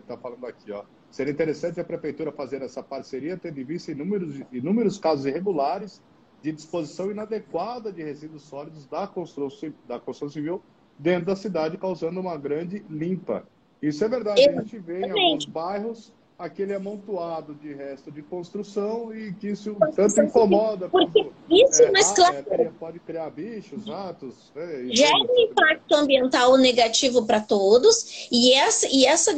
está 0.00 0.16
tá 0.16 0.16
falando 0.16 0.46
aqui, 0.46 0.72
ó. 0.72 0.82
Seria 1.14 1.32
interessante 1.32 1.78
a 1.78 1.84
prefeitura 1.84 2.32
fazer 2.32 2.60
essa 2.60 2.82
parceria, 2.82 3.38
tendo 3.38 3.60
em 3.60 3.64
vista 3.64 3.92
inúmeros, 3.92 4.42
inúmeros 4.50 4.98
casos 4.98 5.24
irregulares 5.26 6.02
de 6.42 6.50
disposição 6.50 7.08
inadequada 7.08 7.92
de 7.92 8.02
resíduos 8.02 8.42
sólidos 8.42 8.84
da 8.88 9.06
construção, 9.06 9.72
da 9.86 10.00
construção 10.00 10.28
civil 10.28 10.60
dentro 10.98 11.26
da 11.26 11.36
cidade, 11.36 11.78
causando 11.78 12.18
uma 12.18 12.36
grande 12.36 12.84
limpa. 12.90 13.46
Isso 13.80 14.04
é 14.04 14.08
verdade. 14.08 14.40
A 14.48 14.60
gente 14.60 14.76
vê 14.80 15.02
em 15.02 15.10
alguns 15.12 15.44
bairros 15.44 16.12
aquele 16.38 16.74
amontoado 16.74 17.54
de 17.54 17.72
resto 17.72 18.10
de 18.10 18.20
construção 18.20 19.14
e 19.14 19.32
que 19.34 19.48
isso 19.48 19.76
tanto 19.94 20.20
incomoda. 20.20 20.88
Porque 20.88 21.30
isso, 21.48 21.82
é, 21.82 21.90
mas 21.92 22.10
claro. 22.12 22.44
É, 22.50 22.70
pode 22.78 22.98
criar 22.98 23.30
bichos, 23.30 23.86
ratos. 23.86 24.34
É, 24.56 24.84
gera 24.90 25.16
um 25.16 25.38
impacto 25.38 25.94
ambiental 25.94 26.56
negativo 26.56 27.24
para 27.24 27.40
todos 27.40 28.28
e 28.32 28.52
essa, 28.52 28.88
e 28.90 29.06
essa, 29.06 29.32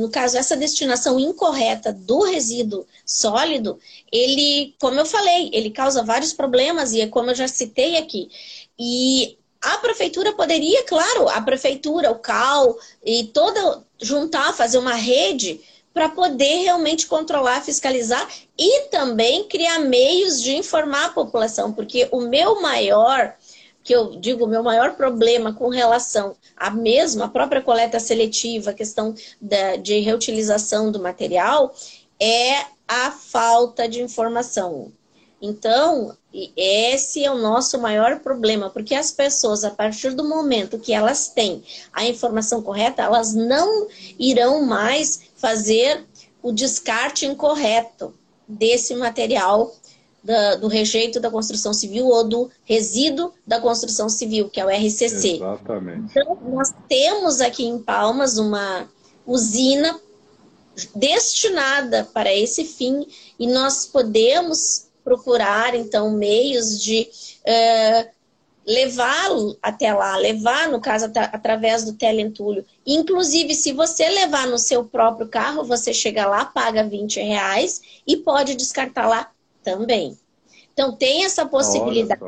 no 0.00 0.10
caso, 0.10 0.36
essa 0.36 0.56
destinação 0.56 1.18
incorreta 1.18 1.92
do 1.92 2.22
resíduo 2.22 2.86
sólido, 3.04 3.78
ele, 4.12 4.74
como 4.78 5.00
eu 5.00 5.06
falei, 5.06 5.50
ele 5.52 5.70
causa 5.70 6.04
vários 6.04 6.32
problemas 6.34 6.92
e 6.92 7.00
é 7.00 7.06
como 7.06 7.30
eu 7.30 7.34
já 7.34 7.48
citei 7.48 7.96
aqui. 7.96 8.28
E 8.78 9.38
a 9.62 9.78
prefeitura 9.78 10.32
poderia, 10.32 10.84
claro, 10.84 11.28
a 11.28 11.40
prefeitura, 11.40 12.10
o 12.10 12.18
CAL 12.18 12.76
e 13.04 13.24
toda 13.24 13.82
juntar, 14.00 14.52
fazer 14.52 14.76
uma 14.76 14.94
rede 14.94 15.60
para 15.92 16.08
poder 16.08 16.62
realmente 16.62 17.06
controlar, 17.06 17.62
fiscalizar 17.62 18.26
e 18.58 18.88
também 18.88 19.44
criar 19.44 19.78
meios 19.80 20.40
de 20.40 20.56
informar 20.56 21.06
a 21.06 21.12
população, 21.12 21.72
porque 21.72 22.08
o 22.10 22.20
meu 22.20 22.60
maior, 22.62 23.34
que 23.84 23.94
eu 23.94 24.16
digo, 24.18 24.44
o 24.44 24.48
meu 24.48 24.62
maior 24.62 24.94
problema 24.96 25.52
com 25.52 25.68
relação 25.68 26.36
à 26.56 26.70
mesma, 26.70 27.26
a 27.26 27.28
própria 27.28 27.60
coleta 27.60 28.00
seletiva, 28.00 28.70
a 28.70 28.74
questão 28.74 29.14
da, 29.40 29.76
de 29.76 29.98
reutilização 30.00 30.90
do 30.90 31.00
material, 31.00 31.74
é 32.20 32.64
a 32.86 33.10
falta 33.10 33.88
de 33.88 34.02
informação. 34.02 34.92
Então, 35.44 36.16
esse 36.56 37.24
é 37.24 37.30
o 37.30 37.36
nosso 37.36 37.76
maior 37.80 38.20
problema, 38.20 38.70
porque 38.70 38.94
as 38.94 39.10
pessoas, 39.10 39.64
a 39.64 39.70
partir 39.70 40.14
do 40.14 40.22
momento 40.22 40.78
que 40.78 40.92
elas 40.92 41.28
têm 41.28 41.64
a 41.92 42.06
informação 42.06 42.62
correta, 42.62 43.02
elas 43.02 43.34
não 43.34 43.88
irão 44.16 44.64
mais 44.64 45.22
fazer 45.34 46.06
o 46.40 46.52
descarte 46.52 47.26
incorreto 47.26 48.14
desse 48.46 48.94
material 48.94 49.74
da, 50.22 50.54
do 50.54 50.68
rejeito 50.68 51.18
da 51.18 51.28
construção 51.28 51.74
civil 51.74 52.06
ou 52.06 52.22
do 52.22 52.50
resíduo 52.64 53.32
da 53.44 53.60
construção 53.60 54.08
civil, 54.08 54.48
que 54.48 54.60
é 54.60 54.64
o 54.64 54.68
RCC. 54.68 55.34
Exatamente. 55.34 56.10
Então, 56.10 56.38
nós 56.52 56.72
temos 56.88 57.40
aqui 57.40 57.64
em 57.64 57.80
Palmas 57.80 58.38
uma 58.38 58.88
usina 59.26 59.98
destinada 60.94 62.08
para 62.14 62.32
esse 62.32 62.64
fim 62.64 63.06
e 63.38 63.48
nós 63.48 63.86
podemos 63.86 64.91
procurar, 65.04 65.74
então, 65.74 66.10
meios 66.10 66.80
de 66.82 67.08
uh, 67.46 68.10
levá-lo 68.66 69.56
até 69.60 69.92
lá, 69.92 70.16
levar, 70.16 70.68
no 70.68 70.80
caso, 70.80 71.06
através 71.14 71.84
do 71.84 71.94
teleentulho. 71.94 72.64
Inclusive, 72.86 73.54
se 73.54 73.72
você 73.72 74.08
levar 74.08 74.46
no 74.46 74.58
seu 74.58 74.84
próprio 74.84 75.28
carro, 75.28 75.64
você 75.64 75.92
chega 75.92 76.26
lá, 76.26 76.44
paga 76.44 76.84
20 76.84 77.20
reais 77.20 77.80
e 78.06 78.16
pode 78.16 78.54
descartar 78.54 79.08
lá 79.08 79.30
também. 79.62 80.16
Então, 80.72 80.92
tem 80.92 81.24
essa 81.24 81.44
possibilidade 81.44 82.20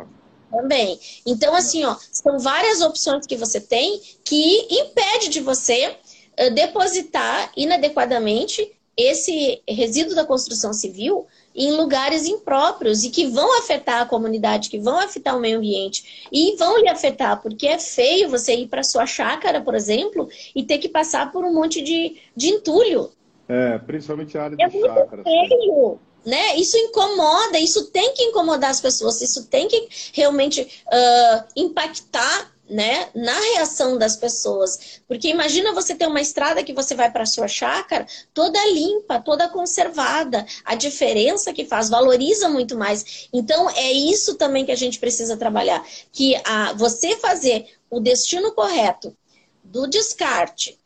também. 0.51 0.99
Então, 1.27 1.55
assim, 1.55 1.85
ó, 1.85 1.97
são 2.13 2.39
várias 2.39 2.81
opções 2.81 3.27
que 3.27 3.37
você 3.37 3.61
tem 3.61 4.01
que 4.25 4.69
impede 4.71 5.29
de 5.29 5.41
você 5.41 5.97
uh, 6.39 6.55
depositar 6.55 7.51
inadequadamente 7.57 8.73
esse 8.97 9.61
resíduo 9.69 10.15
da 10.15 10.25
construção 10.25 10.73
civil 10.73 11.27
em 11.55 11.73
lugares 11.73 12.27
impróprios 12.27 13.05
e 13.05 13.11
que 13.11 13.27
vão 13.27 13.59
afetar 13.59 14.03
a 14.03 14.07
comunidade, 14.07 14.69
que 14.69 14.79
vão 14.79 14.99
afetar 14.99 15.37
o 15.37 15.41
meio 15.41 15.59
ambiente 15.59 16.27
e 16.33 16.57
vão 16.57 16.79
lhe 16.79 16.89
afetar, 16.89 17.41
porque 17.41 17.67
é 17.67 17.79
feio 17.79 18.29
você 18.29 18.55
ir 18.55 18.69
para 18.69 18.83
sua 18.83 19.07
chácara, 19.07 19.61
por 19.61 19.75
exemplo, 19.75 20.29
e 20.55 20.65
ter 20.65 20.79
que 20.79 20.89
passar 20.89 21.31
por 21.31 21.45
um 21.45 21.55
monte 21.55 21.81
de, 21.81 22.17
de 22.37 22.49
entulho. 22.49 23.11
É, 23.49 23.79
principalmente 23.79 24.37
a 24.37 24.45
área 24.45 24.57
é 24.59 24.69
de 24.69 24.81
chácaras. 24.81 25.25
Feio. 25.25 25.99
Né? 26.25 26.57
Isso 26.57 26.77
incomoda, 26.79 27.59
isso 27.59 27.91
tem 27.91 28.15
que 28.15 28.23
incomodar 28.23 28.71
as 28.71 28.81
pessoas, 28.81 29.21
isso 29.21 29.47
tem 29.49 29.69
que 29.69 29.89
realmente 30.15 30.63
uh, 30.63 31.45
impactar 31.55 32.54
né, 32.69 33.09
na 33.15 33.39
reação 33.39 33.99
das 33.99 34.17
pessoas. 34.17 35.01
Porque 35.07 35.29
imagina 35.29 35.73
você 35.73 35.95
ter 35.95 36.07
uma 36.07 36.21
estrada 36.21 36.63
que 36.63 36.73
você 36.73 36.95
vai 36.95 37.11
para 37.11 37.27
sua 37.27 37.47
chácara 37.47 38.07
toda 38.33 38.59
limpa, 38.67 39.21
toda 39.21 39.49
conservada. 39.49 40.47
A 40.65 40.75
diferença 40.75 41.53
que 41.53 41.65
faz 41.65 41.89
valoriza 41.89 42.49
muito 42.49 42.77
mais. 42.77 43.29
Então 43.33 43.69
é 43.71 43.93
isso 43.93 44.35
também 44.37 44.65
que 44.65 44.73
a 44.73 44.77
gente 44.77 44.99
precisa 44.99 45.37
trabalhar, 45.37 45.85
que 46.13 46.35
a 46.45 46.73
você 46.73 47.17
fazer 47.17 47.67
o 47.91 48.01
destino 48.01 48.53
correto 48.53 49.17
do 49.63 49.87
descarte 49.87 50.79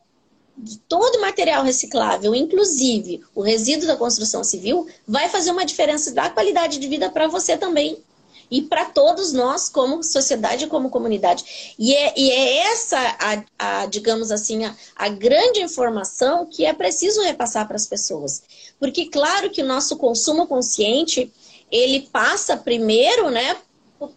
todo 0.89 1.21
material 1.21 1.63
reciclável, 1.63 2.35
inclusive 2.35 3.23
o 3.35 3.43
resíduo 3.43 3.87
da 3.87 3.97
construção 3.97 4.43
civil, 4.43 4.87
vai 5.07 5.29
fazer 5.29 5.51
uma 5.51 5.65
diferença 5.65 6.13
da 6.13 6.31
qualidade 6.31 6.79
de 6.79 6.89
vida 6.89 7.11
para 7.11 7.29
você 7.29 7.57
também. 7.57 8.03
E 8.51 8.63
para 8.63 8.87
todos 8.87 9.33
nós, 9.33 9.69
como 9.69 10.03
sociedade 10.03 10.67
como 10.67 10.91
comunidade. 10.91 11.75
E 11.79 11.95
é, 11.95 12.15
e 12.17 12.31
é 12.31 12.59
essa, 12.73 12.99
a, 12.99 13.45
a, 13.59 13.87
digamos 13.87 14.31
assim, 14.31 14.65
a, 14.65 14.75
a 14.97 15.09
grande 15.09 15.61
informação 15.61 16.47
que 16.47 16.65
é 16.65 16.73
preciso 16.73 17.23
repassar 17.23 17.67
para 17.67 17.77
as 17.77 17.87
pessoas. 17.87 18.43
Porque, 18.79 19.07
claro 19.07 19.51
que 19.51 19.63
o 19.63 19.67
nosso 19.67 19.97
consumo 19.97 20.47
consciente, 20.47 21.33
ele 21.71 22.09
passa 22.13 22.57
primeiro, 22.57 23.31
né, 23.31 23.57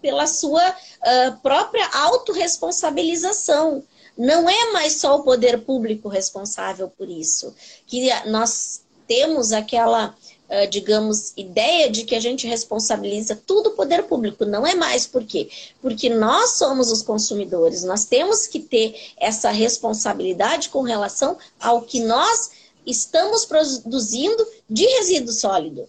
pela 0.01 0.27
sua 0.27 0.69
uh, 0.69 1.37
própria 1.41 1.87
autorresponsabilização. 1.87 3.83
Não 4.17 4.49
é 4.49 4.71
mais 4.71 4.99
só 4.99 5.15
o 5.17 5.23
poder 5.23 5.61
público 5.61 6.07
responsável 6.07 6.89
por 6.89 7.09
isso. 7.09 7.55
Que 7.87 8.09
nós 8.27 8.81
temos 9.07 9.51
aquela, 9.51 10.15
uh, 10.51 10.69
digamos, 10.69 11.33
ideia 11.37 11.89
de 11.89 12.03
que 12.03 12.13
a 12.13 12.19
gente 12.19 12.45
responsabiliza 12.45 13.41
tudo 13.47 13.69
o 13.69 13.75
poder 13.75 14.03
público. 14.03 14.45
Não 14.45 14.67
é 14.67 14.75
mais 14.75 15.07
por 15.07 15.23
quê? 15.23 15.49
Porque 15.81 16.09
nós 16.09 16.57
somos 16.57 16.91
os 16.91 17.01
consumidores. 17.01 17.83
Nós 17.83 18.05
temos 18.05 18.45
que 18.45 18.59
ter 18.59 18.95
essa 19.17 19.49
responsabilidade 19.49 20.69
com 20.69 20.81
relação 20.81 21.37
ao 21.59 21.81
que 21.81 22.01
nós 22.01 22.51
estamos 22.85 23.45
produzindo 23.45 24.45
de 24.69 24.85
resíduo 24.85 25.33
sólido. 25.33 25.87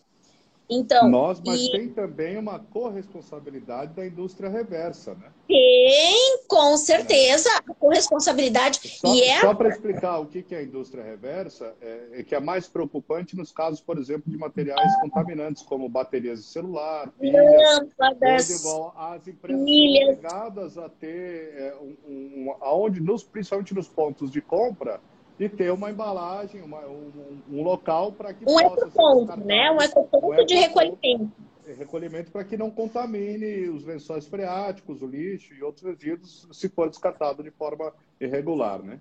Então, 0.71 1.09
Nós, 1.09 1.41
mas 1.45 1.61
e... 1.61 1.71
tem 1.71 1.89
também 1.89 2.37
uma 2.39 2.59
corresponsabilidade 2.59 3.93
da 3.95 4.07
indústria 4.07 4.49
reversa, 4.49 5.15
né? 5.15 5.31
Tem, 5.47 6.39
com 6.49 6.77
certeza, 6.77 7.49
a 7.69 7.75
corresponsabilidade. 7.75 8.81
Só, 8.83 9.15
e 9.15 9.23
é... 9.23 9.41
só 9.41 9.55
para 9.55 9.69
explicar 9.69 10.19
o 10.19 10.27
que 10.27 10.47
é 10.55 10.59
a 10.59 10.63
indústria 10.63 11.05
reversa, 11.05 11.75
é, 11.81 12.09
é, 12.13 12.23
que 12.23 12.35
é 12.35 12.41
mais 12.41 12.69
preocupante 12.69 13.37
nos 13.37 13.53
casos, 13.53 13.81
por 13.81 13.99
exemplo, 13.99 14.31
de 14.31 14.39
materiais 14.39 14.99
contaminantes, 15.01 15.63
como 15.63 15.89
baterias 15.89 16.41
de 16.41 16.47
celular, 16.47 17.11
pilhas, 17.21 17.45
lâmpadas, 17.45 18.65
as 18.97 19.29
empresas 19.29 19.65
pilhas. 19.65 20.09
obrigadas 20.09 20.79
a 20.79 20.89
ter, 20.89 21.55
é, 21.55 21.75
um, 21.81 21.97
um, 22.09 22.57
aonde, 22.61 23.01
nos, 23.01 23.23
principalmente 23.23 23.75
nos 23.75 23.89
pontos 23.89 24.31
de 24.31 24.41
compra, 24.41 25.01
de 25.39 25.49
ter 25.49 25.73
uma 25.73 25.91
embalagem, 25.91 26.63
uma, 26.63 26.87
um, 26.87 27.43
um, 27.51 27.63
local 27.63 28.13
para 28.13 28.33
que 28.33 28.45
um 28.45 28.55
possa 28.55 28.87
ecoponto, 28.87 29.41
né? 29.41 29.71
Um 29.71 29.83
ecoponto 29.83 30.43
um 30.43 30.47
de 30.47 30.55
recolhimento. 30.55 31.33
Recolhimento 31.79 32.31
para 32.31 32.45
que 32.45 32.57
não 32.57 32.71
contamine 32.71 33.69
os 33.69 33.85
lençóis 33.85 34.27
freáticos, 34.27 35.01
o 35.01 35.07
lixo 35.07 35.55
e 35.55 35.63
outros 35.63 35.85
resíduos 35.85 36.47
se 36.53 36.69
for 36.69 36.89
descartado 36.91 37.43
de 37.43 37.51
forma 37.51 37.93
irregular, 38.21 38.83
né? 38.83 39.01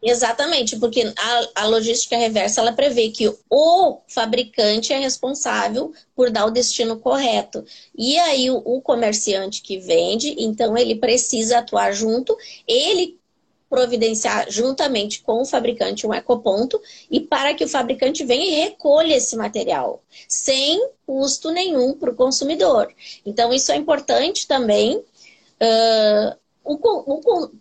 Exatamente, 0.00 0.78
porque 0.78 1.12
a, 1.16 1.62
a, 1.62 1.66
logística 1.66 2.16
reversa 2.16 2.60
ela 2.60 2.72
prevê 2.72 3.10
que 3.10 3.34
o 3.50 4.00
fabricante 4.06 4.92
é 4.92 4.98
responsável 4.98 5.92
por 6.14 6.30
dar 6.30 6.46
o 6.46 6.52
destino 6.52 7.00
correto. 7.00 7.64
E 7.96 8.16
aí 8.16 8.48
o, 8.48 8.58
o 8.58 8.80
comerciante 8.80 9.60
que 9.60 9.78
vende, 9.78 10.36
então 10.38 10.78
ele 10.78 10.94
precisa 10.94 11.58
atuar 11.58 11.92
junto, 11.92 12.36
ele 12.66 13.17
providenciar 13.68 14.50
juntamente 14.50 15.20
com 15.22 15.42
o 15.42 15.44
fabricante 15.44 16.06
um 16.06 16.14
ecoponto 16.14 16.80
e 17.10 17.20
para 17.20 17.54
que 17.54 17.64
o 17.64 17.68
fabricante 17.68 18.24
venha 18.24 18.44
e 18.44 18.60
recolha 18.62 19.14
esse 19.14 19.36
material, 19.36 20.02
sem 20.26 20.88
custo 21.06 21.50
nenhum 21.50 21.94
para 21.94 22.10
o 22.10 22.14
consumidor. 22.14 22.92
Então, 23.24 23.52
isso 23.52 23.70
é 23.70 23.76
importante 23.76 24.46
também 24.46 24.96
uh, 24.96 26.36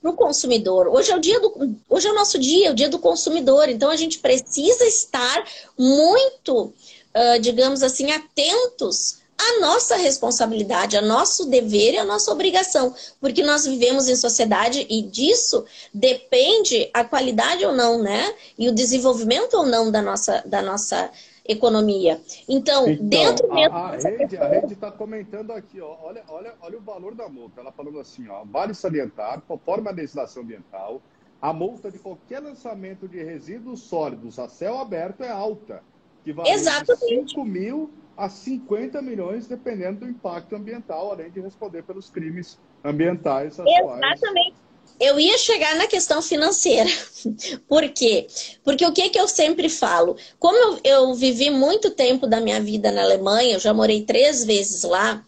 para 0.01 0.11
o 0.11 0.13
consumidor. 0.13 0.87
Hoje 0.87 1.11
é 1.11 1.15
o 1.15 1.19
dia 1.19 1.39
do, 1.39 1.75
hoje 1.89 2.07
é 2.07 2.11
o 2.11 2.15
nosso 2.15 2.39
dia, 2.39 2.67
é 2.67 2.71
o 2.71 2.75
dia 2.75 2.89
do 2.89 2.99
consumidor. 2.99 3.69
Então, 3.69 3.89
a 3.89 3.95
gente 3.95 4.19
precisa 4.19 4.85
estar 4.85 5.45
muito, 5.77 6.73
uh, 7.13 7.39
digamos 7.39 7.83
assim, 7.83 8.11
atentos 8.11 9.19
a 9.39 9.59
nossa 9.59 9.95
responsabilidade, 9.95 10.97
a 10.97 11.01
nosso 11.01 11.49
dever 11.49 11.93
e 11.93 11.97
a 11.97 12.05
nossa 12.05 12.31
obrigação, 12.31 12.93
porque 13.21 13.43
nós 13.43 13.65
vivemos 13.65 14.09
em 14.09 14.15
sociedade 14.15 14.85
e 14.89 15.01
disso 15.03 15.63
depende 15.93 16.89
a 16.93 17.03
qualidade 17.03 17.63
ou 17.63 17.73
não, 17.73 18.01
né? 18.01 18.33
E 18.57 18.67
o 18.67 18.73
desenvolvimento 18.73 19.53
ou 19.55 19.65
não 19.65 19.91
da 19.91 20.01
nossa, 20.01 20.43
da 20.45 20.61
nossa 20.61 21.11
economia. 21.47 22.19
Então, 22.47 22.87
então 22.89 23.07
dentro 23.07 23.53
mesmo. 23.53 23.75
A, 23.75 23.91
a 23.91 23.97
rede 23.97 24.37
a 24.37 24.47
rede 24.47 24.73
está 24.73 24.91
comentando 24.91 25.51
aqui, 25.51 25.79
ó, 25.79 25.95
olha, 26.01 26.23
olha, 26.27 26.53
olha 26.61 26.77
o 26.77 26.81
valor 26.81 27.15
da 27.15 27.29
multa. 27.29 27.61
Ela 27.61 27.71
falando 27.71 27.99
assim, 27.99 28.27
ó, 28.27 28.43
vale 28.43 28.73
salientar, 28.73 29.41
conforme 29.47 29.87
a 29.87 29.91
legislação 29.91 30.43
ambiental, 30.43 31.01
a 31.41 31.53
multa 31.53 31.91
de 31.91 31.99
qualquer 31.99 32.39
lançamento 32.39 33.07
de 33.07 33.23
resíduos 33.23 33.81
sólidos 33.81 34.39
a 34.39 34.49
céu 34.49 34.79
aberto 34.79 35.23
é 35.23 35.29
alta, 35.29 35.83
que 36.23 36.33
vale 36.33 36.49
Exatamente. 36.49 37.25
de 37.25 37.31
5 37.31 37.45
mil 37.45 37.91
a 38.17 38.27
50 38.27 39.01
milhões, 39.01 39.47
dependendo 39.47 39.99
do 39.99 40.09
impacto 40.09 40.55
ambiental, 40.55 41.11
além 41.11 41.29
de 41.29 41.39
responder 41.39 41.83
pelos 41.83 42.09
crimes 42.09 42.57
ambientais 42.83 43.59
atuais. 43.59 44.01
Exatamente. 44.03 44.55
Eu 44.99 45.19
ia 45.19 45.37
chegar 45.37 45.75
na 45.75 45.85
questão 45.85 46.21
financeira. 46.21 46.89
Por 47.69 47.87
quê? 47.89 48.25
Porque 48.63 48.85
o 48.85 48.91
que, 48.91 49.09
que 49.09 49.19
eu 49.19 49.27
sempre 49.27 49.69
falo? 49.69 50.17
Como 50.39 50.57
eu, 50.57 50.79
eu 50.83 51.13
vivi 51.13 51.51
muito 51.51 51.91
tempo 51.91 52.25
da 52.25 52.41
minha 52.41 52.59
vida 52.59 52.91
na 52.91 53.03
Alemanha, 53.03 53.53
eu 53.53 53.59
já 53.59 53.73
morei 53.73 54.03
três 54.03 54.43
vezes 54.43 54.81
lá, 54.81 55.23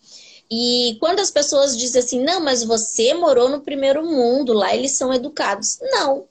e 0.51 0.97
quando 0.99 1.19
as 1.19 1.29
pessoas 1.29 1.77
dizem 1.77 2.01
assim, 2.01 2.23
não, 2.23 2.39
mas 2.39 2.63
você 2.63 3.13
morou 3.13 3.49
no 3.49 3.61
primeiro 3.61 4.03
mundo, 4.03 4.51
lá 4.51 4.75
eles 4.75 4.91
são 4.93 5.13
educados. 5.13 5.77
Não. 5.79 6.27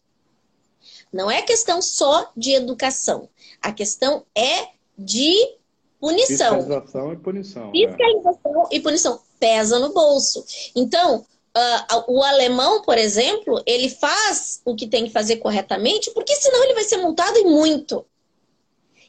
Não 1.12 1.30
é 1.30 1.40
questão 1.40 1.80
só 1.80 2.30
de 2.36 2.52
educação. 2.52 3.28
A 3.62 3.72
questão 3.72 4.26
é 4.34 4.68
de 4.98 5.57
punição. 6.00 6.56
Fiscalização 6.56 7.12
e 7.12 7.16
punição. 7.16 7.70
É. 7.74 7.87
Fiscalização 7.87 8.62
é. 8.62 8.76
e 8.76 8.80
punição. 8.80 9.20
Pesa 9.38 9.78
no 9.78 9.92
bolso. 9.92 10.44
Então, 10.74 11.24
uh, 11.56 12.04
o 12.08 12.22
alemão, 12.22 12.82
por 12.82 12.98
exemplo, 12.98 13.62
ele 13.66 13.88
faz 13.88 14.61
o 14.64 14.74
que 14.74 14.87
tem 14.87 15.04
que 15.04 15.12
fazer 15.12 15.37
corretamente, 15.37 16.11
porque 16.12 16.34
senão 16.37 16.64
ele 16.64 16.74
vai 16.74 16.84
ser 16.84 16.98
multado 16.98 17.38
e 17.38 17.44
muito. 17.44 18.04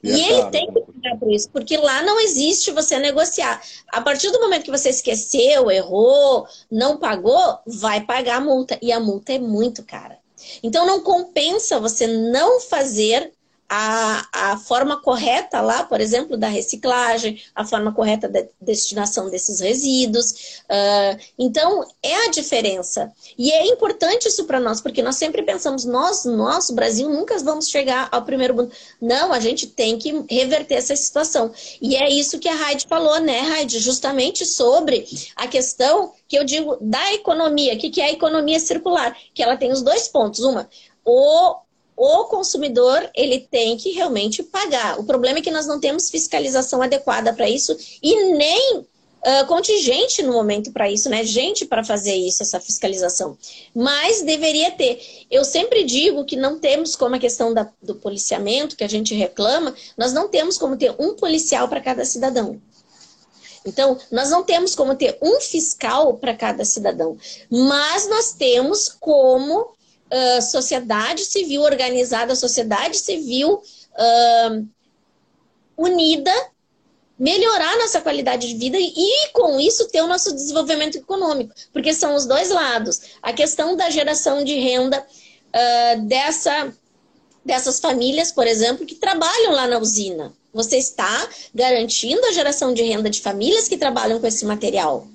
E, 0.03 0.11
e 0.11 0.21
é 0.21 0.31
ele 0.31 0.49
tem 0.49 0.67
que 0.67 0.81
pagar 0.81 1.19
por 1.19 1.31
isso, 1.31 1.49
porque 1.49 1.75
lá 1.77 2.01
não 2.01 2.19
existe 2.19 2.71
você 2.71 2.97
negociar. 2.99 3.61
A 3.89 4.01
partir 4.01 4.31
do 4.31 4.39
momento 4.39 4.63
que 4.63 4.71
você 4.71 4.89
esqueceu, 4.89 5.69
errou, 5.69 6.47
não 6.71 6.97
pagou, 6.97 7.59
vai 7.65 8.01
pagar 8.01 8.37
a 8.37 8.41
multa. 8.41 8.77
E 8.81 8.91
a 8.91 8.99
multa 8.99 9.33
é 9.33 9.39
muito 9.39 9.83
cara. 9.83 10.17
Então 10.63 10.85
não 10.85 11.01
compensa 11.01 11.79
você 11.79 12.07
não 12.07 12.61
fazer 12.61 13.33
a, 13.69 14.27
a 14.33 14.57
forma 14.57 14.99
correta 14.99 15.61
lá, 15.61 15.83
por 15.83 16.01
exemplo, 16.01 16.35
da 16.35 16.47
reciclagem, 16.47 17.39
a 17.53 17.63
forma 17.63 17.93
correta 17.93 18.27
da 18.27 18.43
destinação 18.59 19.29
desses 19.29 19.59
resíduos. 19.59 20.31
Uh, 20.63 21.19
então, 21.37 21.85
é 22.01 22.25
a 22.25 22.31
diferença. 22.31 23.13
E 23.37 23.51
é 23.51 23.67
importante 23.67 24.27
isso 24.27 24.45
para 24.45 24.59
nós, 24.59 24.81
porque 24.81 25.03
nós 25.03 25.17
sempre 25.17 25.43
pensamos, 25.43 25.85
nós, 25.85 26.25
nosso 26.25 26.73
Brasil, 26.73 27.07
nunca 27.07 27.37
vamos 27.37 27.69
chegar 27.69 28.09
ao 28.11 28.23
primeiro 28.23 28.55
mundo. 28.55 28.71
Não, 28.99 29.31
a 29.31 29.39
gente 29.39 29.67
tem 29.67 29.99
que 29.99 30.25
reverter 30.27 30.75
essa 30.75 30.95
situação. 30.95 31.51
E 31.79 31.95
é 31.95 32.09
isso 32.09 32.39
que 32.39 32.49
a 32.49 32.55
Raide 32.55 32.87
falou, 32.87 33.19
né, 33.19 33.41
Raide? 33.41 33.79
Justamente 33.79 34.45
sobre 34.45 35.05
a 35.35 35.47
questão 35.47 36.11
que 36.27 36.37
eu 36.37 36.43
digo 36.43 36.77
da 36.81 37.13
economia. 37.13 37.75
O 37.75 37.77
que 37.77 38.01
é 38.01 38.05
a 38.05 38.11
economia 38.11 38.59
circular? 38.59 39.15
Que 39.33 39.43
ela 39.43 39.55
tem 39.55 39.71
os 39.71 39.83
dois 39.83 40.07
pontos. 40.07 40.39
Uma, 40.39 40.67
o 41.05 41.55
o 41.99 42.23
consumidor 42.25 43.09
ele 43.13 43.39
tem 43.51 43.75
que 43.75 43.91
realmente 43.91 44.41
pagar. 44.41 44.97
O 44.97 45.03
problema 45.03 45.39
é 45.39 45.41
que 45.41 45.51
nós 45.51 45.67
não 45.67 45.81
temos 45.81 46.09
fiscalização 46.09 46.81
adequada 46.81 47.33
para 47.33 47.49
isso 47.49 47.75
e 48.01 48.31
nem 48.35 48.77
uh, 48.77 49.45
contingente 49.47 50.23
no 50.23 50.31
momento 50.31 50.71
para 50.71 50.89
isso, 50.89 51.09
né? 51.09 51.25
Gente 51.25 51.65
para 51.65 51.83
fazer 51.83 52.15
isso, 52.15 52.41
essa 52.41 52.57
fiscalização. 52.57 53.37
Mas 53.75 54.21
deveria 54.21 54.71
ter. 54.71 55.25
Eu 55.29 55.43
sempre 55.43 55.83
digo 55.83 56.23
que 56.23 56.37
não 56.37 56.57
temos 56.57 56.95
como 56.95 57.15
a 57.15 57.19
questão 57.19 57.53
da, 57.53 57.69
do 57.83 57.95
policiamento, 57.95 58.77
que 58.77 58.83
a 58.85 58.89
gente 58.89 59.13
reclama, 59.13 59.75
nós 59.97 60.13
não 60.13 60.29
temos 60.29 60.57
como 60.57 60.77
ter 60.77 60.95
um 60.97 61.15
policial 61.15 61.67
para 61.67 61.81
cada 61.81 62.05
cidadão. 62.05 62.61
Então, 63.65 63.97
nós 64.09 64.29
não 64.29 64.41
temos 64.41 64.73
como 64.73 64.95
ter 64.95 65.17
um 65.21 65.41
fiscal 65.41 66.13
para 66.13 66.33
cada 66.33 66.63
cidadão, 66.63 67.17
mas 67.49 68.07
nós 68.07 68.31
temos 68.31 68.87
como 68.87 69.77
uh, 70.11 70.41
sociedade 70.41 71.25
civil 71.25 71.61
organizada, 71.61 72.35
sociedade 72.35 72.97
civil 72.97 73.53
uh, 73.55 74.67
unida, 75.77 76.33
melhorar 77.17 77.77
nossa 77.77 78.01
qualidade 78.01 78.47
de 78.47 78.55
vida 78.55 78.77
e, 78.79 79.29
com 79.33 79.59
isso, 79.59 79.89
ter 79.89 80.01
o 80.01 80.07
nosso 80.07 80.33
desenvolvimento 80.33 80.97
econômico, 80.97 81.53
porque 81.73 81.93
são 81.93 82.15
os 82.15 82.25
dois 82.25 82.49
lados. 82.49 83.01
A 83.21 83.33
questão 83.33 83.75
da 83.75 83.89
geração 83.89 84.43
de 84.43 84.57
renda 84.57 84.99
uh, 84.99 86.01
dessa, 86.07 86.73
dessas 87.43 87.79
famílias, 87.79 88.31
por 88.31 88.47
exemplo, 88.47 88.85
que 88.85 88.95
trabalham 88.95 89.51
lá 89.51 89.67
na 89.67 89.79
usina. 89.79 90.33
Você 90.53 90.77
está 90.77 91.29
garantindo 91.53 92.25
a 92.25 92.31
geração 92.31 92.73
de 92.73 92.81
renda 92.81 93.09
de 93.09 93.21
famílias 93.21 93.67
que 93.67 93.77
trabalham 93.77 94.19
com 94.19 94.25
esse 94.25 94.45
material. 94.45 95.07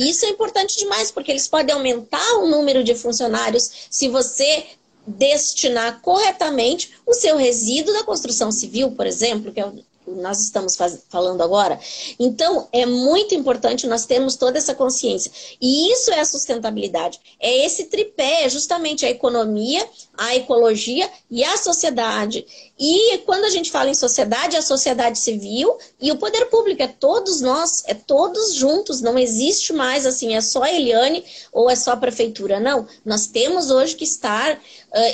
E 0.00 0.08
isso 0.08 0.24
é 0.24 0.30
importante 0.30 0.78
demais, 0.78 1.10
porque 1.10 1.30
eles 1.30 1.46
podem 1.46 1.74
aumentar 1.74 2.38
o 2.38 2.48
número 2.48 2.82
de 2.82 2.94
funcionários 2.94 3.70
se 3.90 4.08
você 4.08 4.64
destinar 5.06 6.00
corretamente 6.00 6.92
o 7.06 7.12
seu 7.12 7.36
resíduo 7.36 7.92
da 7.92 8.02
construção 8.02 8.50
civil, 8.50 8.92
por 8.92 9.06
exemplo, 9.06 9.52
que 9.52 9.60
é 9.60 9.70
nós 10.16 10.40
estamos 10.40 10.76
faz, 10.76 10.98
falando 11.08 11.42
agora. 11.42 11.78
Então, 12.18 12.68
é 12.72 12.84
muito 12.86 13.34
importante 13.34 13.86
nós 13.86 14.06
termos 14.06 14.36
toda 14.36 14.58
essa 14.58 14.74
consciência. 14.74 15.30
E 15.60 15.92
isso 15.92 16.10
é 16.10 16.20
a 16.20 16.24
sustentabilidade. 16.24 17.20
É 17.38 17.64
esse 17.64 17.84
tripé, 17.84 18.44
é 18.44 18.48
justamente 18.48 19.06
a 19.06 19.10
economia, 19.10 19.86
a 20.16 20.36
ecologia 20.36 21.10
e 21.30 21.42
a 21.44 21.56
sociedade. 21.56 22.46
E 22.78 23.18
quando 23.26 23.44
a 23.44 23.50
gente 23.50 23.70
fala 23.70 23.90
em 23.90 23.94
sociedade, 23.94 24.56
é 24.56 24.58
a 24.58 24.62
sociedade 24.62 25.18
civil 25.18 25.78
e 26.00 26.10
o 26.10 26.16
poder 26.16 26.46
público, 26.46 26.82
é 26.82 26.88
todos 26.88 27.40
nós, 27.40 27.82
é 27.86 27.94
todos 27.94 28.54
juntos, 28.54 29.00
não 29.00 29.18
existe 29.18 29.72
mais 29.72 30.06
assim, 30.06 30.34
é 30.34 30.40
só 30.40 30.62
a 30.62 30.72
Eliane 30.72 31.24
ou 31.52 31.70
é 31.70 31.76
só 31.76 31.92
a 31.92 31.96
prefeitura. 31.96 32.58
Não, 32.58 32.86
nós 33.04 33.26
temos 33.26 33.70
hoje 33.70 33.96
que 33.96 34.04
estar 34.04 34.54
uh, 34.54 34.58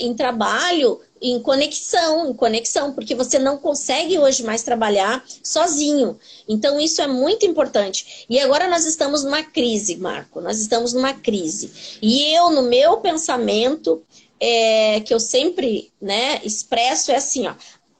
em 0.00 0.14
trabalho 0.14 1.00
em 1.20 1.40
conexão, 1.40 2.30
em 2.30 2.34
conexão, 2.34 2.92
porque 2.92 3.14
você 3.14 3.38
não 3.38 3.56
consegue 3.56 4.18
hoje 4.18 4.42
mais 4.42 4.62
trabalhar 4.62 5.24
sozinho. 5.42 6.18
Então, 6.48 6.78
isso 6.78 7.00
é 7.00 7.06
muito 7.06 7.46
importante. 7.46 8.26
E 8.28 8.38
agora 8.38 8.68
nós 8.68 8.84
estamos 8.84 9.24
numa 9.24 9.42
crise, 9.42 9.96
Marco, 9.96 10.40
nós 10.40 10.60
estamos 10.60 10.92
numa 10.92 11.14
crise. 11.14 11.98
E 12.02 12.34
eu, 12.34 12.50
no 12.50 12.62
meu 12.62 12.98
pensamento, 12.98 14.02
é, 14.38 15.00
que 15.00 15.12
eu 15.12 15.20
sempre 15.20 15.90
né, 16.00 16.40
expresso, 16.44 17.10
é 17.10 17.16
assim, 17.16 17.46
ó. 17.46 17.54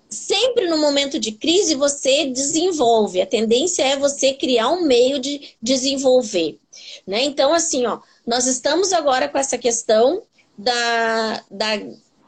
Sempre 0.08 0.68
no 0.68 0.78
momento 0.78 1.18
de 1.18 1.32
crise 1.32 1.74
você 1.74 2.26
desenvolve. 2.26 3.20
A 3.20 3.26
tendência 3.26 3.82
é 3.82 3.96
você 3.96 4.32
criar 4.32 4.68
um 4.70 4.82
meio 4.82 5.18
de 5.18 5.56
desenvolver. 5.60 6.60
Né? 7.06 7.24
Então, 7.24 7.52
assim, 7.52 7.86
ó, 7.86 7.98
nós 8.24 8.46
estamos 8.46 8.92
agora 8.92 9.28
com 9.28 9.36
essa 9.36 9.58
questão 9.58 10.22
da, 10.56 11.44
da 11.50 11.76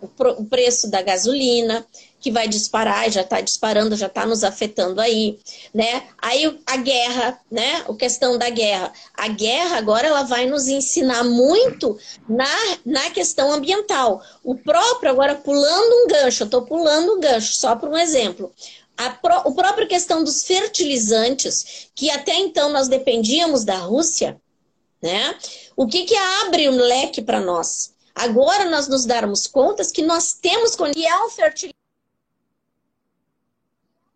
o 0.00 0.44
preço 0.44 0.90
da 0.90 1.02
gasolina, 1.02 1.86
que 2.20 2.30
vai 2.30 2.48
disparar, 2.48 3.10
já 3.10 3.22
está 3.22 3.40
disparando, 3.40 3.96
já 3.96 4.06
está 4.06 4.26
nos 4.26 4.42
afetando 4.42 5.00
aí, 5.00 5.38
né? 5.72 6.04
Aí 6.20 6.58
a 6.66 6.76
guerra, 6.76 7.40
né? 7.50 7.84
A 7.88 7.94
questão 7.94 8.36
da 8.36 8.50
guerra. 8.50 8.92
A 9.14 9.28
guerra 9.28 9.76
agora 9.76 10.08
ela 10.08 10.22
vai 10.22 10.46
nos 10.46 10.66
ensinar 10.68 11.24
muito 11.24 11.96
na, 12.28 12.78
na 12.84 13.10
questão 13.10 13.52
ambiental. 13.52 14.22
O 14.42 14.56
próprio, 14.56 15.10
agora 15.10 15.34
pulando 15.34 16.04
um 16.04 16.08
gancho, 16.08 16.42
eu 16.42 16.46
estou 16.46 16.62
pulando 16.62 17.14
um 17.14 17.20
gancho, 17.20 17.54
só 17.54 17.76
por 17.76 17.88
um 17.88 17.96
exemplo. 17.96 18.52
A, 18.96 19.10
pro, 19.10 19.42
o 19.44 19.54
próprio 19.54 19.86
questão 19.86 20.24
dos 20.24 20.42
fertilizantes, 20.42 21.88
que 21.94 22.10
até 22.10 22.34
então 22.34 22.72
nós 22.72 22.88
dependíamos 22.88 23.64
da 23.64 23.76
Rússia, 23.76 24.40
né? 25.00 25.36
O 25.76 25.86
que, 25.86 26.04
que 26.04 26.16
abre 26.16 26.68
um 26.68 26.76
leque 26.76 27.22
para 27.22 27.40
nós? 27.40 27.96
Agora 28.18 28.68
nós 28.68 28.88
nos 28.88 29.04
darmos 29.04 29.46
conta 29.46 29.82
que 29.92 30.02
nós 30.02 30.32
temos 30.32 30.74
que 30.92 31.06
é 31.06 31.24
um 31.24 31.30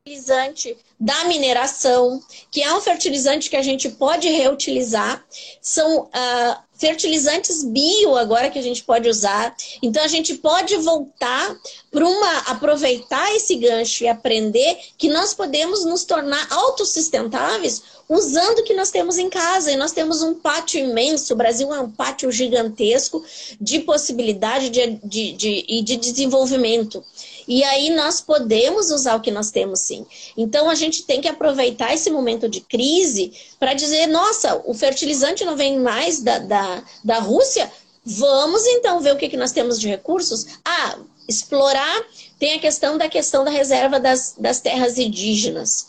fertilizante 0.05 0.77
da 0.99 1.25
mineração, 1.27 2.21
que 2.51 2.61
é 2.61 2.75
um 2.75 2.81
fertilizante 2.81 3.49
que 3.49 3.55
a 3.55 3.63
gente 3.63 3.89
pode 3.89 4.29
reutilizar. 4.29 5.25
São 5.61 6.03
uh, 6.07 6.57
fertilizantes 6.75 7.63
bio 7.63 8.17
agora 8.17 8.51
que 8.51 8.59
a 8.59 8.63
gente 8.63 8.83
pode 8.83 9.09
usar. 9.09 9.55
Então 9.81 10.03
a 10.03 10.09
gente 10.09 10.35
pode 10.35 10.77
voltar 10.79 11.57
para 11.89 12.05
uma 12.05 12.39
aproveitar 12.49 13.33
esse 13.37 13.55
gancho 13.55 14.03
e 14.03 14.09
aprender 14.09 14.77
que 14.99 15.09
nós 15.09 15.35
podemos 15.35 15.85
nos 15.85 16.03
tornar 16.03 16.49
autossustentáveis 16.51 17.83
usando 18.09 18.59
o 18.59 18.65
que 18.65 18.75
nós 18.75 18.91
temos 18.91 19.19
em 19.19 19.31
casa. 19.31 19.71
E 19.71 19.77
nós 19.77 19.93
temos 19.93 20.21
um 20.21 20.35
pátio 20.35 20.81
imenso, 20.81 21.33
o 21.33 21.37
Brasil 21.37 21.73
é 21.73 21.81
um 21.81 21.91
pátio 21.91 22.33
gigantesco 22.33 23.25
de 23.61 23.79
possibilidade 23.79 24.69
de, 24.69 24.99
de, 25.05 25.33
de, 25.33 25.63
de, 25.63 25.83
de 25.83 25.97
desenvolvimento. 25.97 27.05
E 27.47 27.63
aí 27.65 27.91
nós 27.91 28.21
podemos 28.21 28.91
usar 28.91 29.17
o 29.17 29.21
que 29.21 29.31
nós 29.31 29.51
temos 29.51 29.81
sim. 29.81 30.07
Então 30.37 30.71
a 30.71 30.75
gente 30.75 31.05
tem 31.05 31.21
que 31.21 31.29
aproveitar 31.29 31.95
esse 31.95 32.11
momento 32.11 32.49
de 32.49 32.61
crise 32.61 33.33
para 33.59 33.75
dizer, 33.75 34.07
nossa, 34.07 34.61
o 34.65 34.75
fertilizante 34.75 35.45
não 35.45 35.57
vem 35.57 35.79
mais 35.79 36.21
da, 36.21 36.39
da, 36.39 36.83
da 37.05 37.19
Rússia, 37.19 37.71
vamos 38.05 38.65
então 38.67 39.01
ver 39.01 39.15
o 39.15 39.17
que, 39.17 39.29
que 39.29 39.37
nós 39.37 39.53
temos 39.53 39.79
de 39.79 39.89
recursos. 39.89 40.47
Ah, 40.65 40.99
explorar, 41.29 42.05
tem 42.39 42.55
a 42.55 42.61
questão 42.61 42.99
da 42.99 43.09
questão 43.09 43.45
da 43.45 43.51
reserva 43.51 43.99
das, 44.01 44.35
das 44.39 44.61
terras 44.61 44.99
indígenas. 44.99 45.87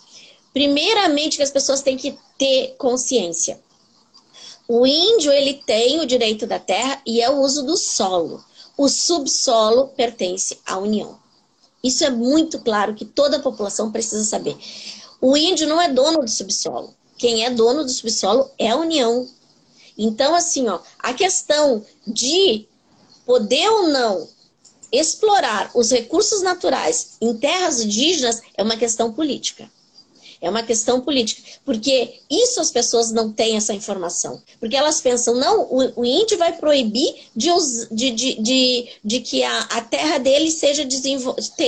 Primeiramente, 0.54 1.38
que 1.38 1.44
as 1.44 1.52
pessoas 1.52 1.82
têm 1.82 1.98
que 1.98 2.18
ter 2.38 2.76
consciência. 2.78 3.60
O 4.68 4.86
índio, 4.86 5.32
ele 5.32 5.56
tem 5.66 6.00
o 6.00 6.06
direito 6.06 6.48
da 6.48 6.60
terra 6.60 7.02
e 7.06 7.22
é 7.22 7.30
o 7.30 7.42
uso 7.42 7.64
do 7.64 7.76
solo. 7.76 8.44
O 8.78 8.88
subsolo 8.88 9.90
pertence 9.90 10.60
à 10.66 10.78
União. 10.78 11.23
Isso 11.84 12.04
é 12.06 12.10
muito 12.10 12.60
claro 12.60 12.96
que 12.96 13.04
toda 13.04 13.38
a 13.38 13.42
população 13.42 13.92
precisa 13.92 14.24
saber. 14.24 14.58
O 15.20 15.36
índio 15.36 15.68
não 15.68 15.82
é 15.82 15.92
dono 15.92 16.20
do 16.20 16.30
subsolo. 16.30 16.94
Quem 17.18 17.46
é 17.46 17.50
dono 17.50 17.84
do 17.84 17.90
subsolo 17.90 18.50
é 18.58 18.70
a 18.70 18.78
União. 18.78 19.30
Então, 19.98 20.34
assim, 20.34 20.68
ó, 20.70 20.80
a 21.00 21.14
questão 21.14 21.86
de 22.08 22.66
poder 23.26 23.70
ou 23.70 23.88
não 23.88 24.28
explorar 24.92 25.72
os 25.74 25.92
recursos 25.92 26.42
naturais 26.42 27.18
em 27.20 27.36
terras 27.36 27.82
indígenas 27.82 28.42
é 28.56 28.64
uma 28.64 28.78
questão 28.78 29.12
política. 29.12 29.70
É 30.44 30.50
uma 30.50 30.62
questão 30.62 31.00
política. 31.00 31.42
Porque 31.64 32.20
isso 32.30 32.60
as 32.60 32.70
pessoas 32.70 33.12
não 33.12 33.32
têm 33.32 33.56
essa 33.56 33.74
informação. 33.74 34.42
Porque 34.60 34.76
elas 34.76 35.00
pensam, 35.00 35.36
não, 35.36 35.62
o, 35.62 36.02
o 36.02 36.06
índio 36.06 36.38
vai 36.38 36.52
proibir 36.52 37.16
de, 37.34 37.48
de, 37.90 38.12
de, 38.12 38.42
de, 38.42 38.88
de 39.02 39.20
que 39.22 39.42
a, 39.42 39.60
a 39.60 39.82
terra 39.82 40.18
dele 40.18 40.52
seja, 40.52 40.86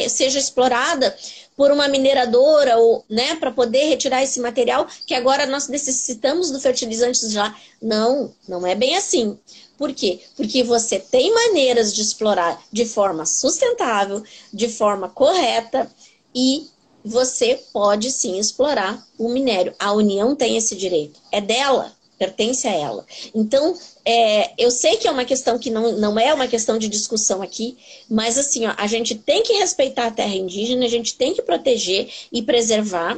seja 0.10 0.38
explorada 0.38 1.16
por 1.56 1.72
uma 1.72 1.88
mineradora 1.88 2.78
ou, 2.78 3.06
né, 3.10 3.38
para 3.38 3.50
poder 3.50 3.86
retirar 3.86 4.22
esse 4.22 4.42
material 4.42 4.86
que 5.08 5.14
agora 5.14 5.46
nós 5.46 5.70
necessitamos 5.70 6.52
do 6.52 6.60
fertilizante 6.60 7.30
já. 7.30 7.56
Não, 7.82 8.34
não 8.46 8.68
é 8.68 8.76
bem 8.76 8.98
assim. 8.98 9.40
Por 9.78 9.94
quê? 9.94 10.20
Porque 10.36 10.64
você 10.64 11.00
tem 11.00 11.34
maneiras 11.34 11.94
de 11.94 12.02
explorar 12.02 12.62
de 12.74 12.86
forma 12.86 13.26
sustentável, 13.26 14.22
de 14.52 14.68
forma 14.68 15.08
correta 15.08 15.90
e 16.36 16.68
você 17.06 17.62
pode 17.72 18.12
sim 18.12 18.40
explorar 18.40 19.06
o 19.18 19.30
minério. 19.30 19.76
A 19.78 19.94
União 19.94 20.36
tem 20.36 20.58
esse 20.58 20.76
direito. 20.76 21.20
É 21.32 21.40
dela, 21.40 21.94
pertence 22.18 22.68
a 22.68 22.74
ela. 22.74 23.06
Então, 23.34 23.76
é, 24.04 24.52
eu 24.58 24.72
sei 24.72 24.98
que 24.98 25.08
é 25.08 25.12
uma 25.12 25.24
questão 25.24 25.60
que 25.60 25.70
não, 25.70 25.92
não 25.94 26.20
é 26.20 26.34
uma 26.34 26.48
questão 26.48 26.78
de 26.80 26.90
discussão 26.90 27.42
aqui, 27.42 27.78
mas 28.10 28.38
assim, 28.38 28.66
ó, 28.66 28.74
a 28.78 28.88
gente 28.88 29.16
tem 29.16 29.44
que 29.44 29.54
respeitar 29.54 30.08
a 30.08 30.12
terra 30.12 30.36
indígena, 30.36 30.86
a 30.86 30.90
gente 30.90 31.16
tem 31.16 31.34
que 31.34 31.44
proteger 31.44 32.10
e 32.32 32.42
preservar. 32.42 33.18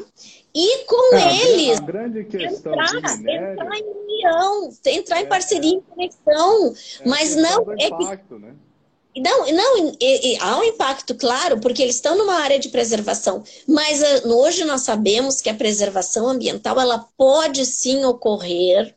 E 0.54 0.86
com 0.86 1.16
é, 1.16 1.38
eles, 1.38 1.78
a 1.78 1.82
grande 1.82 2.24
questão 2.26 2.74
entrar, 2.74 2.96
entrar 2.96 3.78
em 3.78 3.84
união, 3.84 4.74
entrar 4.86 5.22
em 5.22 5.26
é, 5.26 5.28
parceria, 5.28 5.72
em 5.72 5.82
conexão, 5.82 6.74
é 7.00 7.08
mas 7.08 7.36
não 7.36 7.72
é 7.74 7.88
impacto, 7.88 8.36
que, 8.36 8.42
né? 8.42 8.56
Não, 9.20 9.52
não 9.52 9.96
e, 10.00 10.34
e, 10.34 10.38
há 10.40 10.58
um 10.58 10.64
impacto, 10.64 11.16
claro, 11.16 11.60
porque 11.60 11.82
eles 11.82 11.96
estão 11.96 12.18
numa 12.18 12.36
área 12.36 12.60
de 12.60 12.70
preservação. 12.70 13.44
Mas 13.68 14.02
uh, 14.02 14.28
hoje 14.30 14.64
nós 14.64 14.82
sabemos 14.82 15.42
que 15.42 15.50
a 15.50 15.56
preservação 15.56 16.28
ambiental 16.28 16.80
ela 16.80 17.08
pode 17.18 17.66
sim 17.66 18.06
ocorrer 18.06 18.96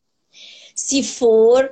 se 0.75 1.03
for 1.03 1.71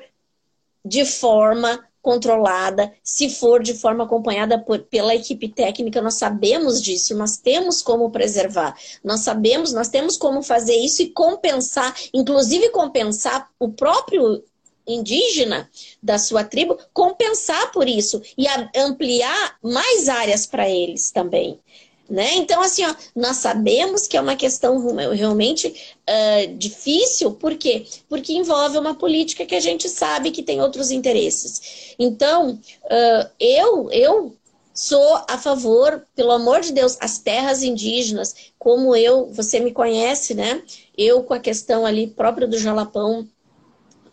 de 0.84 1.04
forma 1.04 1.84
controlada, 2.00 2.92
se 3.02 3.28
for 3.28 3.62
de 3.62 3.74
forma 3.74 4.04
acompanhada 4.04 4.58
por, 4.58 4.78
pela 4.84 5.14
equipe 5.14 5.48
técnica, 5.48 6.00
nós 6.00 6.14
sabemos 6.14 6.80
disso, 6.80 7.14
nós 7.14 7.37
temos 7.37 7.82
como 7.82 8.11
preservar, 8.11 8.74
nós 9.04 9.20
sabemos, 9.20 9.72
nós 9.72 9.88
temos 9.88 10.16
como 10.16 10.42
fazer 10.42 10.76
isso 10.76 11.02
e 11.02 11.11
compensar, 11.11 11.94
inclusive 12.14 12.70
compensar 12.70 13.50
o 13.58 13.70
próprio 13.70 14.42
indígena 14.88 15.70
da 16.03 16.18
sua 16.18 16.42
tribo, 16.42 16.79
compensar 16.92 17.70
por 17.70 17.87
isso 17.87 18.20
e 18.37 18.46
ampliar 18.77 19.57
mais 19.62 20.09
áreas 20.09 20.46
para 20.46 20.68
eles 20.68 21.11
também. 21.11 21.61
Né? 22.09 22.37
Então, 22.37 22.62
assim, 22.62 22.87
ó, 22.87 22.94
nós 23.14 23.37
sabemos 23.37 24.09
que 24.09 24.16
é 24.16 24.20
uma 24.20 24.35
questão 24.35 24.96
realmente 25.12 25.94
uh, 26.09 26.55
difícil, 26.57 27.33
por 27.33 27.55
quê? 27.55 27.85
Porque 28.09 28.33
envolve 28.33 28.79
uma 28.79 28.94
política 28.94 29.44
que 29.44 29.55
a 29.55 29.61
gente 29.61 29.90
sabe 29.90 30.31
que 30.31 30.42
tem 30.42 30.62
outros 30.62 30.90
interesses. 30.90 31.94
Então, 31.98 32.53
uh, 32.53 33.31
eu, 33.38 33.90
eu 33.90 34.35
sou 34.72 35.22
a 35.29 35.37
favor, 35.37 36.03
pelo 36.14 36.31
amor 36.31 36.61
de 36.61 36.72
Deus, 36.72 36.96
as 36.98 37.18
terras 37.18 37.62
indígenas, 37.62 38.35
como 38.59 38.96
eu, 38.96 39.27
você 39.27 39.60
me 39.60 39.73
conhece, 39.73 40.35
né? 40.35 40.62
Eu 40.96 41.25
com 41.25 41.35
a 41.35 41.38
questão 41.38 41.85
ali 41.85 42.06
própria 42.06 42.46
do 42.46 42.56
Jalapão, 42.56 43.29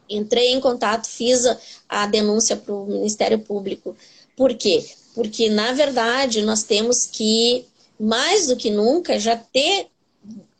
entrei 0.09 0.51
em 0.51 0.59
contato, 0.59 1.07
fiz 1.07 1.45
a, 1.45 1.57
a 1.87 2.05
denúncia 2.05 2.55
para 2.55 2.73
o 2.73 2.85
Ministério 2.85 3.39
Público. 3.39 3.95
Por 4.35 4.53
quê? 4.55 4.85
Porque, 5.13 5.49
na 5.49 5.71
verdade, 5.71 6.41
nós 6.41 6.63
temos 6.63 7.05
que, 7.05 7.65
mais 7.99 8.47
do 8.47 8.55
que 8.55 8.69
nunca, 8.69 9.19
já 9.19 9.37
ter 9.37 9.87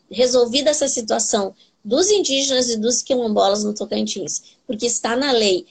resolvido 0.09 0.67
essa 0.67 0.87
situação 0.87 1.53
dos 1.83 2.09
indígenas 2.09 2.69
e 2.69 2.77
dos 2.77 3.01
quilombolas 3.01 3.63
no 3.63 3.73
Tocantins. 3.73 4.57
Porque 4.65 4.85
está 4.85 5.15
na 5.15 5.31
lei, 5.31 5.67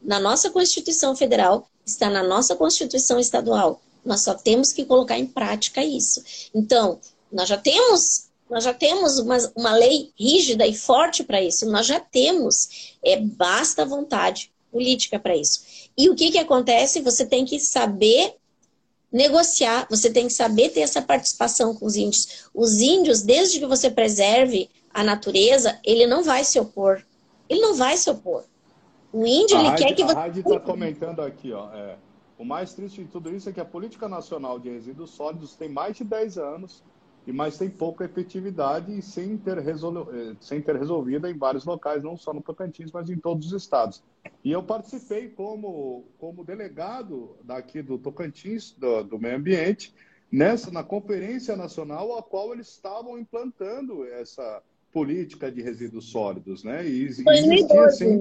na 0.00 0.18
nossa 0.18 0.50
Constituição 0.50 1.14
Federal, 1.14 1.68
está 1.84 2.08
na 2.08 2.22
nossa 2.22 2.56
Constituição 2.56 3.18
Estadual. 3.18 3.80
Nós 4.04 4.22
só 4.22 4.34
temos 4.34 4.72
que 4.72 4.84
colocar 4.84 5.18
em 5.18 5.26
prática 5.26 5.84
isso. 5.84 6.22
Então, 6.54 6.98
nós 7.30 7.48
já 7.48 7.56
temos, 7.56 8.28
nós 8.52 8.64
já 8.64 8.74
temos 8.74 9.18
uma, 9.18 9.38
uma 9.56 9.74
lei 9.74 10.12
rígida 10.14 10.66
e 10.66 10.74
forte 10.74 11.24
para 11.24 11.40
isso. 11.40 11.64
Nós 11.70 11.86
já 11.86 11.98
temos. 11.98 12.98
É, 13.02 13.16
basta 13.18 13.86
vontade 13.86 14.52
política 14.70 15.18
para 15.18 15.34
isso. 15.34 15.90
E 15.96 16.10
o 16.10 16.14
que, 16.14 16.30
que 16.30 16.38
acontece? 16.38 17.00
Você 17.00 17.24
tem 17.24 17.46
que 17.46 17.58
saber 17.58 18.36
negociar, 19.10 19.86
você 19.88 20.10
tem 20.10 20.26
que 20.26 20.34
saber 20.34 20.68
ter 20.68 20.80
essa 20.80 21.00
participação 21.00 21.74
com 21.74 21.86
os 21.86 21.96
índios. 21.96 22.50
Os 22.52 22.78
índios, 22.78 23.22
desde 23.22 23.58
que 23.58 23.64
você 23.64 23.90
preserve 23.90 24.68
a 24.92 25.02
natureza, 25.02 25.80
ele 25.82 26.06
não 26.06 26.22
vai 26.22 26.44
se 26.44 26.60
opor. 26.60 27.02
Ele 27.48 27.60
não 27.62 27.74
vai 27.74 27.96
se 27.96 28.10
opor. 28.10 28.44
O 29.10 29.26
índio, 29.26 29.56
a 29.56 29.60
ele 29.60 29.68
Heidi, 29.70 29.82
quer 29.82 29.94
que 29.94 30.04
você. 30.04 30.18
A 30.18 30.26
Heidi 30.26 30.40
está 30.40 30.60
comentando 30.60 31.20
aqui, 31.20 31.52
ó. 31.54 31.72
É, 31.72 31.96
o 32.38 32.44
mais 32.44 32.74
triste 32.74 33.02
de 33.02 33.08
tudo 33.08 33.34
isso 33.34 33.48
é 33.48 33.52
que 33.52 33.60
a 33.60 33.64
Política 33.64 34.10
Nacional 34.10 34.58
de 34.58 34.68
Resíduos 34.68 35.10
Sólidos 35.12 35.54
tem 35.54 35.70
mais 35.70 35.96
de 35.96 36.04
10 36.04 36.36
anos, 36.36 36.82
e 37.26 37.32
mas 37.32 37.56
tem 37.56 37.70
pouca 37.70 38.04
efetividade 38.04 38.96
e 38.96 39.00
sem 39.00 39.36
ter, 39.36 39.58
resolu... 39.58 40.08
Eh, 40.12 40.34
sem 40.40 40.60
ter 40.60 40.76
resolvida 40.76 41.30
em 41.30 41.38
vários 41.38 41.64
locais, 41.64 42.02
não 42.02 42.16
só 42.16 42.32
no 42.32 42.40
Tocantins, 42.40 42.90
mas 42.90 43.08
em 43.08 43.16
todos 43.16 43.46
os 43.46 43.62
estados. 43.62 44.02
E 44.44 44.50
eu 44.50 44.62
participei 44.62 45.28
como, 45.28 46.04
como 46.18 46.44
delegado 46.44 47.36
daqui 47.44 47.80
do 47.80 47.96
Tocantins, 47.96 48.72
do, 48.72 49.04
do 49.04 49.18
meio 49.18 49.36
ambiente, 49.36 49.94
nessa 50.30 50.70
na 50.70 50.82
conferência 50.82 51.54
nacional 51.54 52.18
a 52.18 52.22
qual 52.22 52.52
eles 52.52 52.68
estavam 52.68 53.18
implantando 53.18 54.04
essa 54.04 54.62
política 54.92 55.50
de 55.50 55.62
resíduos 55.62 56.06
sólidos, 56.06 56.64
né? 56.64 56.86
E 56.86 57.04
existia, 57.04 57.32
2012, 57.32 58.04
assim, 58.04 58.20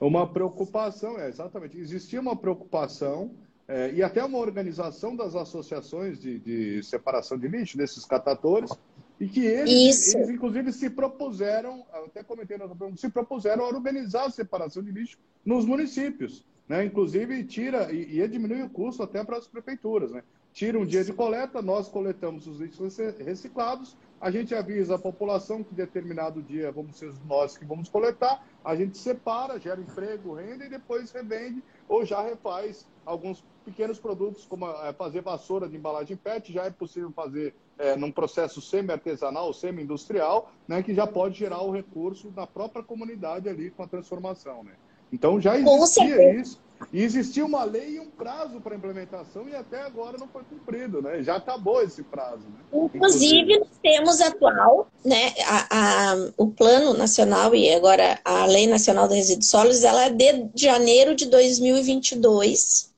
uma 0.00 0.26
preocupação, 0.26 1.18
é, 1.18 1.28
exatamente, 1.28 1.78
existia 1.78 2.20
uma 2.20 2.36
preocupação 2.36 3.30
é, 3.68 3.92
e 3.92 4.02
até 4.02 4.24
uma 4.24 4.38
organização 4.38 5.16
das 5.16 5.34
associações 5.34 6.20
de, 6.20 6.38
de, 6.38 6.82
separação 6.82 7.36
de 7.36 7.48
lixo, 7.48 7.76
desses 7.76 8.04
catadores, 8.04 8.70
e 9.18 9.26
que 9.26 9.44
eles, 9.44 10.14
eles, 10.14 10.28
inclusive, 10.28 10.72
se 10.72 10.90
propuseram, 10.90 11.84
até 11.92 12.22
comentei 12.22 12.56
na 12.58 12.68
pergunta, 12.68 13.00
se 13.00 13.08
propuseram 13.08 13.64
a 13.64 13.68
organizar 13.68 14.26
a 14.26 14.30
separação 14.30 14.82
de 14.82 14.92
lixo 14.92 15.18
nos 15.44 15.64
municípios. 15.64 16.44
Né? 16.68 16.84
Inclusive, 16.84 17.44
tira 17.44 17.92
e, 17.92 18.20
e 18.20 18.28
diminui 18.28 18.62
o 18.62 18.70
custo 18.70 19.02
até 19.02 19.24
para 19.24 19.38
as 19.38 19.46
prefeituras. 19.46 20.12
Né? 20.12 20.22
Tira 20.52 20.78
um 20.78 20.86
dia 20.86 21.04
de 21.04 21.12
coleta, 21.12 21.60
nós 21.62 21.88
coletamos 21.88 22.46
os 22.46 22.60
lixos 22.60 22.96
reciclados, 23.18 23.96
a 24.20 24.30
gente 24.30 24.54
avisa 24.54 24.94
a 24.94 24.98
população 24.98 25.62
que 25.62 25.74
determinado 25.74 26.42
dia 26.42 26.72
vamos 26.72 26.98
ser 26.98 27.12
nós 27.26 27.56
que 27.56 27.64
vamos 27.64 27.88
coletar, 27.88 28.42
a 28.64 28.74
gente 28.74 28.96
separa, 28.96 29.60
gera 29.60 29.80
emprego, 29.80 30.34
renda 30.34 30.64
e 30.64 30.70
depois 30.70 31.10
revende 31.10 31.62
ou 31.88 32.04
já 32.04 32.20
refaz 32.20 32.86
alguns 33.04 33.44
pequenos 33.64 33.98
produtos, 33.98 34.44
como 34.44 34.68
é, 34.68 34.92
fazer 34.92 35.20
vassoura 35.22 35.68
de 35.68 35.76
embalagem 35.76 36.16
PET, 36.16 36.52
já 36.52 36.64
é 36.64 36.70
possível 36.70 37.10
fazer 37.10 37.54
é, 37.78 37.96
num 37.96 38.12
processo 38.12 38.60
semi-artesanal, 38.60 39.52
semi-industrial, 39.52 40.52
né, 40.66 40.82
que 40.82 40.94
já 40.94 41.06
pode 41.06 41.38
gerar 41.38 41.62
o 41.62 41.70
recurso 41.70 42.32
na 42.34 42.46
própria 42.46 42.82
comunidade 42.82 43.48
ali 43.48 43.70
com 43.70 43.82
a 43.82 43.88
transformação. 43.88 44.62
Né? 44.62 44.72
Então 45.12 45.40
já 45.40 45.58
existia 45.58 46.40
isso. 46.40 46.60
E 46.92 47.02
existia 47.02 47.44
uma 47.44 47.64
lei 47.64 47.96
e 47.96 48.00
um 48.00 48.10
prazo 48.10 48.60
para 48.60 48.76
implementação 48.76 49.48
e 49.48 49.54
até 49.54 49.82
agora 49.82 50.18
não 50.18 50.28
foi 50.28 50.42
cumprido, 50.44 51.00
né? 51.00 51.22
Já 51.22 51.36
acabou 51.36 51.82
esse 51.82 52.02
prazo. 52.02 52.42
Né? 52.42 52.88
Inclusive, 52.94 53.58
nós 53.58 53.68
temos 53.82 54.20
atual, 54.20 54.90
né, 55.04 55.34
a, 55.46 55.66
a, 55.70 56.16
o 56.36 56.48
Plano 56.48 56.94
Nacional 56.94 57.54
e 57.54 57.72
agora 57.72 58.20
a 58.24 58.46
Lei 58.46 58.66
Nacional 58.66 59.08
de 59.08 59.14
Resíduos 59.14 59.48
Sólidos, 59.48 59.84
ela 59.84 60.04
é 60.06 60.10
de 60.10 60.50
janeiro 60.54 61.14
de 61.14 61.26
2022 61.26 62.94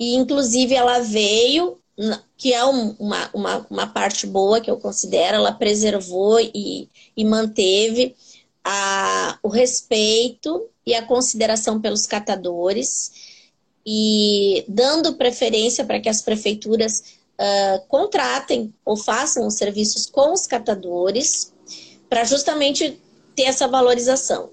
e 0.00 0.14
inclusive 0.14 0.74
ela 0.74 1.00
veio, 1.00 1.78
que 2.38 2.54
é 2.54 2.64
uma, 2.64 3.30
uma, 3.34 3.66
uma 3.68 3.86
parte 3.86 4.26
boa 4.26 4.58
que 4.58 4.70
eu 4.70 4.78
considero, 4.78 5.36
ela 5.36 5.52
preservou 5.52 6.40
e, 6.40 6.88
e 7.14 7.22
manteve 7.22 8.16
a, 8.64 9.38
o 9.42 9.48
respeito 9.48 10.66
e 10.90 10.94
a 10.94 11.06
consideração 11.06 11.80
pelos 11.80 12.04
catadores 12.04 13.12
e 13.86 14.64
dando 14.68 15.14
preferência 15.14 15.84
para 15.84 16.00
que 16.00 16.08
as 16.08 16.20
prefeituras 16.20 17.02
uh, 17.38 17.86
contratem 17.86 18.74
ou 18.84 18.96
façam 18.96 19.46
os 19.46 19.54
serviços 19.54 20.06
com 20.06 20.32
os 20.32 20.46
catadores 20.46 21.52
para 22.08 22.24
justamente 22.24 23.00
ter 23.36 23.44
essa 23.44 23.68
valorização. 23.68 24.50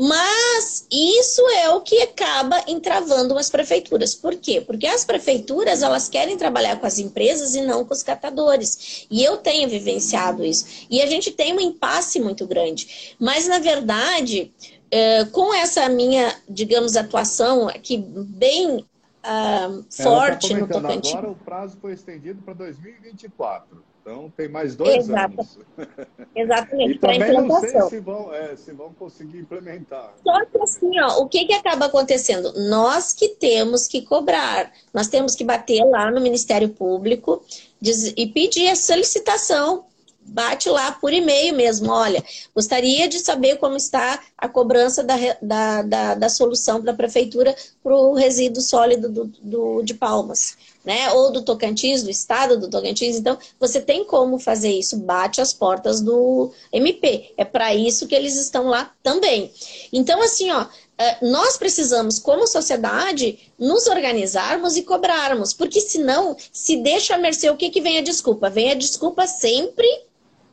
Mas 0.00 0.86
isso 0.92 1.40
é 1.48 1.70
o 1.70 1.80
que 1.80 2.00
acaba 2.02 2.62
entravando 2.68 3.36
as 3.36 3.50
prefeituras. 3.50 4.14
Por 4.14 4.36
quê? 4.36 4.60
Porque 4.60 4.86
as 4.86 5.04
prefeituras 5.04 5.82
elas 5.82 6.08
querem 6.08 6.36
trabalhar 6.36 6.78
com 6.78 6.86
as 6.86 7.00
empresas 7.00 7.56
e 7.56 7.62
não 7.62 7.84
com 7.84 7.92
os 7.92 8.04
catadores. 8.04 9.06
E 9.10 9.24
eu 9.24 9.38
tenho 9.38 9.68
vivenciado 9.68 10.44
isso. 10.44 10.86
E 10.88 11.02
a 11.02 11.06
gente 11.06 11.32
tem 11.32 11.52
um 11.52 11.60
impasse 11.60 12.20
muito 12.20 12.46
grande. 12.46 13.16
Mas, 13.18 13.48
na 13.48 13.58
verdade, 13.58 14.52
é, 14.90 15.24
com 15.26 15.52
essa 15.54 15.88
minha, 15.88 16.34
digamos, 16.48 16.96
atuação 16.96 17.68
aqui 17.68 17.98
bem 17.98 18.78
uh, 18.78 19.84
forte 19.90 20.50
tá 20.50 20.60
no 20.60 20.68
Tocantins. 20.68 21.14
Agora 21.14 21.32
o 21.32 21.36
prazo 21.36 21.76
foi 21.80 21.92
estendido 21.92 22.42
para 22.42 22.54
2024. 22.54 23.88
Então 24.00 24.32
tem 24.34 24.48
mais 24.48 24.74
dois 24.74 25.06
Exato. 25.06 25.34
anos. 25.34 25.58
Exatamente. 26.34 26.98
para 26.98 27.12
também 27.12 27.32
não 27.32 27.60
sei 27.60 27.82
se 27.82 28.00
vão, 28.00 28.32
é, 28.32 28.56
se 28.56 28.72
vão 28.72 28.94
conseguir 28.94 29.38
implementar. 29.38 30.14
Só 30.24 30.46
que 30.46 30.58
assim, 30.62 30.98
ó, 31.00 31.20
o 31.20 31.28
que, 31.28 31.44
que 31.44 31.52
acaba 31.52 31.86
acontecendo? 31.86 32.54
Nós 32.70 33.12
que 33.12 33.28
temos 33.28 33.86
que 33.86 34.00
cobrar, 34.02 34.72
nós 34.94 35.08
temos 35.08 35.34
que 35.34 35.44
bater 35.44 35.84
lá 35.84 36.10
no 36.10 36.22
Ministério 36.22 36.70
Público 36.70 37.44
diz, 37.78 38.14
e 38.16 38.26
pedir 38.28 38.70
a 38.70 38.76
solicitação 38.76 39.84
bate 40.28 40.68
lá 40.68 40.92
por 40.92 41.12
e-mail 41.12 41.54
mesmo. 41.54 41.90
Olha, 41.90 42.22
gostaria 42.54 43.08
de 43.08 43.18
saber 43.18 43.56
como 43.56 43.76
está 43.76 44.20
a 44.36 44.48
cobrança 44.48 45.02
da, 45.02 45.16
da, 45.40 45.82
da, 45.82 46.14
da 46.14 46.28
solução 46.28 46.80
da 46.80 46.92
prefeitura 46.92 47.54
para 47.82 47.96
o 47.96 48.14
resíduo 48.14 48.62
sólido 48.62 49.08
do, 49.08 49.24
do, 49.42 49.82
de 49.82 49.94
Palmas, 49.94 50.56
né? 50.84 51.10
Ou 51.12 51.32
do 51.32 51.42
Tocantins, 51.42 52.02
do 52.02 52.10
estado 52.10 52.58
do 52.58 52.68
Tocantins. 52.68 53.16
Então, 53.16 53.38
você 53.58 53.80
tem 53.80 54.04
como 54.04 54.38
fazer 54.38 54.70
isso, 54.70 54.98
bate 54.98 55.40
as 55.40 55.52
portas 55.52 56.00
do 56.00 56.52
MP. 56.72 57.32
É 57.36 57.44
para 57.44 57.74
isso 57.74 58.06
que 58.06 58.14
eles 58.14 58.36
estão 58.36 58.68
lá 58.68 58.92
também. 59.02 59.52
Então, 59.92 60.22
assim, 60.22 60.50
ó, 60.50 60.66
é, 60.98 61.24
nós 61.24 61.56
precisamos, 61.56 62.18
como 62.18 62.44
sociedade, 62.46 63.38
nos 63.56 63.86
organizarmos 63.86 64.76
e 64.76 64.82
cobrarmos, 64.82 65.52
porque 65.52 65.80
senão, 65.80 66.36
se 66.52 66.76
deixa 66.76 67.14
a 67.14 67.18
mercê, 67.18 67.48
o 67.48 67.56
que, 67.56 67.70
que 67.70 67.80
vem 67.80 67.98
a 67.98 68.02
desculpa? 68.02 68.50
Vem 68.50 68.72
a 68.72 68.74
desculpa 68.74 69.24
sempre 69.26 69.86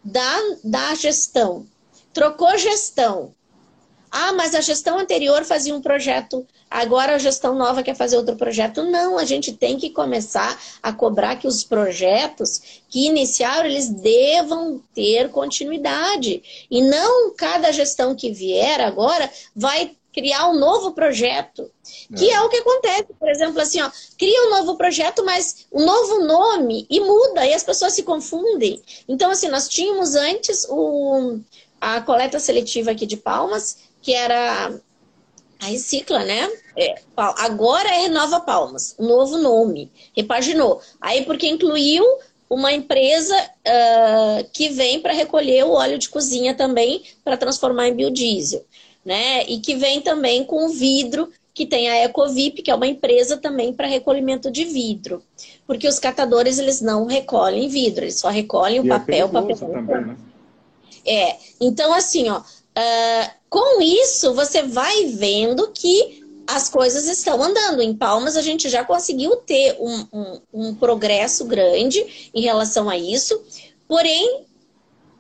da, 0.06 0.40
da 0.64 0.94
gestão. 0.94 1.66
Trocou 2.14 2.56
gestão. 2.58 3.34
Ah, 4.12 4.32
mas 4.32 4.56
a 4.56 4.62
gestão 4.62 4.98
anterior 4.98 5.44
fazia 5.44 5.76
um 5.76 5.82
projeto, 5.82 6.48
agora 6.72 7.16
a 7.16 7.18
gestão 7.18 7.54
nova 7.54 7.84
quer 7.84 7.96
fazer 7.96 8.16
outro 8.16 8.38
projeto. 8.38 8.82
Não, 8.82 9.18
a 9.18 9.26
gente 9.26 9.52
tem 9.52 9.78
que 9.78 9.90
começar 9.90 10.58
a 10.82 10.94
cobrar 10.94 11.36
que 11.36 11.48
os 11.48 11.66
projetos 11.66 12.82
que 12.88 13.08
iniciaram, 13.08 13.66
eles 13.66 13.90
devam 13.90 14.82
ter 14.94 15.30
continuidade. 15.32 16.42
E 16.72 16.82
não 16.82 17.36
cada 17.36 17.74
gestão 17.74 18.16
que 18.16 18.32
vier 18.32 18.80
agora 18.80 19.30
vai 19.54 19.98
criar 20.16 20.50
um 20.50 20.58
novo 20.58 20.94
projeto. 20.94 21.70
Que 22.16 22.30
é. 22.30 22.36
é 22.36 22.42
o 22.42 22.50
que 22.50 22.58
acontece, 22.58 23.08
por 23.20 23.30
exemplo, 23.30 23.60
assim, 23.60 23.82
ó, 23.82 23.92
cria 24.18 24.48
um 24.48 24.50
novo 24.52 24.78
projeto, 24.78 25.26
mas 25.26 25.68
um 25.72 25.86
novo 25.86 26.24
nome 26.24 26.88
e 26.90 27.02
muda, 27.02 27.46
e 27.46 27.54
as 27.54 27.64
pessoas 27.64 27.94
se 27.94 28.04
confundem. 28.04 28.82
Então, 29.10 29.30
assim, 29.30 29.50
nós 29.50 29.68
tínhamos 29.68 30.16
antes 30.16 30.66
o, 30.70 31.40
a 31.82 32.00
coleta 32.00 32.40
seletiva 32.40 32.92
aqui 32.92 33.06
de 33.06 33.18
Palmas, 33.18 33.78
que 34.02 34.14
era 34.14 34.74
a 35.60 35.66
Recicla, 35.66 36.24
né? 36.24 36.50
É, 36.78 36.96
agora 37.18 37.90
é 37.90 38.02
Renova 38.04 38.40
Palmas, 38.40 38.96
um 38.98 39.08
novo 39.08 39.38
nome, 39.38 39.92
repaginou. 40.16 40.82
Aí, 41.02 41.26
porque 41.26 41.48
incluiu 41.48 42.06
uma 42.50 42.72
empresa 42.72 43.36
uh, 43.36 44.50
que 44.54 44.70
vem 44.70 45.02
para 45.02 45.14
recolher 45.14 45.66
o 45.66 45.72
óleo 45.72 45.98
de 45.98 46.08
cozinha 46.08 46.54
também 46.54 47.04
para 47.24 47.36
transformar 47.36 47.88
em 47.90 47.96
biodiesel 47.96 48.64
né? 49.06 49.46
E 49.46 49.60
que 49.60 49.76
vem 49.76 50.02
também 50.02 50.44
com 50.44 50.66
o 50.66 50.70
vidro, 50.70 51.30
que 51.54 51.66
tem 51.66 51.90
a 51.90 52.04
Ecovip, 52.04 52.62
que 52.62 52.72
é 52.72 52.76
uma 52.76 52.88
empresa 52.88 53.38
também 53.38 53.72
para 53.72 53.88
recolhimento 53.88 54.52
de 54.52 54.66
vidro. 54.66 55.22
Porque 55.66 55.88
os 55.88 56.00
catadores, 56.00 56.60
eles 56.60 56.82
não 56.82 57.06
recolhem 57.06 57.70
vidro, 57.70 58.04
eles 58.04 58.20
só 58.20 58.30
recolhem 58.30 58.82
o 58.82 58.86
e 58.86 58.90
papel, 58.90 59.28
é 59.28 59.30
papel. 59.30 59.56
Também, 59.56 60.06
né? 60.06 60.18
É, 61.06 61.38
então 61.62 61.94
assim, 61.94 62.30
ó, 62.30 62.40
uh, 62.40 63.32
com 63.48 63.82
isso 63.82 64.34
você 64.34 64.64
vai 64.64 65.06
vendo 65.06 65.72
que 65.72 66.26
as 66.48 66.70
coisas 66.70 67.08
estão 67.08 67.42
andando. 67.42 67.82
Em 67.82 67.96
Palmas, 67.96 68.36
a 68.36 68.42
gente 68.42 68.70
já 68.70 68.84
conseguiu 68.84 69.36
ter 69.38 69.78
um, 69.80 70.08
um, 70.12 70.42
um 70.54 70.76
progresso 70.76 71.46
grande 71.46 72.32
em 72.34 72.42
relação 72.42 72.90
a 72.90 72.98
isso, 72.98 73.42
porém, 73.88 74.45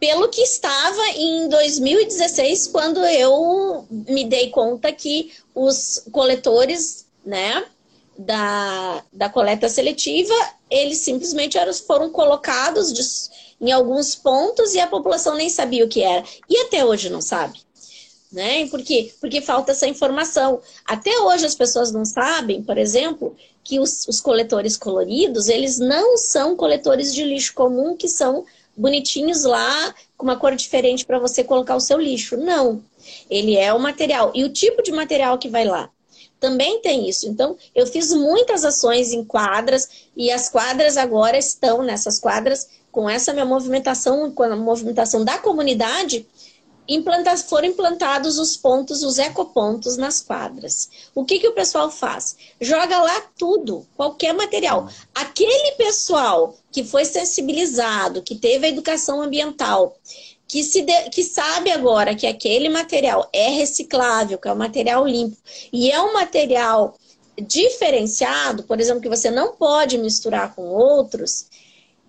pelo 0.05 0.29
que 0.29 0.41
estava 0.41 1.01
em 1.15 1.49
2016, 1.49 2.67
quando 2.67 3.03
eu 3.05 3.87
me 3.89 4.23
dei 4.23 4.51
conta 4.51 4.91
que 4.91 5.33
os 5.55 6.03
coletores, 6.11 7.07
né, 7.25 7.65
da, 8.15 9.03
da 9.11 9.29
coleta 9.29 9.67
seletiva, 9.67 10.35
eles 10.69 10.99
simplesmente 10.99 11.57
foram 11.87 12.11
colocados 12.11 12.93
de, 12.93 13.01
em 13.59 13.71
alguns 13.71 14.13
pontos 14.13 14.75
e 14.75 14.79
a 14.79 14.85
população 14.85 15.33
nem 15.35 15.49
sabia 15.49 15.83
o 15.83 15.89
que 15.89 16.03
era. 16.03 16.23
E 16.47 16.55
até 16.59 16.85
hoje 16.85 17.09
não 17.09 17.19
sabe. 17.19 17.59
Né? 18.31 18.67
Por 18.67 18.83
quê? 18.83 19.11
Porque 19.19 19.41
falta 19.41 19.71
essa 19.71 19.87
informação. 19.87 20.61
Até 20.85 21.17
hoje 21.21 21.47
as 21.47 21.55
pessoas 21.55 21.91
não 21.91 22.05
sabem, 22.05 22.61
por 22.61 22.77
exemplo, 22.77 23.35
que 23.63 23.79
os, 23.79 24.07
os 24.07 24.21
coletores 24.21 24.77
coloridos, 24.77 25.47
eles 25.47 25.79
não 25.79 26.15
são 26.15 26.55
coletores 26.55 27.11
de 27.11 27.23
lixo 27.23 27.55
comum 27.55 27.97
que 27.97 28.07
são 28.07 28.45
bonitinhos 28.75 29.43
lá, 29.43 29.93
com 30.17 30.25
uma 30.25 30.37
cor 30.37 30.55
diferente 30.55 31.05
para 31.05 31.19
você 31.19 31.43
colocar 31.43 31.75
o 31.75 31.79
seu 31.79 31.99
lixo. 31.99 32.37
Não. 32.37 32.83
Ele 33.29 33.55
é 33.55 33.73
o 33.73 33.79
material. 33.79 34.31
E 34.33 34.43
o 34.43 34.49
tipo 34.49 34.81
de 34.81 34.91
material 34.91 35.37
que 35.37 35.49
vai 35.49 35.65
lá? 35.65 35.89
Também 36.39 36.81
tem 36.81 37.07
isso. 37.07 37.27
Então, 37.27 37.57
eu 37.73 37.87
fiz 37.87 38.11
muitas 38.13 38.65
ações 38.65 39.13
em 39.13 39.23
quadras 39.23 39.89
e 40.15 40.31
as 40.31 40.49
quadras 40.49 40.97
agora 40.97 41.37
estão 41.37 41.81
nessas 41.81 42.19
quadras 42.19 42.67
com 42.91 43.09
essa 43.09 43.33
minha 43.33 43.45
movimentação, 43.45 44.31
com 44.31 44.43
a 44.43 44.55
movimentação 44.55 45.25
da 45.25 45.37
comunidade, 45.37 46.25
implanta, 46.87 47.35
foram 47.37 47.67
implantados 47.67 48.37
os 48.37 48.55
pontos, 48.55 49.03
os 49.03 49.17
ecopontos 49.17 49.97
nas 49.97 50.21
quadras. 50.21 50.89
O 51.13 51.25
que, 51.25 51.39
que 51.39 51.47
o 51.47 51.53
pessoal 51.53 51.89
faz? 51.89 52.35
Joga 52.61 53.01
lá 53.01 53.21
tudo, 53.37 53.85
qualquer 53.95 54.33
material. 54.33 54.87
Aquele 55.13 55.71
pessoal 55.73 56.55
que 56.71 56.83
foi 56.83 57.05
sensibilizado, 57.05 58.21
que 58.21 58.35
teve 58.35 58.67
a 58.67 58.69
educação 58.69 59.21
ambiental, 59.21 59.97
que, 60.47 60.63
se 60.63 60.81
de, 60.81 61.09
que 61.09 61.23
sabe 61.23 61.71
agora 61.71 62.15
que 62.15 62.27
aquele 62.27 62.69
material 62.69 63.27
é 63.33 63.49
reciclável, 63.49 64.37
que 64.37 64.47
é 64.47 64.53
um 64.53 64.57
material 64.57 65.07
limpo, 65.07 65.37
e 65.73 65.91
é 65.91 66.01
um 66.01 66.13
material 66.13 66.95
diferenciado, 67.37 68.63
por 68.63 68.79
exemplo, 68.79 69.01
que 69.01 69.09
você 69.09 69.29
não 69.29 69.53
pode 69.55 69.97
misturar 69.97 70.55
com 70.55 70.63
outros, 70.63 71.47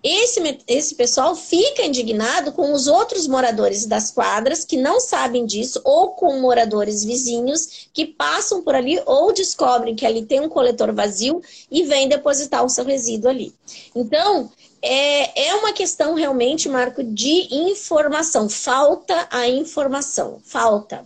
esse, 0.03 0.59
esse 0.67 0.95
pessoal 0.95 1.35
fica 1.35 1.83
indignado 1.83 2.51
com 2.51 2.71
os 2.71 2.87
outros 2.87 3.27
moradores 3.27 3.85
das 3.85 4.11
quadras 4.11 4.63
que 4.63 4.77
não 4.77 4.99
sabem 4.99 5.45
disso, 5.45 5.81
ou 5.83 6.11
com 6.11 6.39
moradores 6.39 7.03
vizinhos 7.03 7.89
que 7.91 8.05
passam 8.05 8.61
por 8.61 8.75
ali 8.75 9.01
ou 9.05 9.33
descobrem 9.33 9.95
que 9.95 10.05
ali 10.05 10.23
tem 10.23 10.39
um 10.39 10.49
coletor 10.49 10.93
vazio 10.93 11.41
e 11.69 11.83
vêm 11.83 12.07
depositar 12.07 12.63
o 12.63 12.69
seu 12.69 12.85
resíduo 12.85 13.29
ali. 13.29 13.53
Então, 13.95 14.51
é, 14.81 15.47
é 15.49 15.55
uma 15.55 15.73
questão 15.73 16.13
realmente, 16.13 16.69
Marco, 16.69 17.03
de 17.03 17.47
informação. 17.51 18.47
Falta 18.47 19.27
a 19.31 19.47
informação. 19.47 20.39
Falta. 20.45 21.05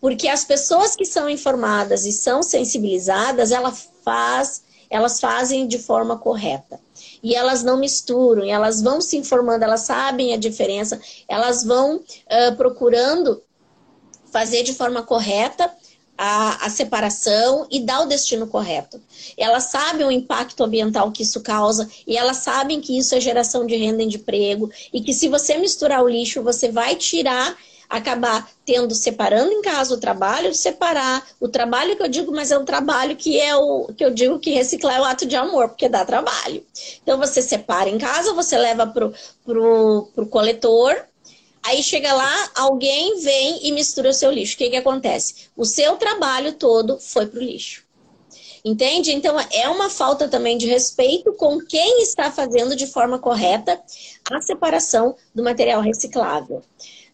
Porque 0.00 0.28
as 0.28 0.44
pessoas 0.44 0.94
que 0.94 1.04
são 1.04 1.28
informadas 1.28 2.06
e 2.06 2.12
são 2.12 2.42
sensibilizadas, 2.42 3.50
ela 3.50 3.72
faz, 4.04 4.62
elas 4.88 5.20
fazem 5.20 5.66
de 5.66 5.78
forma 5.78 6.16
correta 6.16 6.80
e 7.22 7.34
elas 7.34 7.62
não 7.62 7.78
misturam, 7.78 8.44
elas 8.44 8.82
vão 8.82 9.00
se 9.00 9.16
informando, 9.16 9.64
elas 9.64 9.82
sabem 9.82 10.34
a 10.34 10.36
diferença, 10.36 11.00
elas 11.28 11.62
vão 11.62 11.96
uh, 11.96 12.56
procurando 12.56 13.42
fazer 14.30 14.62
de 14.62 14.74
forma 14.74 15.02
correta 15.02 15.70
a, 16.16 16.66
a, 16.66 16.70
separação 16.70 17.66
e 17.70 17.80
dar 17.80 18.02
o 18.02 18.06
destino 18.06 18.46
correto. 18.46 19.00
Elas 19.36 19.64
sabem 19.64 20.06
o 20.06 20.10
impacto 20.10 20.64
ambiental 20.64 21.10
que 21.12 21.22
isso 21.22 21.40
causa 21.40 21.88
e 22.06 22.16
elas 22.16 22.38
sabem 22.38 22.80
que 22.80 22.96
isso 22.96 23.14
é 23.14 23.20
geração 23.20 23.66
de 23.66 23.76
renda 23.76 24.02
e 24.02 24.08
de 24.08 24.16
emprego 24.16 24.70
e 24.92 25.00
que 25.00 25.12
se 25.12 25.28
você 25.28 25.56
misturar 25.58 26.02
o 26.02 26.08
lixo, 26.08 26.42
você 26.42 26.70
vai 26.70 26.96
tirar 26.96 27.56
acabar 27.92 28.50
tendo, 28.64 28.94
separando 28.94 29.52
em 29.52 29.60
casa 29.60 29.94
o 29.94 30.00
trabalho, 30.00 30.54
separar 30.54 31.26
o 31.38 31.46
trabalho 31.46 31.94
que 31.94 32.02
eu 32.02 32.08
digo, 32.08 32.32
mas 32.32 32.50
é 32.50 32.58
um 32.58 32.64
trabalho 32.64 33.14
que 33.14 33.38
é 33.38 33.54
o 33.54 33.88
que 33.94 34.02
eu 34.02 34.10
digo 34.10 34.38
que 34.38 34.50
reciclar 34.50 34.96
é 34.96 35.00
o 35.00 35.04
ato 35.04 35.26
de 35.26 35.36
amor, 35.36 35.68
porque 35.68 35.90
dá 35.90 36.02
trabalho. 36.02 36.64
Então 37.02 37.18
você 37.18 37.42
separa 37.42 37.90
em 37.90 37.98
casa, 37.98 38.32
você 38.32 38.56
leva 38.56 38.86
pro, 38.86 39.12
pro, 39.44 40.08
pro 40.14 40.26
coletor, 40.26 41.04
aí 41.62 41.82
chega 41.82 42.14
lá, 42.14 42.50
alguém 42.54 43.20
vem 43.20 43.66
e 43.66 43.72
mistura 43.72 44.08
o 44.08 44.14
seu 44.14 44.30
lixo. 44.30 44.54
O 44.54 44.58
que, 44.58 44.70
que 44.70 44.76
acontece? 44.76 45.50
O 45.54 45.66
seu 45.66 45.96
trabalho 45.96 46.54
todo 46.54 46.98
foi 46.98 47.26
pro 47.26 47.42
lixo. 47.42 47.84
Entende? 48.64 49.12
Então 49.12 49.36
é 49.38 49.68
uma 49.68 49.90
falta 49.90 50.28
também 50.28 50.56
de 50.56 50.66
respeito 50.66 51.34
com 51.34 51.58
quem 51.58 52.00
está 52.02 52.30
fazendo 52.30 52.74
de 52.74 52.86
forma 52.86 53.18
correta 53.18 53.78
a 54.30 54.40
separação 54.40 55.14
do 55.34 55.42
material 55.42 55.82
reciclável 55.82 56.62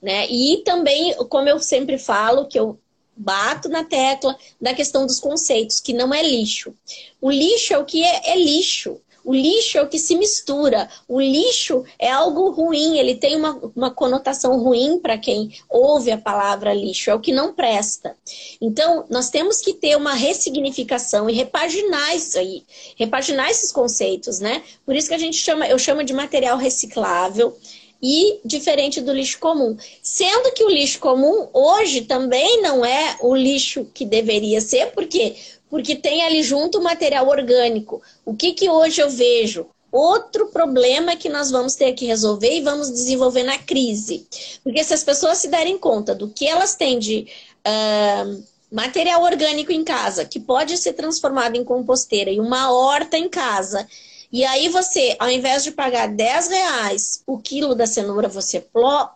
né? 0.02 0.26
E 0.28 0.62
também, 0.64 1.14
como 1.28 1.48
eu 1.48 1.58
sempre 1.58 1.98
falo, 1.98 2.46
que 2.46 2.58
eu 2.58 2.78
bato 3.16 3.68
na 3.68 3.84
tecla 3.84 4.36
da 4.60 4.72
questão 4.72 5.04
dos 5.04 5.18
conceitos, 5.18 5.80
que 5.80 5.92
não 5.92 6.14
é 6.14 6.22
lixo. 6.22 6.72
O 7.20 7.30
lixo 7.30 7.74
é 7.74 7.78
o 7.78 7.84
que 7.84 8.04
é, 8.04 8.30
é 8.30 8.36
lixo. 8.36 9.00
O 9.24 9.34
lixo 9.34 9.76
é 9.76 9.82
o 9.82 9.88
que 9.88 9.98
se 9.98 10.16
mistura. 10.16 10.88
O 11.06 11.20
lixo 11.20 11.84
é 11.98 12.10
algo 12.10 12.50
ruim, 12.50 12.96
ele 12.96 13.14
tem 13.14 13.36
uma, 13.36 13.60
uma 13.76 13.90
conotação 13.90 14.58
ruim 14.58 14.98
para 15.00 15.18
quem 15.18 15.54
ouve 15.68 16.10
a 16.10 16.16
palavra 16.16 16.72
lixo, 16.72 17.10
é 17.10 17.14
o 17.14 17.20
que 17.20 17.30
não 17.30 17.52
presta. 17.52 18.16
Então, 18.58 19.04
nós 19.10 19.28
temos 19.28 19.60
que 19.60 19.74
ter 19.74 19.96
uma 19.98 20.14
ressignificação 20.14 21.28
e 21.28 21.34
repaginar 21.34 22.16
isso 22.16 22.38
aí, 22.38 22.64
repaginar 22.96 23.50
esses 23.50 23.70
conceitos, 23.70 24.40
né? 24.40 24.62
Por 24.86 24.96
isso 24.96 25.08
que 25.08 25.14
a 25.14 25.18
gente 25.18 25.36
chama, 25.36 25.68
eu 25.68 25.78
chamo 25.78 26.02
de 26.02 26.14
material 26.14 26.56
reciclável, 26.56 27.54
e 28.02 28.40
diferente 28.44 29.00
do 29.00 29.12
lixo 29.12 29.38
comum. 29.38 29.76
Sendo 30.02 30.52
que 30.52 30.64
o 30.64 30.70
lixo 30.70 30.98
comum 30.98 31.48
hoje 31.52 32.02
também 32.02 32.62
não 32.62 32.84
é 32.84 33.16
o 33.20 33.34
lixo 33.34 33.86
que 33.92 34.04
deveria 34.04 34.60
ser, 34.60 34.92
por 34.92 35.06
quê? 35.06 35.36
Porque 35.68 35.96
tem 35.96 36.22
ali 36.22 36.42
junto 36.42 36.78
o 36.78 36.82
material 36.82 37.28
orgânico. 37.28 38.00
O 38.24 38.34
que, 38.34 38.52
que 38.52 38.70
hoje 38.70 39.02
eu 39.02 39.10
vejo? 39.10 39.66
Outro 39.90 40.48
problema 40.48 41.16
que 41.16 41.28
nós 41.28 41.50
vamos 41.50 41.74
ter 41.74 41.92
que 41.92 42.06
resolver 42.06 42.56
e 42.56 42.62
vamos 42.62 42.90
desenvolver 42.90 43.42
na 43.42 43.58
crise. 43.58 44.26
Porque 44.62 44.84
se 44.84 44.94
as 44.94 45.02
pessoas 45.02 45.38
se 45.38 45.48
derem 45.48 45.78
conta 45.78 46.14
do 46.14 46.28
que 46.28 46.46
elas 46.46 46.74
têm 46.74 46.98
de 46.98 47.26
uh, 47.66 48.42
material 48.70 49.22
orgânico 49.22 49.72
em 49.72 49.82
casa, 49.82 50.24
que 50.24 50.38
pode 50.38 50.76
ser 50.76 50.92
transformado 50.92 51.56
em 51.56 51.64
composteira, 51.64 52.30
e 52.30 52.38
uma 52.38 52.70
horta 52.70 53.16
em 53.16 53.28
casa, 53.28 53.86
e 54.30 54.44
aí 54.44 54.68
você, 54.68 55.16
ao 55.18 55.30
invés 55.30 55.64
de 55.64 55.72
pagar 55.72 56.08
10 56.08 56.48
reais 56.48 57.22
o 57.26 57.38
quilo 57.38 57.74
da 57.74 57.86
cenoura, 57.86 58.28
você 58.28 58.60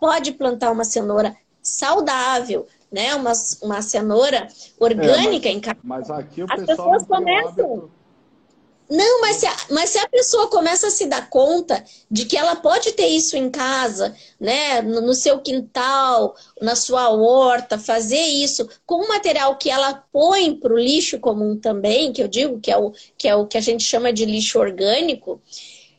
pode 0.01 0.33
plantar 0.33 0.71
uma 0.71 0.85
cenoura 0.85 1.37
saudável, 1.63 2.67
né? 2.91 3.15
Uma, 3.15 3.33
uma 3.63 3.83
cenoura 3.83 4.49
orgânica 4.79 5.49
é, 5.49 5.53
mas, 5.53 5.57
em 5.57 5.61
casa. 5.61 5.79
Mas 5.83 6.11
aqui 6.11 6.43
o 6.43 6.47
As 6.49 6.65
pessoal 6.65 6.93
pessoas 6.93 7.07
começam. 7.07 7.91
Não, 8.93 9.23
mas 9.23 9.37
se, 9.37 9.47
a, 9.47 9.57
mas 9.71 9.89
se 9.89 9.99
a 9.99 10.07
pessoa 10.07 10.49
começa 10.49 10.89
a 10.89 10.91
se 10.91 11.07
dar 11.07 11.31
conta 11.31 11.83
de 12.11 12.27
que 12.27 12.37
ela 12.37 12.55
pode 12.55 12.93
ter 12.93 13.07
isso 13.07 13.39
em 13.39 13.49
casa, 13.49 14.15
né, 14.39 14.83
no, 14.83 15.01
no 15.01 15.15
seu 15.15 15.39
quintal, 15.41 16.37
na 16.61 16.77
sua 16.77 17.09
horta, 17.09 17.79
fazer 17.79 18.21
isso 18.21 18.69
com 18.85 19.03
um 19.03 19.09
material 19.09 19.57
que 19.57 19.71
ela 19.71 19.95
põe 20.13 20.55
para 20.55 20.75
o 20.75 20.79
lixo 20.79 21.19
comum 21.19 21.57
também, 21.57 22.13
que 22.13 22.23
eu 22.23 22.29
digo 22.29 22.61
que 22.61 22.71
é, 22.71 22.77
o, 22.77 22.93
que 23.17 23.27
é 23.27 23.35
o 23.35 23.47
que 23.47 23.57
a 23.57 23.63
gente 23.63 23.83
chama 23.83 24.13
de 24.13 24.27
lixo 24.27 24.59
orgânico, 24.59 25.41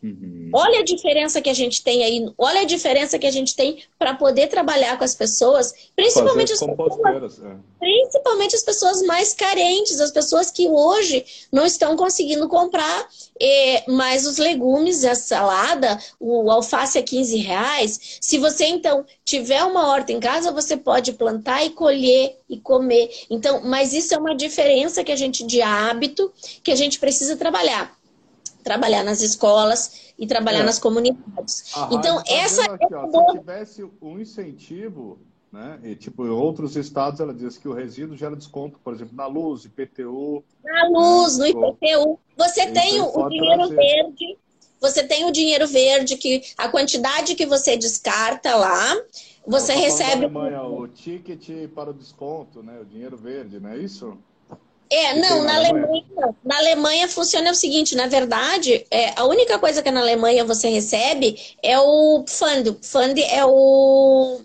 Uhum. 0.04 0.49
Olha 0.54 0.82
a 0.82 0.84
diferença 0.84 1.41
que 1.41 1.49
a 1.49 1.54
gente 1.54 1.82
tem 1.82 2.04
aí, 2.04 2.30
olha 2.38 2.62
a 2.62 2.66
diferença 2.66 3.18
que 3.18 3.26
a 3.26 3.32
gente 3.32 3.56
tem 3.56 3.82
para 3.97 4.14
poder 4.14 4.47
trabalhar 4.47 4.97
com 4.97 5.06
as 5.06 5.16
pessoas, 5.16 5.74
principalmente 5.95 6.51
as 6.51 6.60
pessoas, 6.60 7.39
é. 7.39 7.56
principalmente 7.80 8.54
as 8.54 8.64
pessoas 8.64 9.01
mais 9.04 9.34
carentes, 9.34 10.01
as 10.01 10.12
pessoas 10.12 10.51
que 10.51 10.68
hoje 10.68 11.26
não 11.49 11.66
estão 11.66 11.95
conseguindo 11.95 12.49
comprar 12.49 13.08
eh, 13.39 13.84
mais 13.88 14.28
os 14.28 14.38
legumes, 14.38 15.06
a 15.06 15.16
salada, 15.16 15.97
o 16.20 16.51
alface 16.51 16.97
a 16.99 17.04
15 17.04 17.38
reais. 17.38 18.18
Se 18.20 18.38
você 18.38 18.66
então 18.66 19.06
tiver 19.24 19.64
uma 19.64 19.88
horta 19.88 20.12
em 20.12 20.20
casa, 20.20 20.51
você 20.51 20.76
pode 20.76 21.14
plantar 21.14 21.66
e 21.66 21.70
colher 21.70 22.38
e 22.49 22.60
comer. 22.60 23.10
Então, 23.30 23.62
mas 23.64 23.93
isso 23.93 24.14
é 24.14 24.18
uma 24.18 24.36
diferença 24.36 25.01
que 25.01 25.14
a 25.14 25.16
gente 25.16 25.45
de 25.45 25.62
hábito 25.62 26.30
que 26.62 26.72
a 26.72 26.76
gente 26.76 26.99
precisa 26.99 27.38
trabalhar 27.38 28.03
trabalhar 28.64 29.03
nas 29.03 29.22
escolas 29.22 30.14
e 30.18 30.26
trabalhar 30.26 30.61
é. 30.61 30.64
nas 30.64 30.80
comunidades. 30.80 31.72
A 31.76 31.89
então, 31.91 32.24
tá 32.24 32.34
essa 32.34 32.64
aqui, 32.64 32.93
é 32.93 32.97
ó, 32.97 33.32
se 33.32 33.38
tivesse 33.38 33.91
um 34.01 34.20
incentivo, 34.20 35.20
né? 35.51 35.80
E, 35.84 35.95
tipo, 35.95 36.26
em 36.26 36.30
outros 36.30 36.76
estados 36.76 37.20
ela 37.20 37.34
diz 37.34 37.57
que 37.57 37.68
o 37.68 37.74
resíduo 37.74 38.18
gera 38.18 38.36
desconto, 38.36 38.80
por 38.84 38.93
exemplo, 38.93 39.16
na 39.16 39.28
luz, 39.28 39.66
IPTU. 39.66 40.43
Na 40.64 40.88
luz, 40.88 41.38
né? 41.38 41.51
no 41.51 41.68
IPTU. 41.68 42.20
Você 42.36 42.61
então, 42.61 42.74
tem 42.74 43.01
o, 43.01 43.05
o 43.05 43.30
dinheiro 43.30 43.68
trazer. 43.68 43.76
verde, 43.76 44.38
você 44.82 45.03
tem 45.03 45.26
o 45.26 45.32
dinheiro 45.32 45.68
verde, 45.68 46.18
que 46.18 46.41
a 46.57 46.68
quantidade 46.68 47.36
que 47.36 47.45
você 47.45 47.78
descarta 47.78 48.55
lá, 48.55 49.01
você 49.45 49.74
recebe. 49.74 50.26
Alemanha, 50.26 50.64
o 50.64 50.88
ticket 50.88 51.70
para 51.70 51.91
o 51.91 51.93
desconto, 51.93 52.64
né? 52.64 52.80
O 52.82 52.86
dinheiro 52.86 53.16
verde, 53.16 53.59
não 53.59 53.70
é 53.70 53.78
isso? 53.78 54.18
É, 54.96 55.16
não, 55.16 55.44
na 55.44 55.56
Alemanha, 55.56 56.06
não. 56.16 56.36
Na 56.44 56.58
Alemanha 56.58 57.08
funciona 57.08 57.50
o 57.50 57.56
seguinte, 57.56 57.96
na 57.96 58.06
verdade, 58.06 58.86
é, 58.91 59.20
a 59.20 59.26
única 59.26 59.58
coisa 59.58 59.82
que 59.82 59.89
na 59.89 60.02
Alemanha 60.02 60.46
você 60.46 60.70
recebe 60.70 61.36
é 61.64 61.80
o 61.80 62.24
fund. 62.28 62.70
O 62.70 62.78
fund 62.80 63.20
é 63.20 63.44
o, 63.44 64.39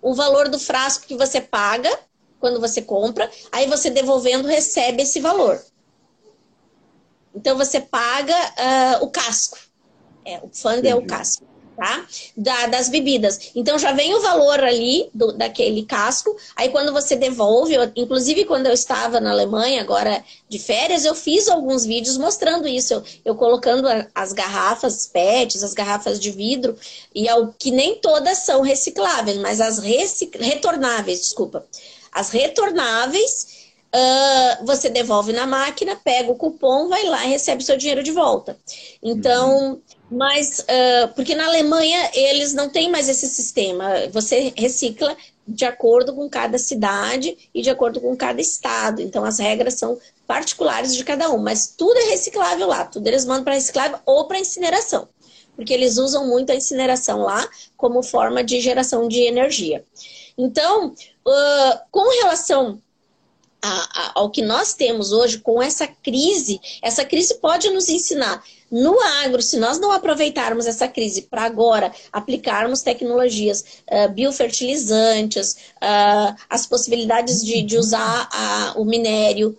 o 0.00 0.12
valor 0.12 0.48
do 0.48 0.58
frasco 0.58 1.06
que 1.06 1.16
você 1.16 1.40
paga 1.40 1.88
quando 2.40 2.60
você 2.60 2.82
compra, 2.82 3.30
aí 3.52 3.68
você 3.68 3.90
devolvendo 3.90 4.48
recebe 4.48 5.04
esse 5.04 5.20
valor. 5.20 5.62
Então 7.32 7.56
você 7.56 7.80
paga 7.80 8.34
uh, 8.34 9.04
o 9.04 9.08
casco. 9.08 9.56
É, 10.24 10.40
o 10.42 10.50
fundo 10.52 10.84
é 10.84 10.94
o 10.96 11.06
casco 11.06 11.51
tá? 11.82 12.06
Da, 12.36 12.66
das 12.66 12.88
bebidas. 12.88 13.50
Então 13.56 13.76
já 13.76 13.90
vem 13.90 14.14
o 14.14 14.20
valor 14.20 14.62
ali 14.62 15.10
do, 15.12 15.32
daquele 15.32 15.84
casco. 15.84 16.36
Aí 16.54 16.68
quando 16.68 16.92
você 16.92 17.16
devolve, 17.16 17.74
eu, 17.74 17.90
inclusive 17.96 18.44
quando 18.44 18.66
eu 18.66 18.72
estava 18.72 19.20
na 19.20 19.32
Alemanha 19.32 19.80
agora 19.80 20.22
de 20.48 20.60
férias, 20.60 21.04
eu 21.04 21.14
fiz 21.14 21.48
alguns 21.48 21.84
vídeos 21.84 22.16
mostrando 22.16 22.68
isso, 22.68 22.94
eu, 22.94 23.02
eu 23.24 23.34
colocando 23.34 23.88
a, 23.88 24.06
as 24.14 24.32
garrafas 24.32 25.08
PETs, 25.08 25.64
as 25.64 25.74
garrafas 25.74 26.20
de 26.20 26.30
vidro, 26.30 26.76
e 27.12 27.28
ao, 27.28 27.48
que 27.58 27.72
nem 27.72 27.96
todas 27.96 28.38
são 28.38 28.62
recicláveis, 28.62 29.38
mas 29.38 29.60
as 29.60 29.78
recic, 29.80 30.38
retornáveis, 30.38 31.20
desculpa. 31.20 31.66
As 32.12 32.30
retornáveis 32.30 33.60
Uh, 33.94 34.64
você 34.64 34.88
devolve 34.88 35.34
na 35.34 35.46
máquina, 35.46 35.94
pega 35.94 36.32
o 36.32 36.34
cupom, 36.34 36.88
vai 36.88 37.04
lá 37.04 37.26
e 37.26 37.28
recebe 37.28 37.62
seu 37.62 37.76
dinheiro 37.76 38.02
de 38.02 38.10
volta. 38.10 38.56
Então, 39.02 39.72
uhum. 39.72 39.80
Mas 40.12 40.58
uh, 40.58 41.08
porque 41.14 41.34
na 41.34 41.46
Alemanha 41.46 42.10
eles 42.12 42.52
não 42.52 42.68
têm 42.68 42.90
mais 42.90 43.08
esse 43.08 43.26
sistema. 43.26 44.08
Você 44.12 44.52
recicla 44.54 45.16
de 45.48 45.64
acordo 45.64 46.14
com 46.14 46.28
cada 46.28 46.58
cidade 46.58 47.36
e 47.54 47.62
de 47.62 47.70
acordo 47.70 47.98
com 47.98 48.14
cada 48.14 48.40
estado. 48.40 49.00
Então 49.00 49.24
as 49.24 49.38
regras 49.38 49.74
são 49.74 49.98
particulares 50.26 50.94
de 50.94 51.02
cada 51.02 51.30
um, 51.30 51.38
mas 51.38 51.74
tudo 51.76 51.96
é 51.96 52.10
reciclável 52.10 52.68
lá. 52.68 52.84
Tudo 52.84 53.06
eles 53.06 53.24
mandam 53.24 53.44
para 53.44 53.54
reciclável 53.54 53.98
ou 54.04 54.26
para 54.26 54.38
incineração, 54.38 55.08
porque 55.56 55.72
eles 55.72 55.96
usam 55.96 56.28
muito 56.28 56.52
a 56.52 56.54
incineração 56.54 57.22
lá 57.22 57.48
como 57.74 58.02
forma 58.02 58.44
de 58.44 58.60
geração 58.60 59.08
de 59.08 59.20
energia. 59.22 59.82
Então, 60.36 60.88
uh, 60.88 61.78
com 61.90 62.06
relação 62.20 62.78
a, 63.62 63.70
a, 63.70 64.12
ao 64.16 64.30
que 64.30 64.42
nós 64.42 64.74
temos 64.74 65.12
hoje 65.12 65.38
com 65.38 65.62
essa 65.62 65.86
crise, 65.86 66.60
essa 66.82 67.04
crise 67.04 67.36
pode 67.36 67.70
nos 67.70 67.88
ensinar. 67.88 68.42
No 68.72 68.98
agro, 69.22 69.42
se 69.42 69.58
nós 69.58 69.78
não 69.78 69.92
aproveitarmos 69.92 70.66
essa 70.66 70.88
crise 70.88 71.22
para 71.22 71.42
agora 71.42 71.92
aplicarmos 72.10 72.80
tecnologias 72.80 73.62
uh, 73.90 74.08
biofertilizantes, 74.10 75.52
uh, 75.76 76.34
as 76.48 76.66
possibilidades 76.66 77.44
de, 77.44 77.60
de 77.62 77.76
usar 77.76 78.28
a, 78.32 78.72
o 78.76 78.86
minério 78.86 79.54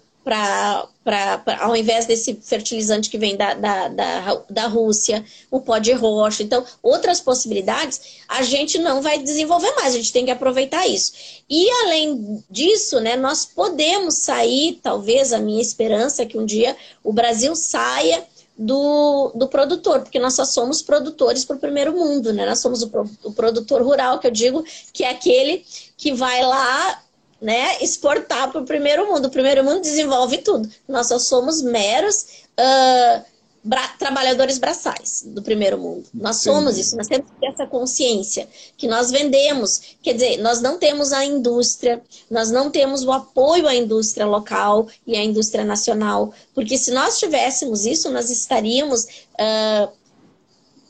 ao 1.59 1.75
invés 1.75 2.05
desse 2.05 2.33
fertilizante 2.41 3.09
que 3.09 3.17
vem 3.17 3.35
da, 3.35 3.53
da, 3.53 3.87
da, 3.89 4.43
da 4.49 4.67
Rússia, 4.67 5.23
o 5.51 5.59
pó 5.59 5.77
de 5.77 5.91
rocha. 5.91 6.43
Então, 6.43 6.65
outras 6.81 7.19
possibilidades, 7.19 8.23
a 8.27 8.41
gente 8.41 8.77
não 8.77 9.01
vai 9.01 9.19
desenvolver 9.19 9.71
mais, 9.75 9.93
a 9.93 9.97
gente 9.97 10.13
tem 10.13 10.23
que 10.23 10.31
aproveitar 10.31 10.87
isso. 10.87 11.11
E 11.49 11.69
além 11.83 12.41
disso, 12.49 13.01
né, 13.01 13.17
nós 13.17 13.45
podemos 13.45 14.19
sair, 14.19 14.79
talvez 14.81 15.33
a 15.33 15.39
minha 15.39 15.61
esperança 15.61 16.23
é 16.23 16.25
que 16.25 16.37
um 16.37 16.45
dia 16.45 16.75
o 17.03 17.11
Brasil 17.11 17.53
saia 17.53 18.23
do, 18.57 19.31
do 19.35 19.47
produtor, 19.47 20.01
porque 20.01 20.19
nós 20.19 20.35
só 20.35 20.45
somos 20.45 20.81
produtores 20.81 21.43
para 21.43 21.55
o 21.55 21.59
primeiro 21.59 21.93
mundo, 21.93 22.31
né? 22.31 22.45
Nós 22.45 22.59
somos 22.59 22.83
o, 22.83 22.91
o 23.23 23.33
produtor 23.33 23.81
rural, 23.81 24.19
que 24.19 24.27
eu 24.27 24.31
digo 24.31 24.63
que 24.91 25.03
é 25.03 25.09
aquele 25.09 25.65
que 25.97 26.13
vai 26.13 26.43
lá 26.43 27.01
né, 27.41 27.77
exportar 27.81 28.51
para 28.51 28.61
o 28.61 28.65
primeiro 28.65 29.05
mundo. 29.07 29.25
O 29.25 29.31
primeiro 29.31 29.63
mundo 29.63 29.81
desenvolve 29.81 30.37
tudo. 30.37 30.69
Nós 30.87 31.07
só 31.07 31.19
somos 31.19 31.61
meros 31.61 32.45
uh, 32.57 33.25
bra 33.63 33.87
trabalhadores 33.99 34.57
braçais 34.57 35.23
do 35.25 35.41
primeiro 35.41 35.77
mundo. 35.77 36.05
Nós 36.13 36.41
Entendi. 36.41 36.57
somos 36.57 36.77
isso, 36.77 36.97
nós 36.97 37.07
temos 37.07 37.29
que 37.31 37.39
ter 37.39 37.47
essa 37.47 37.65
consciência 37.65 38.47
que 38.77 38.87
nós 38.87 39.09
vendemos. 39.09 39.95
Quer 40.01 40.13
dizer, 40.13 40.37
nós 40.37 40.61
não 40.61 40.77
temos 40.77 41.13
a 41.13 41.23
indústria, 41.23 42.01
nós 42.29 42.51
não 42.51 42.69
temos 42.69 43.03
o 43.03 43.11
apoio 43.11 43.67
à 43.67 43.75
indústria 43.75 44.25
local 44.25 44.87
e 45.07 45.15
à 45.15 45.23
indústria 45.23 45.63
nacional. 45.63 46.33
Porque 46.53 46.77
se 46.77 46.91
nós 46.91 47.17
tivéssemos 47.17 47.85
isso, 47.85 48.09
nós 48.09 48.29
estaríamos. 48.29 49.03
Uh, 49.33 50.03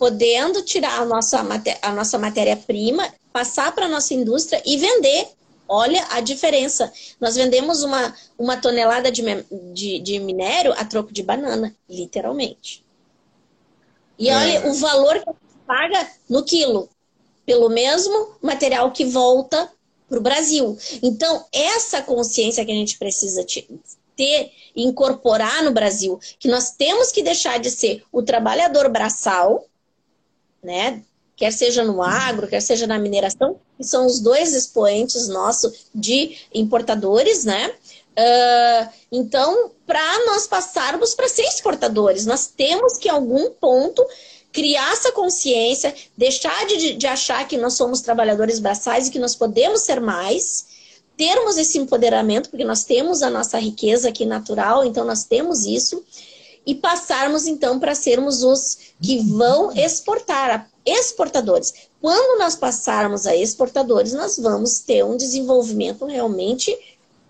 podendo 0.03 0.61
tirar 0.63 0.99
a 0.99 1.05
nossa, 1.05 1.39
a 1.82 1.91
nossa 1.93 2.19
matéria-prima, 2.19 3.07
passar 3.32 3.74
para 3.74 3.86
a 3.86 3.89
nossa 3.89 4.13
indústria 4.13 4.61
e 4.65 4.76
vender 4.76 5.30
Olha 5.68 6.05
a 6.11 6.20
diferença. 6.20 6.91
Nós 7.20 7.36
vendemos 7.36 7.84
uma, 7.84 8.14
uma 8.38 8.57
tonelada 8.57 9.11
de, 9.11 9.24
de, 9.74 9.99
de 9.99 10.20
minério 10.20 10.74
a 10.74 10.86
troco 10.86 11.14
de 11.14 11.24
banana, 11.24 11.76
literalmente. 11.89 12.84
E 14.18 14.30
é. 14.30 14.36
olha 14.36 14.68
o 14.68 14.74
valor 14.76 15.20
que 15.20 15.30
a 15.30 15.34
gente 15.34 15.66
paga 15.66 16.11
no 16.30 16.43
quilo, 16.43 16.89
pelo 17.45 17.70
mesmo 17.70 18.36
material 18.41 18.91
que 18.91 19.05
volta 19.05 19.72
para 20.07 20.20
o 20.20 20.22
Brasil. 20.22 20.78
Então, 21.01 21.45
essa 21.51 22.01
consciência 22.01 22.66
que 22.66 22.72
a 22.72 22.76
gente 22.76 22.97
precisa 22.97 23.45
ter 24.16 24.51
e 24.76 24.84
incorporar 24.84 25.64
no 25.64 25.72
Brasil, 25.72 26.20
que 26.39 26.47
nós 26.47 26.72
temos 26.72 27.11
que 27.11 27.24
deixar 27.24 27.59
de 27.59 27.72
ser 27.72 28.03
o 28.11 28.22
trabalhador 28.22 28.89
braçal, 28.89 29.66
né? 30.61 31.03
Quer 31.36 31.51
seja 31.51 31.84
no 31.84 32.01
agro, 32.01 32.47
quer 32.47 32.61
seja 32.61 32.86
na 32.86 32.99
mineração, 32.99 33.57
que 33.77 33.84
são 33.84 34.05
os 34.05 34.19
dois 34.19 34.53
expoentes 34.53 35.27
nossos 35.27 35.88
de 35.93 36.38
importadores, 36.53 37.43
né? 37.43 37.73
Uh, 38.15 38.89
então, 39.11 39.71
para 39.88 40.25
nós 40.25 40.45
passarmos 40.45 41.15
para 41.15 41.27
ser 41.27 41.43
exportadores, 41.43 42.25
nós 42.25 42.47
temos 42.47 42.97
que, 42.97 43.07
em 43.07 43.11
algum 43.11 43.49
ponto, 43.49 44.05
criar 44.51 44.93
essa 44.93 45.11
consciência, 45.11 45.93
deixar 46.15 46.67
de, 46.67 46.93
de 46.93 47.07
achar 47.07 47.47
que 47.47 47.57
nós 47.57 47.73
somos 47.73 48.01
trabalhadores 48.01 48.59
braçais 48.59 49.07
e 49.07 49.11
que 49.11 49.17
nós 49.17 49.36
podemos 49.36 49.81
ser 49.81 49.99
mais, 49.99 50.67
termos 51.17 51.57
esse 51.57 51.79
empoderamento, 51.79 52.49
porque 52.49 52.63
nós 52.63 52.84
temos 52.84 53.23
a 53.23 53.31
nossa 53.31 53.57
riqueza 53.57 54.09
aqui 54.09 54.25
natural, 54.25 54.86
então 54.86 55.03
nós 55.03 55.23
temos 55.23 55.65
isso, 55.65 56.03
e 56.65 56.75
passarmos 56.75 57.47
então 57.47 57.79
para 57.79 57.95
sermos 57.95 58.43
os 58.43 58.77
que 59.01 59.19
vão 59.19 59.71
exportar, 59.75 60.69
exportadores. 60.86 61.89
Quando 62.01 62.39
nós 62.39 62.55
passarmos 62.55 63.25
a 63.25 63.36
exportadores, 63.36 64.13
nós 64.13 64.38
vamos 64.38 64.79
ter 64.79 65.03
um 65.03 65.15
desenvolvimento 65.15 66.05
realmente 66.05 66.77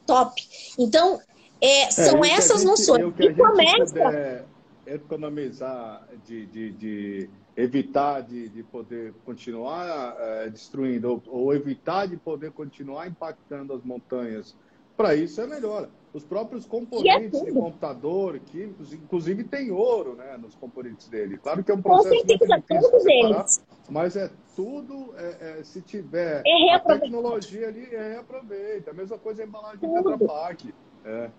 top. 0.05 0.41
Então, 0.77 1.19
é, 1.61 1.91
são 1.91 2.23
é, 2.23 2.31
essas 2.31 2.61
gente, 2.61 2.69
noções. 2.69 3.13
E 3.19 3.33
começa. 3.33 4.45
economizar, 4.85 6.07
de, 6.25 6.45
de, 6.47 6.71
de, 6.71 7.29
evitar 7.55 8.21
de, 8.21 8.49
de 8.49 8.63
poder 8.63 9.13
continuar 9.25 10.15
é, 10.19 10.49
destruindo, 10.49 11.11
ou, 11.11 11.23
ou 11.27 11.53
evitar 11.53 12.07
de 12.07 12.17
poder 12.17 12.51
continuar 12.51 13.07
impactando 13.07 13.73
as 13.73 13.83
montanhas, 13.83 14.55
para 14.97 15.15
isso 15.15 15.39
é 15.39 15.47
melhor. 15.47 15.89
Os 16.13 16.23
próprios 16.23 16.67
componentes 16.67 17.41
é 17.41 17.45
de 17.45 17.51
computador, 17.51 18.39
químicos, 18.39 18.93
inclusive 18.93 19.43
tem 19.43 19.71
ouro 19.71 20.15
né, 20.15 20.37
nos 20.37 20.53
componentes 20.53 21.07
dele. 21.07 21.39
Claro 21.39 21.63
que 21.63 21.71
é 21.71 21.73
um 21.73 21.81
processo 21.81 22.13
muito 22.13 22.27
difícil 22.27 22.61
todos 22.67 23.03
separar, 23.03 23.39
eles. 23.39 23.65
mas 23.89 24.15
é 24.15 24.29
tudo, 24.55 25.11
é, 25.17 25.59
é, 25.59 25.63
se 25.63 25.81
tiver 25.81 26.43
é 26.45 26.75
a 26.75 26.79
tecnologia 26.79 27.67
ali, 27.67 27.87
é 27.91 28.13
reaproveita. 28.13 28.91
A 28.91 28.93
mesma 28.93 29.17
coisa 29.17 29.41
a 29.41 29.45
embalagem 29.45 29.79
tudo. 29.79 30.11
de 30.11 30.19
Tetra 30.19 30.27
Pak. 30.27 30.73
É. 31.03 31.29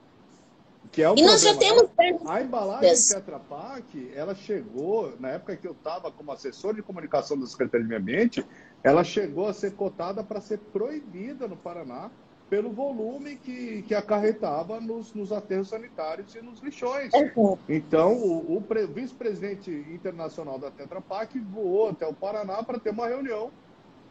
Que 0.91 1.03
é 1.03 1.09
o 1.09 1.13
e 1.13 1.23
problema. 1.23 1.31
nós 1.33 1.43
já 1.43 1.57
temos... 1.57 1.89
A 2.27 2.43
embalagem 2.43 2.91
yes. 2.91 3.09
Tetra 3.11 3.39
Pak, 3.39 4.13
ela 4.13 4.35
chegou, 4.35 5.15
na 5.21 5.31
época 5.31 5.57
que 5.57 5.69
eu 5.69 5.73
estava 5.73 6.11
como 6.11 6.33
assessor 6.33 6.75
de 6.75 6.83
comunicação 6.83 7.39
da 7.39 7.47
Secretaria 7.47 7.85
de 7.85 7.89
Meio 7.89 8.01
Ambiente, 8.01 8.45
ela 8.83 9.05
chegou 9.05 9.47
a 9.47 9.55
ser 9.55 9.75
cotada 9.75 10.25
para 10.25 10.41
ser 10.41 10.59
proibida 10.59 11.47
no 11.47 11.57
Paraná 11.57 12.11
pelo 12.49 12.71
volume 12.71 13.37
que, 13.37 13.83
que 13.83 13.95
acarretava 13.95 14.81
nos, 14.81 15.15
nos 15.15 15.33
aterros 15.33 15.69
sanitários 15.69 16.35
e 16.35 16.43
nos 16.43 16.61
lixões. 16.61 17.11
Uhum. 17.15 17.57
Então, 17.69 18.13
o, 18.13 18.57
o 18.57 18.65
vice-presidente 18.93 19.71
internacional 19.91 20.59
da 20.59 20.71
Tetra 20.71 21.01
Pak 21.01 21.39
voou 21.39 21.89
até 21.89 22.07
o 22.07 22.15
Paraná 22.15 22.63
para 22.63 22.79
ter 22.79 22.91
uma 22.91 23.09
reunião, 23.09 23.51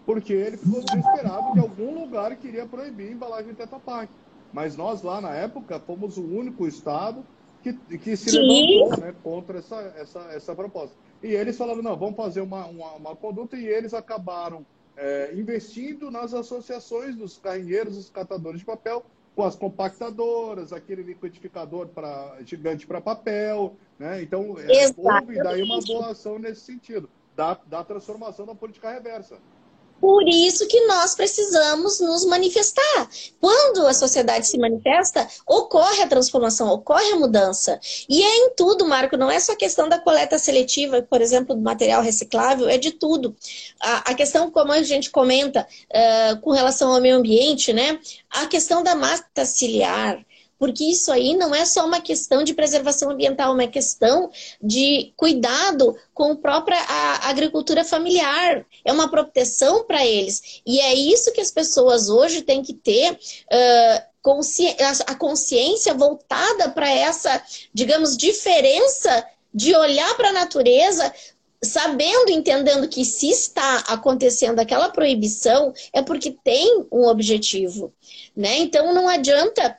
porque 0.05 0.34
ele 0.34 0.57
ficou 0.57 0.84
desesperado 0.84 1.53
que 1.53 1.59
algum 1.59 2.01
lugar 2.01 2.36
queria 2.36 2.65
proibir 2.65 3.09
a 3.09 3.11
embalagem 3.11 3.53
Tetra 3.53 3.79
Pak. 3.79 4.11
Mas 4.51 4.75
nós 4.75 5.01
lá 5.01 5.21
na 5.21 5.34
época 5.34 5.79
fomos 5.79 6.17
o 6.17 6.23
único 6.23 6.67
estado 6.67 7.25
que, 7.61 7.73
que 7.97 8.15
se 8.17 8.38
levantou 8.38 8.99
né, 8.99 9.15
contra 9.23 9.59
essa, 9.59 9.93
essa, 9.97 10.19
essa 10.31 10.55
proposta. 10.55 10.95
E 11.23 11.27
eles 11.27 11.57
falaram, 11.57 11.81
não, 11.81 11.95
vamos 11.95 12.17
fazer 12.17 12.41
uma, 12.41 12.65
uma, 12.65 12.91
uma 12.93 13.15
conduta, 13.15 13.55
e 13.55 13.65
eles 13.65 13.93
acabaram 13.93 14.65
é, 14.95 15.31
investindo 15.33 16.11
nas 16.11 16.33
associações 16.33 17.15
dos 17.15 17.37
carrinheiros, 17.37 17.95
dos 17.95 18.09
catadores 18.09 18.59
de 18.59 18.65
papel, 18.65 19.05
com 19.35 19.43
as 19.43 19.55
compactadoras, 19.55 20.71
aquele 20.71 21.01
liquidificador 21.01 21.87
para 21.87 22.37
gigante 22.45 22.85
para 22.85 23.01
papel, 23.01 23.75
né? 23.97 24.21
Então, 24.21 24.55
é, 24.59 24.93
houve 24.95 25.35
daí 25.35 25.63
uma 25.63 25.79
boa 25.81 26.11
ação 26.11 26.37
nesse 26.37 26.61
sentido, 26.61 27.09
da, 27.35 27.59
da 27.65 27.83
transformação 27.83 28.45
da 28.45 28.53
política 28.53 28.91
reversa. 28.91 29.39
Por 30.03 30.27
isso 30.27 30.67
que 30.67 30.85
nós 30.85 31.15
precisamos 31.15 32.01
nos 32.01 32.25
manifestar. 32.25 33.09
Quando 33.39 33.87
a 33.87 33.93
sociedade 33.93 34.45
se 34.45 34.57
manifesta, 34.57 35.25
ocorre 35.47 36.01
a 36.01 36.07
transformação, 36.07 36.67
ocorre 36.67 37.13
a 37.13 37.15
mudança. 37.15 37.79
E 38.09 38.21
é 38.21 38.37
em 38.39 38.49
tudo, 38.53 38.85
Marco, 38.85 39.15
não 39.15 39.31
é 39.31 39.39
só 39.39 39.55
questão 39.55 39.87
da 39.87 39.97
coleta 39.97 40.37
seletiva, 40.37 41.01
por 41.01 41.21
exemplo, 41.21 41.55
do 41.55 41.61
material 41.61 42.01
reciclável, 42.01 42.67
é 42.67 42.77
de 42.77 42.91
tudo. 42.91 43.33
A, 43.79 44.11
a 44.11 44.13
questão, 44.13 44.51
como 44.51 44.73
a 44.73 44.83
gente 44.83 45.09
comenta, 45.09 45.65
uh, 45.89 46.37
com 46.41 46.51
relação 46.51 46.91
ao 46.93 46.99
meio 46.99 47.15
ambiente, 47.15 47.71
né? 47.71 47.97
A 48.29 48.45
questão 48.45 48.83
da 48.83 48.95
mata 48.95 49.45
ciliar, 49.45 50.21
porque 50.57 50.83
isso 50.83 51.11
aí 51.11 51.35
não 51.35 51.53
é 51.53 51.65
só 51.65 51.85
uma 51.85 51.99
questão 51.99 52.43
de 52.43 52.53
preservação 52.53 53.09
ambiental, 53.09 53.51
é 53.51 53.53
uma 53.53 53.67
questão 53.67 54.31
de 54.61 55.13
cuidado 55.15 55.95
com 56.13 56.31
a 56.31 56.35
própria 56.35 56.77
agricultura 57.23 57.83
familiar, 57.83 58.65
é 58.85 58.91
uma 58.91 59.09
proteção 59.09 59.83
para 59.83 60.05
eles. 60.05 60.61
E 60.65 60.79
é 60.79 60.93
isso 60.93 61.33
que 61.33 61.41
as 61.41 61.51
pessoas 61.51 62.09
hoje 62.09 62.41
têm 62.41 62.61
que 62.61 62.73
ter. 62.73 63.11
Uh, 63.13 64.13
a 65.05 65.15
consciência 65.15 65.93
voltada 65.93 66.69
para 66.69 66.89
essa, 66.89 67.43
digamos, 67.73 68.15
diferença 68.15 69.27
de 69.53 69.75
olhar 69.75 70.15
para 70.15 70.29
a 70.29 70.33
natureza 70.33 71.13
sabendo, 71.63 72.29
entendendo 72.29 72.87
que 72.87 73.05
se 73.05 73.29
está 73.29 73.79
acontecendo 73.87 74.59
aquela 74.59 74.89
proibição, 74.89 75.73
é 75.93 76.01
porque 76.01 76.31
tem 76.43 76.85
um 76.91 77.05
objetivo, 77.05 77.93
né? 78.35 78.57
Então 78.57 78.93
não 78.93 79.07
adianta 79.07 79.77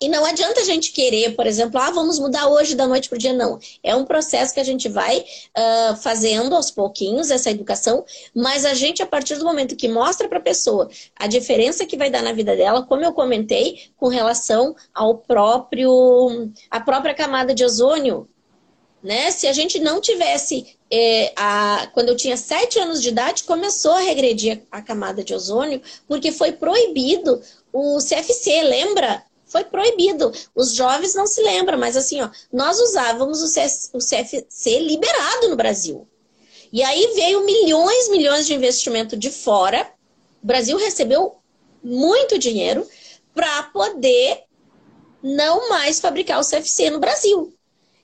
e 0.00 0.08
não 0.08 0.24
adianta 0.24 0.60
a 0.60 0.64
gente 0.64 0.92
querer, 0.92 1.34
por 1.34 1.46
exemplo, 1.46 1.80
ah, 1.80 1.90
vamos 1.90 2.18
mudar 2.18 2.48
hoje 2.48 2.74
da 2.74 2.86
noite 2.86 3.08
para 3.08 3.16
o 3.16 3.18
dia, 3.18 3.32
não. 3.32 3.58
É 3.82 3.96
um 3.96 4.04
processo 4.04 4.52
que 4.52 4.60
a 4.60 4.64
gente 4.64 4.88
vai 4.88 5.20
uh, 5.20 5.96
fazendo 5.96 6.54
aos 6.54 6.70
pouquinhos, 6.70 7.30
essa 7.30 7.50
educação, 7.50 8.04
mas 8.34 8.66
a 8.66 8.74
gente, 8.74 9.02
a 9.02 9.06
partir 9.06 9.36
do 9.36 9.44
momento 9.44 9.74
que 9.74 9.88
mostra 9.88 10.28
para 10.28 10.38
a 10.38 10.42
pessoa 10.42 10.90
a 11.18 11.26
diferença 11.26 11.86
que 11.86 11.96
vai 11.96 12.10
dar 12.10 12.22
na 12.22 12.32
vida 12.32 12.54
dela, 12.54 12.84
como 12.84 13.04
eu 13.04 13.12
comentei, 13.12 13.88
com 13.96 14.08
relação 14.08 14.76
ao 14.94 15.16
próprio, 15.16 16.50
a 16.70 16.78
própria 16.78 17.14
camada 17.14 17.54
de 17.54 17.64
ozônio, 17.64 18.28
né? 19.02 19.30
Se 19.30 19.46
a 19.46 19.52
gente 19.52 19.78
não 19.78 20.00
tivesse, 20.00 20.76
é, 20.90 21.32
a, 21.36 21.88
quando 21.94 22.08
eu 22.08 22.16
tinha 22.16 22.36
sete 22.36 22.78
anos 22.78 23.00
de 23.00 23.10
idade, 23.10 23.44
começou 23.44 23.92
a 23.92 24.00
regredir 24.00 24.62
a 24.70 24.82
camada 24.82 25.22
de 25.22 25.32
ozônio, 25.32 25.80
porque 26.08 26.32
foi 26.32 26.52
proibido 26.52 27.40
o 27.72 27.98
CFC, 27.98 28.62
lembra? 28.62 29.22
Foi 29.46 29.64
proibido. 29.64 30.32
Os 30.54 30.72
jovens 30.72 31.14
não 31.14 31.26
se 31.26 31.40
lembram, 31.40 31.78
mas 31.78 31.96
assim, 31.96 32.20
ó, 32.20 32.28
nós 32.52 32.80
usávamos 32.80 33.42
o, 33.42 33.46
CS, 33.46 33.90
o 33.92 33.98
CFC 33.98 34.80
liberado 34.80 35.48
no 35.48 35.56
Brasil. 35.56 36.06
E 36.72 36.82
aí 36.82 37.12
veio 37.14 37.44
milhões, 37.44 38.08
milhões 38.10 38.46
de 38.46 38.54
investimento 38.54 39.16
de 39.16 39.30
fora. 39.30 39.88
O 40.42 40.46
Brasil 40.46 40.76
recebeu 40.76 41.36
muito 41.82 42.38
dinheiro 42.38 42.86
para 43.34 43.62
poder 43.64 44.42
não 45.22 45.68
mais 45.68 46.00
fabricar 46.00 46.40
o 46.40 46.44
CFC 46.44 46.90
no 46.90 46.98
Brasil. 46.98 47.52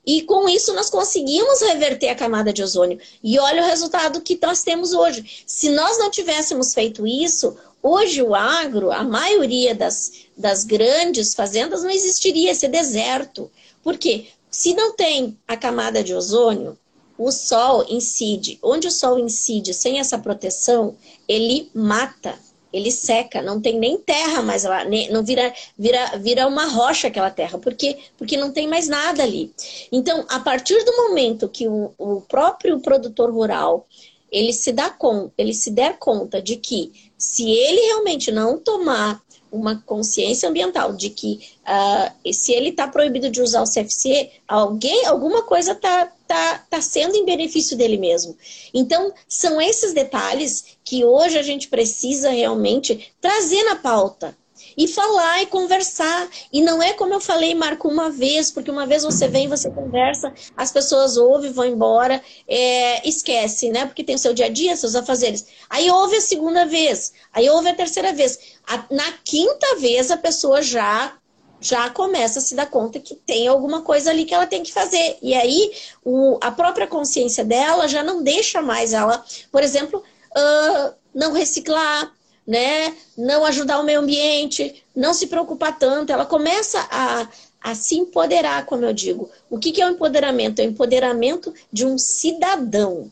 E 0.05 0.23
com 0.23 0.49
isso 0.49 0.73
nós 0.73 0.91
conseguimos 0.91 1.61
reverter 1.61 2.09
a 2.09 2.15
camada 2.15 2.53
de 2.53 2.63
ozônio. 2.63 2.99
E 3.23 3.39
olha 3.39 3.63
o 3.63 3.67
resultado 3.67 4.21
que 4.21 4.39
nós 4.43 4.63
temos 4.63 4.93
hoje. 4.93 5.43
Se 5.47 5.71
nós 5.71 5.99
não 5.99 6.11
tivéssemos 6.11 6.75
feito 6.75 7.07
isso, 7.07 7.57
hoje 7.83 8.23
o 8.23 8.35
agro, 8.35 8.91
a 8.91 9.03
maioria 9.03 9.75
das, 9.75 10.13
das 10.37 10.65
grandes 10.65 11.35
fazendas 11.35 11.83
não 11.83 11.91
existiria, 11.91 12.51
esse 12.51 12.69
deserto. 12.69 13.51
Por 13.83 13.99
quê? 13.99 14.27
Se 14.51 14.75
não 14.75 14.95
tem 14.95 15.37
a 15.49 15.57
camada 15.57 16.03
de 16.03 16.15
ozônio, 16.15 16.79
o 17.19 17.31
sol 17.31 17.85
incide. 17.89 18.59
Onde 18.63 18.89
o 18.89 18.91
sol 18.91 19.19
incide 19.19 19.75
sem 19.75 19.99
essa 19.99 20.19
proteção, 20.19 20.97
ele 21.29 21.71
mata 21.75 22.39
ele 22.73 22.91
seca, 22.91 23.43
não 23.43 23.61
tem 23.61 23.79
nem 23.79 23.99
terra 23.99 24.41
mais 24.41 24.65
lá, 24.65 24.83
não 25.11 25.23
vira, 25.23 25.53
vira, 25.79 26.17
vira 26.19 26.47
uma 26.47 26.67
rocha 26.67 27.09
aquela 27.09 27.31
terra, 27.31 27.59
porque, 27.59 27.99
porque 28.17 28.37
não 28.37 28.51
tem 28.51 28.67
mais 28.67 28.89
nada 28.89 29.23
ali. 29.23 29.53
Então, 29.93 30.25
a 30.29 30.41
partir 30.41 30.83
do 30.85 30.97
momento 30.97 31.49
que 31.49 31.69
o, 31.69 31.93
o 31.99 32.23
próprio 32.23 32.81
produtor 32.81 33.31
rural 33.31 33.87
ele 34.33 34.53
se 34.53 34.73
dá 34.73 34.89
conta, 34.89 35.35
ele 35.37 35.53
se 35.53 35.71
der 35.71 35.99
conta 35.99 36.41
de 36.41 36.57
que 36.57 36.93
se 37.19 37.51
ele 37.51 37.81
realmente 37.81 38.33
não 38.33 38.59
tomar 38.59 39.23
uma 39.53 39.77
consciência 39.85 40.49
ambiental 40.49 40.95
de 40.95 41.11
que 41.11 41.41
uh, 41.61 42.33
se 42.33 42.53
ele 42.53 42.71
está 42.71 42.89
proibido 42.89 43.29
de 43.29 43.43
usar 43.43 43.61
o 43.61 43.71
CFC, 43.71 44.31
alguém, 44.49 45.05
alguma 45.05 45.43
coisa 45.43 45.73
está 45.73 46.11
tá, 46.27 46.65
tá 46.71 46.81
sendo 46.81 47.15
em 47.15 47.27
benefício 47.27 47.77
dele 47.77 47.99
mesmo. 47.99 48.35
Então, 48.73 49.13
são 49.29 49.61
esses 49.61 49.93
detalhes 49.93 50.65
que 50.83 51.05
hoje 51.05 51.39
a 51.39 51.43
gente 51.43 51.69
precisa 51.69 52.31
realmente 52.31 53.13
trazer 53.21 53.63
na 53.65 53.77
pauta 53.77 54.35
e 54.77 54.89
falar 54.89 55.43
e 55.43 55.47
conversar. 55.47 56.29
E 56.53 56.61
não 56.63 56.83
é 56.83 56.93
como 56.93 57.15
eu 57.15 57.21
falei, 57.21 57.55
Marco, 57.55 57.89
uma 57.89 58.11
vez, 58.11 58.51
porque 58.51 58.71
uma 58.71 58.87
vez 58.87 59.03
você 59.03 59.29
vem, 59.29 59.49
você 59.49 59.71
conversa, 59.71 60.33
as 60.57 60.71
pessoas 60.71 61.17
ouvem, 61.17 61.53
vão 61.53 61.65
embora, 61.65 62.23
é, 62.47 63.07
esquece, 63.09 63.71
né? 63.71 63.87
Porque 63.87 64.05
tem 64.05 64.15
o 64.15 64.19
seu 64.19 64.35
dia 64.35 64.47
a 64.47 64.49
dia, 64.49 64.77
seus 64.77 64.95
afazeres. 64.95 65.47
Aí 65.69 65.91
ouve 65.91 66.17
a 66.17 66.21
segunda 66.21 66.67
vez, 66.67 67.13
aí 67.33 67.49
ouve 67.51 67.69
a 67.69 67.75
terceira 67.75 68.13
vez. 68.13 68.39
A, 68.67 68.85
na 68.91 69.13
quinta 69.25 69.77
vez 69.77 70.11
a 70.11 70.17
pessoa 70.17 70.63
já 70.63 71.17
já 71.63 71.89
começa 71.89 72.41
a 72.41 72.43
se 72.43 72.57
dar 72.57 72.67
conta 72.67 72.99
que 72.99 73.15
tem 73.15 73.47
alguma 73.47 73.83
coisa 73.83 74.11
ali 74.11 74.25
que 74.25 74.35
ela 74.35 74.49
tem 74.49 74.65
que 74.65 74.73
fazer. 74.73 75.17
E 75.23 75.33
aí 75.33 75.71
o, 76.05 76.37
a 76.41 76.51
própria 76.51 76.89
consciência 76.89 77.45
dela 77.45 77.87
já 77.87 78.03
não 78.03 78.21
deixa 78.21 78.61
mais 78.61 78.93
ela, 78.93 79.25
por 79.51 79.63
exemplo, 79.63 80.03
uh, 80.37 80.93
não 81.15 81.33
reciclar, 81.33 82.13
né? 82.47 82.97
Não 83.17 83.45
ajudar 83.45 83.81
o 83.81 83.85
meio 83.85 84.01
ambiente, 84.01 84.85
não 84.95 85.15
se 85.15 85.27
preocupar 85.27 85.79
tanto. 85.79 86.13
Ela 86.13 86.27
começa 86.27 86.87
a, 86.91 87.29
a 87.61 87.75
se 87.75 87.97
empoderar, 87.97 88.67
como 88.67 88.85
eu 88.85 88.93
digo. 88.93 89.31
O 89.49 89.59
que, 89.59 89.73
que 89.73 89.81
é 89.81 89.87
o 89.87 89.93
empoderamento? 89.93 90.61
É 90.61 90.65
o 90.65 90.71
empoderamento 90.71 91.55
de 91.73 91.87
um 91.87 91.97
cidadão. 91.97 93.11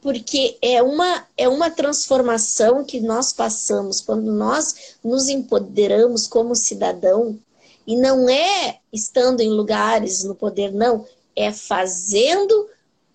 Porque 0.00 0.56
é 0.62 0.82
uma, 0.82 1.26
é 1.36 1.48
uma 1.48 1.70
transformação 1.70 2.84
que 2.84 3.00
nós 3.00 3.32
passamos 3.32 4.00
quando 4.00 4.32
nós 4.32 4.96
nos 5.04 5.28
empoderamos 5.28 6.26
como 6.26 6.54
cidadão. 6.54 7.38
E 7.86 7.96
não 7.96 8.28
é 8.28 8.78
estando 8.92 9.40
em 9.40 9.50
lugares 9.50 10.24
no 10.24 10.34
poder, 10.34 10.72
não. 10.72 11.04
É 11.36 11.52
fazendo 11.52 12.68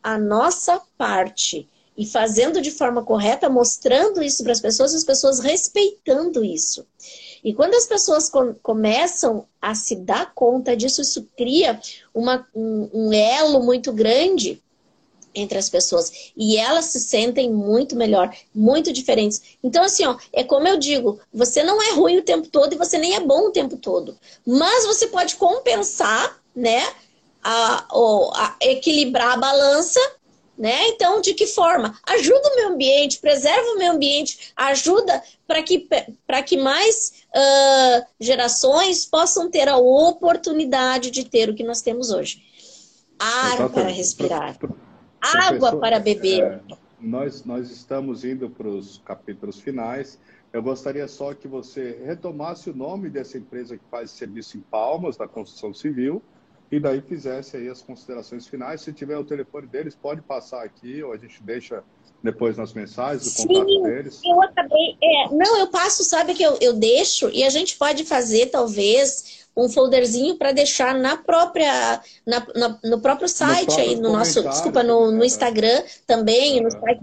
a 0.04 0.18
nossa 0.18 0.80
parte 0.98 1.68
e 1.98 2.06
fazendo 2.06 2.62
de 2.62 2.72
forma 2.72 3.04
correta, 3.04 3.50
mostrando 3.50 4.22
isso 4.22 4.44
para 4.44 4.52
as 4.52 4.60
pessoas, 4.60 4.94
as 4.94 5.04
pessoas 5.04 5.40
respeitando 5.40 6.44
isso. 6.44 6.86
E 7.44 7.54
quando 7.54 7.76
as 7.76 7.86
pessoas 7.86 8.28
com, 8.28 8.54
começam 8.56 9.46
a 9.62 9.76
se 9.76 9.96
dar 9.96 10.34
conta 10.34 10.76
disso, 10.76 11.02
isso 11.02 11.28
cria 11.38 11.80
uma, 12.14 12.46
um, 12.54 12.90
um 12.92 13.14
elo 13.14 13.62
muito 13.62 13.94
grande 13.94 14.62
entre 15.36 15.58
as 15.58 15.70
pessoas. 15.70 16.32
E 16.36 16.58
elas 16.58 16.86
se 16.86 17.00
sentem 17.00 17.52
muito 17.52 17.96
melhor, 17.96 18.34
muito 18.54 18.92
diferentes. 18.92 19.42
Então, 19.64 19.84
assim, 19.84 20.06
ó, 20.06 20.18
é 20.34 20.44
como 20.44 20.68
eu 20.68 20.78
digo, 20.78 21.20
você 21.34 21.62
não 21.62 21.82
é 21.82 21.92
ruim 21.92 22.18
o 22.18 22.24
tempo 22.24 22.48
todo 22.48 22.74
e 22.74 22.78
você 22.78 22.98
nem 22.98 23.16
é 23.16 23.20
bom 23.20 23.48
o 23.48 23.52
tempo 23.52 23.78
todo. 23.78 24.18
Mas 24.46 24.86
você 24.86 25.08
pode 25.08 25.36
compensar, 25.36 26.42
né? 26.56 26.82
A, 27.44 27.86
a 28.34 28.56
equilibrar 28.60 29.34
a 29.34 29.38
balança 29.38 30.00
né? 30.58 30.88
Então, 30.90 31.22
de 31.22 31.34
que 31.34 31.48
forma? 31.48 31.98
Ajuda 32.08 32.50
o 32.50 32.56
meio 32.56 32.70
ambiente, 32.70 33.20
preserva 33.20 33.72
o 33.72 33.78
meio 33.78 33.92
ambiente, 33.92 34.52
ajuda 34.56 35.22
para 35.48 35.62
que, 35.62 35.88
que 36.46 36.58
mais 36.58 37.26
uh, 37.36 38.06
gerações 38.20 39.06
possam 39.06 39.50
ter 39.50 39.68
a 39.68 39.78
oportunidade 39.78 41.12
de 41.12 41.26
ter 41.26 41.50
o 41.50 41.56
que 41.56 41.64
nós 41.64 41.82
temos 41.82 42.10
hoje. 42.10 42.44
Ar 43.20 43.70
para 43.70 43.90
respirar, 43.90 44.58
água 45.22 45.78
para 45.78 46.00
beber. 46.00 46.44
É, 46.44 46.60
nós, 47.00 47.44
nós 47.46 47.70
estamos 47.72 48.26
indo 48.26 48.50
para 48.50 48.68
os 48.68 49.02
capítulos 49.06 49.60
finais. 49.60 50.20
Eu 50.52 50.64
gostaria 50.64 51.08
só 51.08 51.34
que 51.34 51.48
você 51.48 52.02
retomasse 52.06 52.70
o 52.70 52.76
nome 52.76 53.10
dessa 53.10 53.38
empresa 53.38 53.78
que 53.78 53.84
faz 53.92 54.12
serviço 54.12 54.58
em 54.58 54.62
Palmas, 54.62 55.18
da 55.18 55.28
construção 55.28 55.74
civil, 55.74 56.22
e 56.76 56.80
daí 56.80 57.02
fizesse 57.02 57.56
aí 57.56 57.70
as 57.70 57.82
considerações 57.82 58.46
finais. 58.48 58.82
Se 58.82 58.92
tiver 58.92 59.18
o 59.18 59.24
telefone 59.24 59.66
deles, 59.66 59.96
pode 59.96 60.22
passar 60.22 60.64
aqui 60.64 61.02
ou 61.02 61.14
a 61.14 61.18
gente 61.18 61.42
deixa 61.42 61.82
depois 62.22 62.58
nas 62.58 62.74
mensagens 62.74 63.26
o 63.26 63.30
Sim, 63.30 63.48
contato 63.48 63.84
deles. 63.84 64.22
Eu 64.26 64.42
acabei. 64.42 64.98
É, 65.02 65.30
não, 65.30 65.58
eu 65.58 65.68
passo, 65.68 66.04
sabe 66.04 66.34
que 66.34 66.44
eu, 66.44 66.58
eu 66.60 66.74
deixo 66.74 67.30
e 67.30 67.44
a 67.46 67.50
gente 67.50 67.78
pode 67.78 68.04
fazer 68.04 68.48
talvez 68.48 69.48
um 69.56 69.70
folderzinho 69.70 70.36
para 70.36 70.52
deixar 70.52 70.94
na 70.94 71.16
própria 71.16 72.02
na, 72.26 72.46
na, 72.54 72.80
no 72.84 73.00
próprio 73.00 73.30
site 73.30 73.72
no 73.72 73.80
aí 73.80 73.96
no 73.96 74.12
nosso 74.12 74.44
desculpa 74.44 74.84
no, 74.84 75.12
no 75.12 75.24
Instagram 75.24 75.82
também 76.06 76.62
no 76.62 76.70
site 76.70 77.00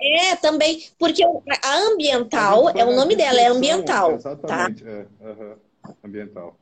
é, 0.00 0.36
também, 0.36 0.84
porque 0.98 1.24
a 1.24 1.76
ambiental, 1.78 2.68
a 2.68 2.72
é 2.76 2.84
o 2.84 2.94
nome 2.94 3.16
dela, 3.16 3.40
é 3.40 3.48
ambiental. 3.48 4.10
Tá? 4.10 4.14
Exatamente, 4.14 4.84
tá? 4.84 4.90
é, 4.90 5.06
uhum, 5.20 5.56
ambiental. 6.04 6.56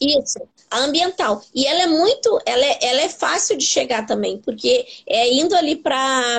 Isso, 0.00 0.38
a 0.70 0.78
ambiental. 0.80 1.42
E 1.54 1.66
ela 1.66 1.82
é 1.82 1.86
muito, 1.86 2.40
ela 2.46 2.64
é, 2.64 2.78
ela 2.80 3.00
é 3.02 3.08
fácil 3.08 3.56
de 3.56 3.64
chegar 3.64 4.06
também, 4.06 4.38
porque 4.38 4.86
é 5.06 5.32
indo 5.32 5.54
ali 5.54 5.76
para. 5.76 6.38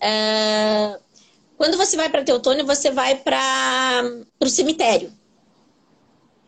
É, 0.00 0.98
quando 1.56 1.76
você 1.76 1.96
vai 1.96 2.08
para 2.08 2.24
Teutônio, 2.24 2.64
você 2.66 2.90
vai 2.90 3.16
para 3.16 4.04
o 4.40 4.48
cemitério. 4.48 5.12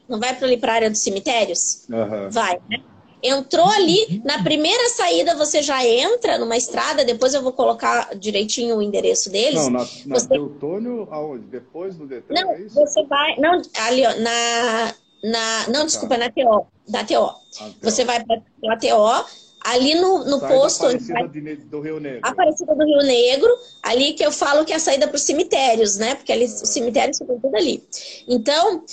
Não 0.09 0.21
vai 0.21 0.35
para 0.35 0.47
ali 0.47 0.57
para 0.57 0.73
a 0.73 0.75
área 0.77 0.91
dos 0.91 1.01
cemitérios? 1.01 1.87
Uhum. 1.89 2.31
Vai, 2.31 2.61
né? 2.69 2.83
Entrou 3.27 3.67
ali, 3.67 4.21
na 4.23 4.43
primeira 4.43 4.91
saída 4.91 5.35
você 5.35 5.63
já 5.63 5.83
entra 5.83 6.37
numa 6.37 6.59
estrada, 6.59 7.07
depois 7.07 7.33
eu 7.33 7.43
vou 7.43 7.53
colocar 7.53 8.15
direitinho 8.15 8.77
o 8.77 8.83
endereço 8.83 9.31
deles. 9.31 9.63
Não, 9.63 9.71
na, 9.71 9.79
na 9.79 10.19
você... 10.19 10.29
Teutônio, 10.29 11.09
aonde? 11.11 11.47
Depois 11.47 11.97
do 11.97 12.07
Detran, 12.07 12.35
não, 12.35 12.53
é? 12.53 12.59
Você 12.69 13.03
vai, 13.05 13.35
não, 13.39 13.63
ali 13.87 14.05
ó, 14.05 14.15
na, 14.21 14.95
na, 15.25 15.68
não, 15.68 15.87
desculpa, 15.87 16.18
na 16.18 16.29
TO, 16.29 16.66
da 16.87 17.03
TO. 17.03 17.35
Ah, 17.61 17.70
você 17.81 18.05
vai 18.05 18.22
para 18.22 18.37
a 18.37 18.77
TO, 18.77 19.27
ali 19.64 19.95
no, 19.95 20.25
no 20.25 20.39
posto. 20.39 20.85
Aparecida 20.85 21.14
vai... 21.14 21.57
do 21.57 21.81
Rio 21.81 21.99
Negro. 21.99 22.20
Aparecida 22.22 22.75
do 22.75 22.85
Rio 22.85 22.99
Negro, 22.99 23.59
ali 23.83 24.12
que 24.12 24.25
eu 24.25 24.31
falo 24.31 24.66
que 24.66 24.72
é 24.72 24.77
a 24.77 24.79
saída 24.79 25.09
para 25.09 25.16
os 25.16 25.22
cemitérios, 25.22 25.97
né? 25.97 26.14
Porque 26.14 26.31
ali, 26.31 26.45
ah. 26.45 26.62
os 26.62 26.68
cemitérios 26.68 27.16
ficam 27.16 27.41
tudo 27.41 27.57
ali. 27.57 27.83
Então, 28.29 28.85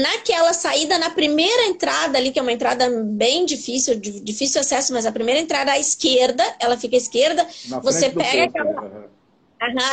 naquela 0.00 0.52
saída, 0.52 0.98
na 0.98 1.10
primeira 1.10 1.64
entrada 1.64 2.16
ali, 2.16 2.30
que 2.30 2.38
é 2.38 2.42
uma 2.42 2.52
entrada 2.52 2.88
bem 3.04 3.44
difícil, 3.44 3.96
difícil 3.96 4.60
acesso, 4.60 4.92
mas 4.92 5.04
a 5.04 5.10
primeira 5.10 5.40
entrada 5.40 5.72
à 5.72 5.78
esquerda, 5.80 6.44
ela 6.60 6.76
fica 6.76 6.94
à 6.94 6.98
esquerda, 6.98 7.44
na 7.68 7.80
você 7.80 8.08
pega 8.08 8.44
aquela 8.44 9.10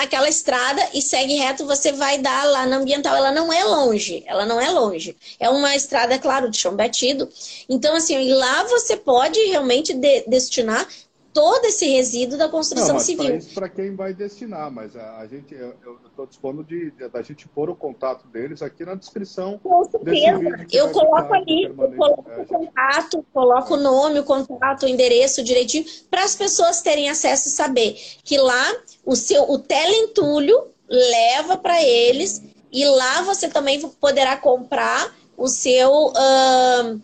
aquela 0.01 0.27
estrada 0.27 0.81
e 0.93 1.01
segue 1.01 1.35
reto, 1.35 1.65
você 1.65 1.91
vai 1.91 2.17
dar 2.17 2.45
lá 2.45 2.65
na 2.65 2.77
ambiental. 2.77 3.15
Ela 3.15 3.31
não 3.31 3.51
é 3.51 3.63
longe, 3.63 4.23
ela 4.25 4.45
não 4.45 4.59
é 4.59 4.69
longe. 4.69 5.15
É 5.39 5.49
uma 5.49 5.75
estrada, 5.75 6.17
claro, 6.17 6.49
de 6.49 6.57
chão 6.57 6.75
batido. 6.75 7.29
Então, 7.67 7.95
assim, 7.95 8.33
lá 8.33 8.63
você 8.63 8.97
pode 8.97 9.39
realmente 9.45 9.93
de 9.93 10.21
destinar 10.27 10.87
todo 11.33 11.65
esse 11.65 11.87
resíduo 11.87 12.37
da 12.37 12.49
construção 12.49 12.93
não, 12.93 12.99
civil. 12.99 13.37
Isso 13.37 13.53
para 13.53 13.69
quem 13.69 13.95
vai 13.95 14.13
destinar, 14.13 14.71
mas 14.71 14.95
a, 14.95 15.17
a 15.17 15.27
gente, 15.27 15.53
eu 15.53 15.75
estou 16.05 16.25
dispondo 16.25 16.63
de, 16.63 16.91
da 17.11 17.21
gente 17.21 17.47
pôr 17.47 17.69
o 17.69 17.75
contato 17.75 18.27
deles 18.27 18.61
aqui 18.61 18.85
na 18.85 18.95
descrição. 18.95 19.59
Com 19.59 19.83
certeza. 19.85 20.67
Eu 20.71 20.91
coloco 20.91 21.33
ali, 21.33 21.65
eu 21.65 21.75
coloco 21.75 22.41
o 22.41 22.45
contato, 22.45 23.25
coloco 23.33 23.73
o 23.75 23.77
nome, 23.77 24.19
o 24.19 24.23
contato, 24.23 24.83
o 24.83 24.89
endereço 24.89 25.43
direitinho, 25.43 25.85
para 26.09 26.23
as 26.23 26.35
pessoas 26.35 26.81
terem 26.81 27.09
acesso 27.09 27.47
e 27.47 27.51
saber 27.51 27.95
que 28.23 28.37
lá 28.37 28.65
o 29.05 29.15
seu 29.15 29.49
o 29.49 29.59
teleentulho 29.59 30.67
leva 30.89 31.57
para 31.57 31.83
eles 31.83 32.41
e 32.71 32.85
lá 32.85 33.21
você 33.21 33.47
também 33.47 33.79
poderá 33.79 34.37
comprar 34.37 35.15
o 35.37 35.47
seu 35.47 36.07
uh, 36.07 37.01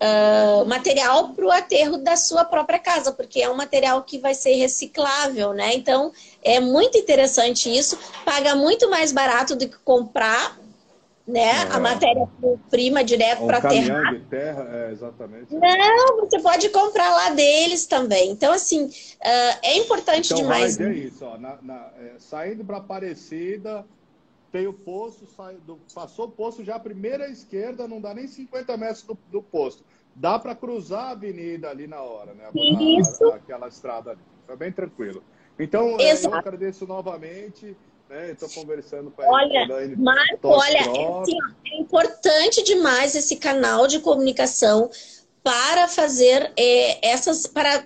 uh, 0.00 0.64
material 0.66 1.30
para 1.30 1.46
o 1.46 1.50
aterro 1.50 1.98
da 1.98 2.16
sua 2.16 2.44
própria 2.44 2.78
casa, 2.78 3.12
porque 3.12 3.40
é 3.40 3.50
um 3.50 3.56
material 3.56 4.02
que 4.02 4.18
vai 4.18 4.34
ser 4.34 4.54
reciclável, 4.54 5.52
né? 5.52 5.74
Então 5.74 6.12
é 6.42 6.60
muito 6.60 6.96
interessante 6.96 7.74
isso, 7.74 7.98
paga 8.24 8.54
muito 8.54 8.88
mais 8.90 9.12
barato 9.12 9.56
do 9.56 9.68
que 9.68 9.78
comprar 9.78 10.58
né? 11.28 11.40
É. 11.40 11.72
A 11.74 11.78
matéria-prima 11.78 13.04
direto 13.04 13.44
para 13.44 13.58
a 13.58 13.60
terra. 13.60 14.12
de 14.12 14.20
terra, 14.20 14.66
é, 14.72 14.92
exatamente. 14.92 15.54
Não, 15.54 16.16
você 16.20 16.40
pode 16.40 16.70
comprar 16.70 17.10
lá 17.10 17.30
deles 17.30 17.84
também. 17.84 18.30
Então, 18.30 18.50
assim, 18.50 18.86
uh, 18.86 19.58
é 19.62 19.76
importante 19.76 20.32
então, 20.32 20.38
demais. 20.38 20.80
É 20.80 20.90
isso, 20.90 21.26
ó, 21.26 21.36
na, 21.36 21.58
na, 21.60 21.90
é, 22.00 22.12
saindo 22.18 22.64
para 22.64 22.78
Aparecida, 22.78 23.84
tem 24.50 24.66
o 24.66 24.72
posto, 24.72 25.26
sai 25.26 25.56
do, 25.66 25.78
passou 25.94 26.26
o 26.26 26.30
posto 26.30 26.64
já 26.64 26.76
a 26.76 26.80
primeira 26.80 27.28
esquerda, 27.28 27.86
não 27.86 28.00
dá 28.00 28.14
nem 28.14 28.26
50 28.26 28.76
metros 28.76 29.02
do, 29.02 29.18
do 29.30 29.42
posto. 29.42 29.84
Dá 30.14 30.38
para 30.38 30.54
cruzar 30.54 31.06
a 31.06 31.10
avenida 31.10 31.68
ali 31.68 31.86
na 31.86 32.00
hora, 32.00 32.34
né? 32.34 32.50
Isso. 32.54 33.24
A, 33.28 33.34
a, 33.34 33.36
aquela 33.36 33.68
estrada 33.68 34.10
ali. 34.12 34.20
Foi 34.46 34.56
bem 34.56 34.72
tranquilo. 34.72 35.22
Então, 35.58 35.96
é, 36.00 36.14
eu 36.14 36.34
agradeço 36.34 36.86
novamente. 36.86 37.76
Né? 38.08 38.30
Estou 38.30 38.48
conversando 38.48 39.10
com 39.10 39.20
a 39.20 39.28
Olha, 39.28 39.68
Marco, 39.98 40.48
olha, 40.48 40.78
é, 40.78 41.20
assim, 41.20 41.36
é 41.66 41.78
importante 41.78 42.62
demais 42.62 43.14
esse 43.14 43.36
canal 43.36 43.86
de 43.86 44.00
comunicação 44.00 44.90
para 45.42 45.86
fazer 45.88 46.52
é, 46.56 47.06
essas, 47.06 47.46
para 47.46 47.84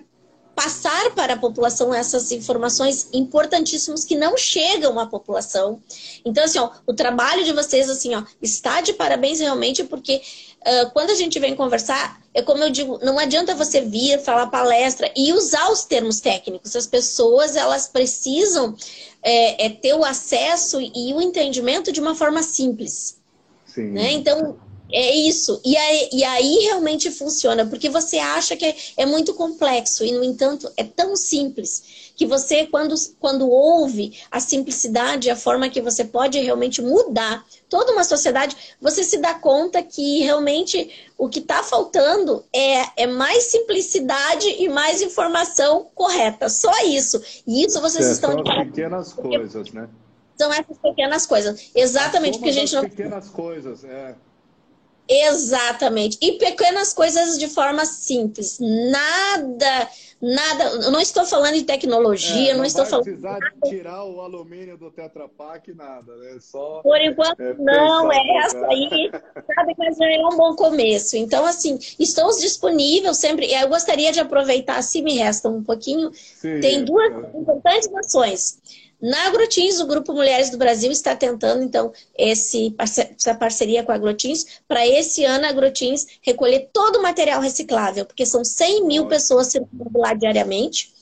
passar 0.54 1.14
para 1.14 1.34
a 1.34 1.38
população 1.38 1.94
essas 1.94 2.30
informações 2.30 3.08
importantíssimas 3.12 4.04
que 4.04 4.16
não 4.16 4.36
chegam 4.36 4.98
à 4.98 5.06
população. 5.06 5.80
Então, 6.24 6.44
assim, 6.44 6.58
ó, 6.58 6.70
o 6.86 6.92
trabalho 6.92 7.44
de 7.44 7.52
vocês, 7.52 7.88
assim, 7.88 8.14
ó, 8.14 8.22
está 8.40 8.80
de 8.80 8.92
parabéns 8.92 9.40
realmente, 9.40 9.82
porque 9.84 10.20
uh, 10.60 10.90
quando 10.92 11.10
a 11.10 11.14
gente 11.14 11.38
vem 11.40 11.56
conversar, 11.56 12.20
é 12.34 12.42
como 12.42 12.62
eu 12.62 12.70
digo, 12.70 12.98
não 13.02 13.18
adianta 13.18 13.54
você 13.54 13.80
vir, 13.80 14.20
falar 14.20 14.46
palestra 14.48 15.10
e 15.16 15.32
usar 15.32 15.70
os 15.70 15.84
termos 15.84 16.20
técnicos. 16.20 16.76
As 16.76 16.86
pessoas, 16.86 17.56
elas 17.56 17.88
precisam 17.88 18.74
é, 19.22 19.66
é 19.66 19.68
ter 19.70 19.94
o 19.94 20.04
acesso 20.04 20.80
e 20.80 21.12
o 21.14 21.20
entendimento 21.20 21.92
de 21.92 22.00
uma 22.00 22.14
forma 22.14 22.42
simples. 22.42 23.18
Sim. 23.66 23.92
Né? 23.92 24.12
Então, 24.12 24.58
é 24.92 25.14
isso. 25.14 25.60
E 25.64 25.76
aí, 25.76 26.08
e 26.12 26.22
aí 26.22 26.58
realmente 26.64 27.10
funciona, 27.10 27.64
porque 27.64 27.88
você 27.88 28.18
acha 28.18 28.56
que 28.56 28.64
é, 28.66 28.76
é, 28.98 29.06
muito 29.06 29.32
complexo 29.34 30.04
e, 30.04 30.12
no 30.12 30.22
entanto, 30.22 30.70
é 30.76 30.84
tão 30.84 31.16
simples 31.16 32.12
que 32.14 32.26
você, 32.26 32.66
quando, 32.66 32.94
quando 33.18 33.48
ouve 33.48 34.18
a 34.30 34.38
simplicidade, 34.38 35.30
a 35.30 35.36
forma 35.36 35.70
que 35.70 35.80
você 35.80 36.04
pode 36.04 36.38
realmente 36.38 36.82
mudar 36.82 37.44
toda 37.70 37.92
uma 37.92 38.04
sociedade, 38.04 38.54
você 38.80 39.02
se 39.02 39.16
dá 39.16 39.34
conta 39.34 39.82
que 39.82 40.20
realmente 40.20 40.90
o 41.16 41.28
que 41.28 41.38
está 41.38 41.62
faltando 41.62 42.44
é, 42.52 43.04
é 43.04 43.06
mais 43.06 43.44
simplicidade 43.44 44.46
e 44.46 44.68
mais 44.68 45.00
informação 45.00 45.86
correta. 45.94 46.50
Só 46.50 46.70
isso. 46.84 47.22
E 47.46 47.64
isso 47.64 47.80
vocês 47.80 48.06
é, 48.06 48.12
estão. 48.12 48.32
São 48.32 48.40
as 48.40 48.66
pequenas 48.66 49.12
coisas, 49.14 49.72
né? 49.72 49.88
São 50.36 50.52
essas 50.52 50.76
pequenas 50.78 51.26
coisas. 51.26 51.70
Exatamente, 51.74 52.38
porque 52.38 52.50
a 52.50 52.52
gente 52.52 52.74
não. 52.74 52.82
Pequenas 52.82 53.30
coisas, 53.30 53.84
é. 53.84 54.14
Exatamente. 55.12 56.16
E 56.20 56.32
pequenas 56.32 56.92
coisas 56.92 57.38
de 57.38 57.48
forma 57.48 57.84
simples. 57.84 58.58
Nada, 58.60 59.88
nada. 60.20 60.64
Eu 60.84 60.90
não 60.90 61.00
estou 61.00 61.24
falando 61.26 61.54
de 61.54 61.64
tecnologia, 61.64 62.50
é, 62.50 62.52
não, 62.52 62.60
não 62.60 62.64
estou 62.64 62.86
falando. 62.86 63.06
Não 63.06 63.12
precisar 63.12 63.38
de 63.38 63.68
tirar 63.68 64.04
o 64.04 64.20
alumínio 64.20 64.78
do 64.78 64.90
Tetra 64.90 65.28
Pak, 65.28 65.72
nada, 65.74 66.16
né? 66.16 66.38
Só. 66.40 66.80
Por 66.82 66.98
enquanto, 67.00 67.40
é, 67.40 67.54
não. 67.58 68.10
É 68.10 68.38
essa 68.38 68.66
aí, 68.66 69.10
sabe, 69.54 69.74
mas 69.76 69.96
já 69.96 70.10
é 70.10 70.18
um 70.20 70.36
bom 70.36 70.54
começo. 70.54 71.16
Então, 71.16 71.44
assim, 71.44 71.78
estamos 71.98 72.40
disponíveis 72.40 73.18
sempre. 73.18 73.52
Eu 73.52 73.68
gostaria 73.68 74.12
de 74.12 74.20
aproveitar, 74.20 74.80
se 74.82 75.02
me 75.02 75.18
resta 75.18 75.48
um 75.48 75.62
pouquinho. 75.62 76.10
Sim, 76.14 76.60
Tem 76.60 76.84
duas 76.84 77.12
é. 77.12 77.38
importantes 77.38 77.90
ações. 77.94 78.58
Na 79.02 79.26
Agrotins, 79.26 79.80
o 79.80 79.86
Grupo 79.86 80.12
Mulheres 80.12 80.48
do 80.48 80.56
Brasil 80.56 80.92
está 80.92 81.16
tentando, 81.16 81.64
então, 81.64 81.92
esse, 82.16 82.72
essa 82.78 83.34
parceria 83.34 83.82
com 83.82 83.90
a 83.90 83.96
Agrotins, 83.96 84.46
para 84.68 84.86
esse 84.86 85.24
ano 85.24 85.44
a 85.44 85.48
Agrotins 85.48 86.06
recolher 86.22 86.70
todo 86.72 87.00
o 87.00 87.02
material 87.02 87.40
reciclável, 87.40 88.06
porque 88.06 88.24
são 88.24 88.44
100 88.44 88.86
mil 88.86 89.06
pessoas 89.06 89.48
circulando 89.48 89.98
lá 89.98 90.14
diariamente. 90.14 90.92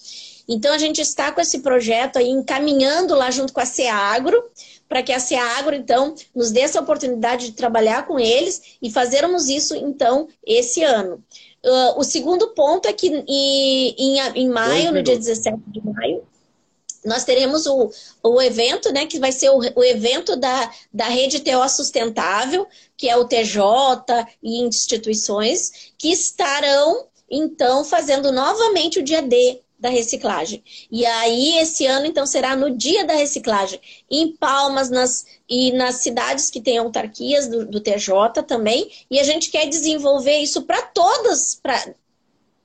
Então, 0.48 0.72
a 0.72 0.78
gente 0.78 1.02
está 1.02 1.30
com 1.30 1.42
esse 1.42 1.58
projeto 1.58 2.16
aí 2.16 2.30
encaminhando 2.30 3.14
lá 3.14 3.30
junto 3.30 3.52
com 3.52 3.60
a 3.60 3.66
CEAGro, 3.66 4.42
para 4.88 5.02
que 5.02 5.12
a 5.12 5.20
CEAGro, 5.20 5.76
então, 5.76 6.14
nos 6.34 6.50
dê 6.50 6.60
essa 6.60 6.80
oportunidade 6.80 7.50
de 7.50 7.52
trabalhar 7.52 8.06
com 8.06 8.18
eles 8.18 8.78
e 8.80 8.90
fazermos 8.90 9.50
isso, 9.50 9.76
então, 9.76 10.26
esse 10.46 10.82
ano. 10.82 11.22
Uh, 11.62 12.00
o 12.00 12.02
segundo 12.02 12.48
ponto 12.54 12.88
é 12.88 12.94
que 12.94 13.08
em, 13.08 13.94
em, 13.98 14.18
em 14.36 14.48
maio, 14.48 14.90
no 14.90 15.02
dia 15.02 15.18
17 15.18 15.58
de 15.66 15.84
maio, 15.84 16.22
nós 17.04 17.24
teremos 17.24 17.66
o, 17.66 17.90
o 18.22 18.42
evento, 18.42 18.92
né, 18.92 19.06
que 19.06 19.18
vai 19.18 19.32
ser 19.32 19.50
o, 19.50 19.58
o 19.74 19.84
evento 19.84 20.36
da, 20.36 20.70
da 20.92 21.06
Rede 21.06 21.40
TO 21.40 21.68
Sustentável, 21.68 22.66
que 22.96 23.08
é 23.08 23.16
o 23.16 23.26
TJ 23.26 23.62
e 24.42 24.62
instituições, 24.62 25.92
que 25.96 26.12
estarão, 26.12 27.06
então, 27.30 27.84
fazendo 27.84 28.32
novamente 28.32 28.98
o 28.98 29.02
dia 29.02 29.22
D 29.22 29.60
da 29.78 29.88
reciclagem. 29.88 30.62
E 30.90 31.06
aí, 31.06 31.56
esse 31.56 31.86
ano, 31.86 32.04
então, 32.04 32.26
será 32.26 32.54
no 32.54 32.76
dia 32.76 33.04
da 33.04 33.14
reciclagem, 33.14 33.80
em 34.10 34.36
Palmas 34.36 34.90
nas, 34.90 35.24
e 35.48 35.72
nas 35.72 35.96
cidades 35.96 36.50
que 36.50 36.60
têm 36.60 36.76
autarquias 36.76 37.48
do, 37.48 37.64
do 37.64 37.80
TJ 37.80 38.42
também. 38.46 38.90
E 39.10 39.18
a 39.18 39.24
gente 39.24 39.50
quer 39.50 39.66
desenvolver 39.66 40.36
isso 40.36 40.62
para 40.62 40.82
todas, 40.82 41.58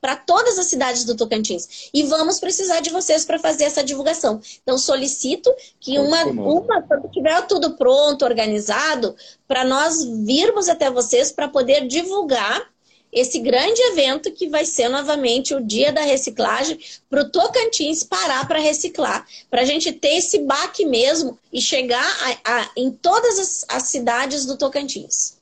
para 0.00 0.16
todas 0.16 0.58
as 0.58 0.66
cidades 0.66 1.04
do 1.04 1.16
Tocantins. 1.16 1.90
E 1.92 2.02
vamos 2.04 2.38
precisar 2.38 2.80
de 2.80 2.90
vocês 2.90 3.24
para 3.24 3.38
fazer 3.38 3.64
essa 3.64 3.82
divulgação. 3.82 4.40
Então, 4.62 4.78
solicito 4.78 5.52
que 5.80 5.98
uma, 5.98 6.24
uma, 6.24 6.82
quando 6.82 7.10
tiver 7.10 7.46
tudo 7.46 7.76
pronto, 7.76 8.24
organizado, 8.24 9.16
para 9.48 9.64
nós 9.64 10.04
virmos 10.04 10.68
até 10.68 10.90
vocês 10.90 11.32
para 11.32 11.48
poder 11.48 11.86
divulgar 11.86 12.70
esse 13.12 13.38
grande 13.38 13.80
evento 13.82 14.30
que 14.30 14.48
vai 14.48 14.66
ser 14.66 14.88
novamente 14.90 15.54
o 15.54 15.64
dia 15.64 15.90
da 15.90 16.02
reciclagem 16.02 16.78
para 17.08 17.22
o 17.22 17.30
Tocantins 17.30 18.02
parar 18.04 18.46
para 18.46 18.58
reciclar, 18.58 19.26
para 19.50 19.62
a 19.62 19.64
gente 19.64 19.90
ter 19.90 20.16
esse 20.16 20.40
baque 20.40 20.84
mesmo 20.84 21.38
e 21.50 21.60
chegar 21.60 22.04
a, 22.04 22.58
a, 22.58 22.70
em 22.76 22.90
todas 22.90 23.38
as, 23.38 23.64
as, 23.68 23.82
cidades 23.84 24.44
do 24.44 24.58
Tocantins. 24.58 25.38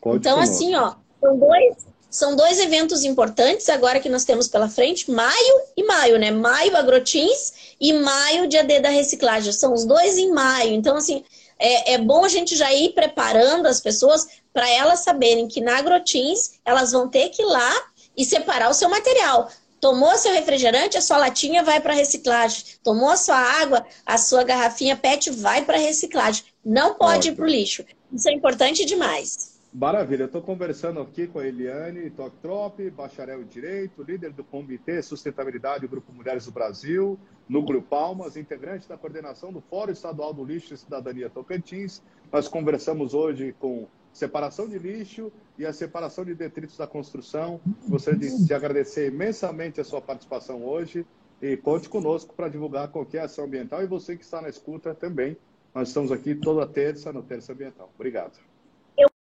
Pode 0.00 0.18
então, 0.18 0.38
assim, 0.38 0.74
ó, 0.76 0.94
são 1.20 1.36
dois, 1.36 1.74
são 2.14 2.36
dois 2.36 2.60
eventos 2.60 3.02
importantes 3.02 3.68
agora 3.68 3.98
que 3.98 4.08
nós 4.08 4.24
temos 4.24 4.46
pela 4.46 4.68
frente, 4.68 5.10
maio 5.10 5.62
e 5.76 5.82
maio, 5.82 6.16
né? 6.16 6.30
Maio 6.30 6.76
Agrotins 6.76 7.74
e 7.80 7.92
maio 7.92 8.46
Dia 8.46 8.62
D 8.62 8.78
da 8.78 8.88
reciclagem. 8.88 9.52
São 9.52 9.72
os 9.72 9.84
dois 9.84 10.16
em 10.16 10.30
maio. 10.30 10.74
Então, 10.74 10.96
assim, 10.96 11.24
é, 11.58 11.94
é 11.94 11.98
bom 11.98 12.24
a 12.24 12.28
gente 12.28 12.54
já 12.54 12.72
ir 12.72 12.90
preparando 12.90 13.66
as 13.66 13.80
pessoas 13.80 14.28
para 14.52 14.70
elas 14.70 15.00
saberem 15.00 15.48
que 15.48 15.60
na 15.60 15.76
Agrotins 15.76 16.52
elas 16.64 16.92
vão 16.92 17.08
ter 17.08 17.30
que 17.30 17.42
ir 17.42 17.46
lá 17.46 17.82
e 18.16 18.24
separar 18.24 18.70
o 18.70 18.74
seu 18.74 18.88
material. 18.88 19.50
Tomou 19.80 20.16
seu 20.16 20.32
refrigerante, 20.32 20.96
a 20.96 21.02
sua 21.02 21.16
latinha 21.16 21.64
vai 21.64 21.80
para 21.80 21.94
reciclagem. 21.94 22.64
Tomou 22.84 23.08
a 23.08 23.16
sua 23.16 23.38
água, 23.38 23.84
a 24.06 24.16
sua 24.18 24.44
garrafinha 24.44 24.96
PET 24.96 25.32
vai 25.32 25.64
para 25.64 25.78
reciclagem. 25.78 26.44
Não 26.64 26.94
pode 26.94 27.28
Ótimo. 27.28 27.32
ir 27.32 27.36
para 27.38 27.44
o 27.44 27.48
lixo. 27.48 27.84
Isso 28.12 28.28
é 28.28 28.32
importante 28.32 28.84
demais. 28.84 29.53
Maravilha, 29.74 30.22
eu 30.22 30.26
estou 30.26 30.40
conversando 30.40 31.00
aqui 31.00 31.26
com 31.26 31.40
a 31.40 31.48
Eliane 31.48 32.08
Toctrop, 32.08 32.78
bacharel 32.90 33.42
em 33.42 33.46
Direito, 33.46 34.04
líder 34.04 34.30
do 34.30 34.44
Comitê 34.44 35.02
Sustentabilidade 35.02 35.80
do 35.80 35.88
Grupo 35.88 36.12
Mulheres 36.12 36.44
do 36.44 36.52
Brasil, 36.52 37.18
Núcleo 37.48 37.82
Palmas, 37.82 38.36
integrante 38.36 38.88
da 38.88 38.96
coordenação 38.96 39.52
do 39.52 39.60
Fórum 39.60 39.90
Estadual 39.90 40.32
do 40.32 40.44
Lixo 40.44 40.74
e 40.74 40.76
Cidadania 40.76 41.28
Tocantins. 41.28 42.00
Nós 42.32 42.46
conversamos 42.46 43.14
hoje 43.14 43.52
com 43.58 43.88
separação 44.12 44.68
de 44.68 44.78
lixo 44.78 45.32
e 45.58 45.66
a 45.66 45.72
separação 45.72 46.24
de 46.24 46.36
detritos 46.36 46.76
da 46.76 46.86
construção. 46.86 47.60
Gostaria 47.88 48.20
de, 48.20 48.46
de 48.46 48.54
agradecer 48.54 49.08
imensamente 49.08 49.80
a 49.80 49.84
sua 49.84 50.00
participação 50.00 50.64
hoje 50.64 51.04
e 51.42 51.56
conte 51.56 51.88
conosco 51.88 52.32
para 52.32 52.48
divulgar 52.48 52.92
qualquer 52.92 53.22
ação 53.22 53.46
ambiental 53.46 53.82
e 53.82 53.88
você 53.88 54.16
que 54.16 54.22
está 54.22 54.40
na 54.40 54.48
escuta 54.48 54.94
também. 54.94 55.36
Nós 55.74 55.88
estamos 55.88 56.12
aqui 56.12 56.36
toda 56.36 56.64
terça 56.64 57.12
no 57.12 57.24
Terça 57.24 57.52
Ambiental. 57.52 57.90
Obrigado. 57.96 58.38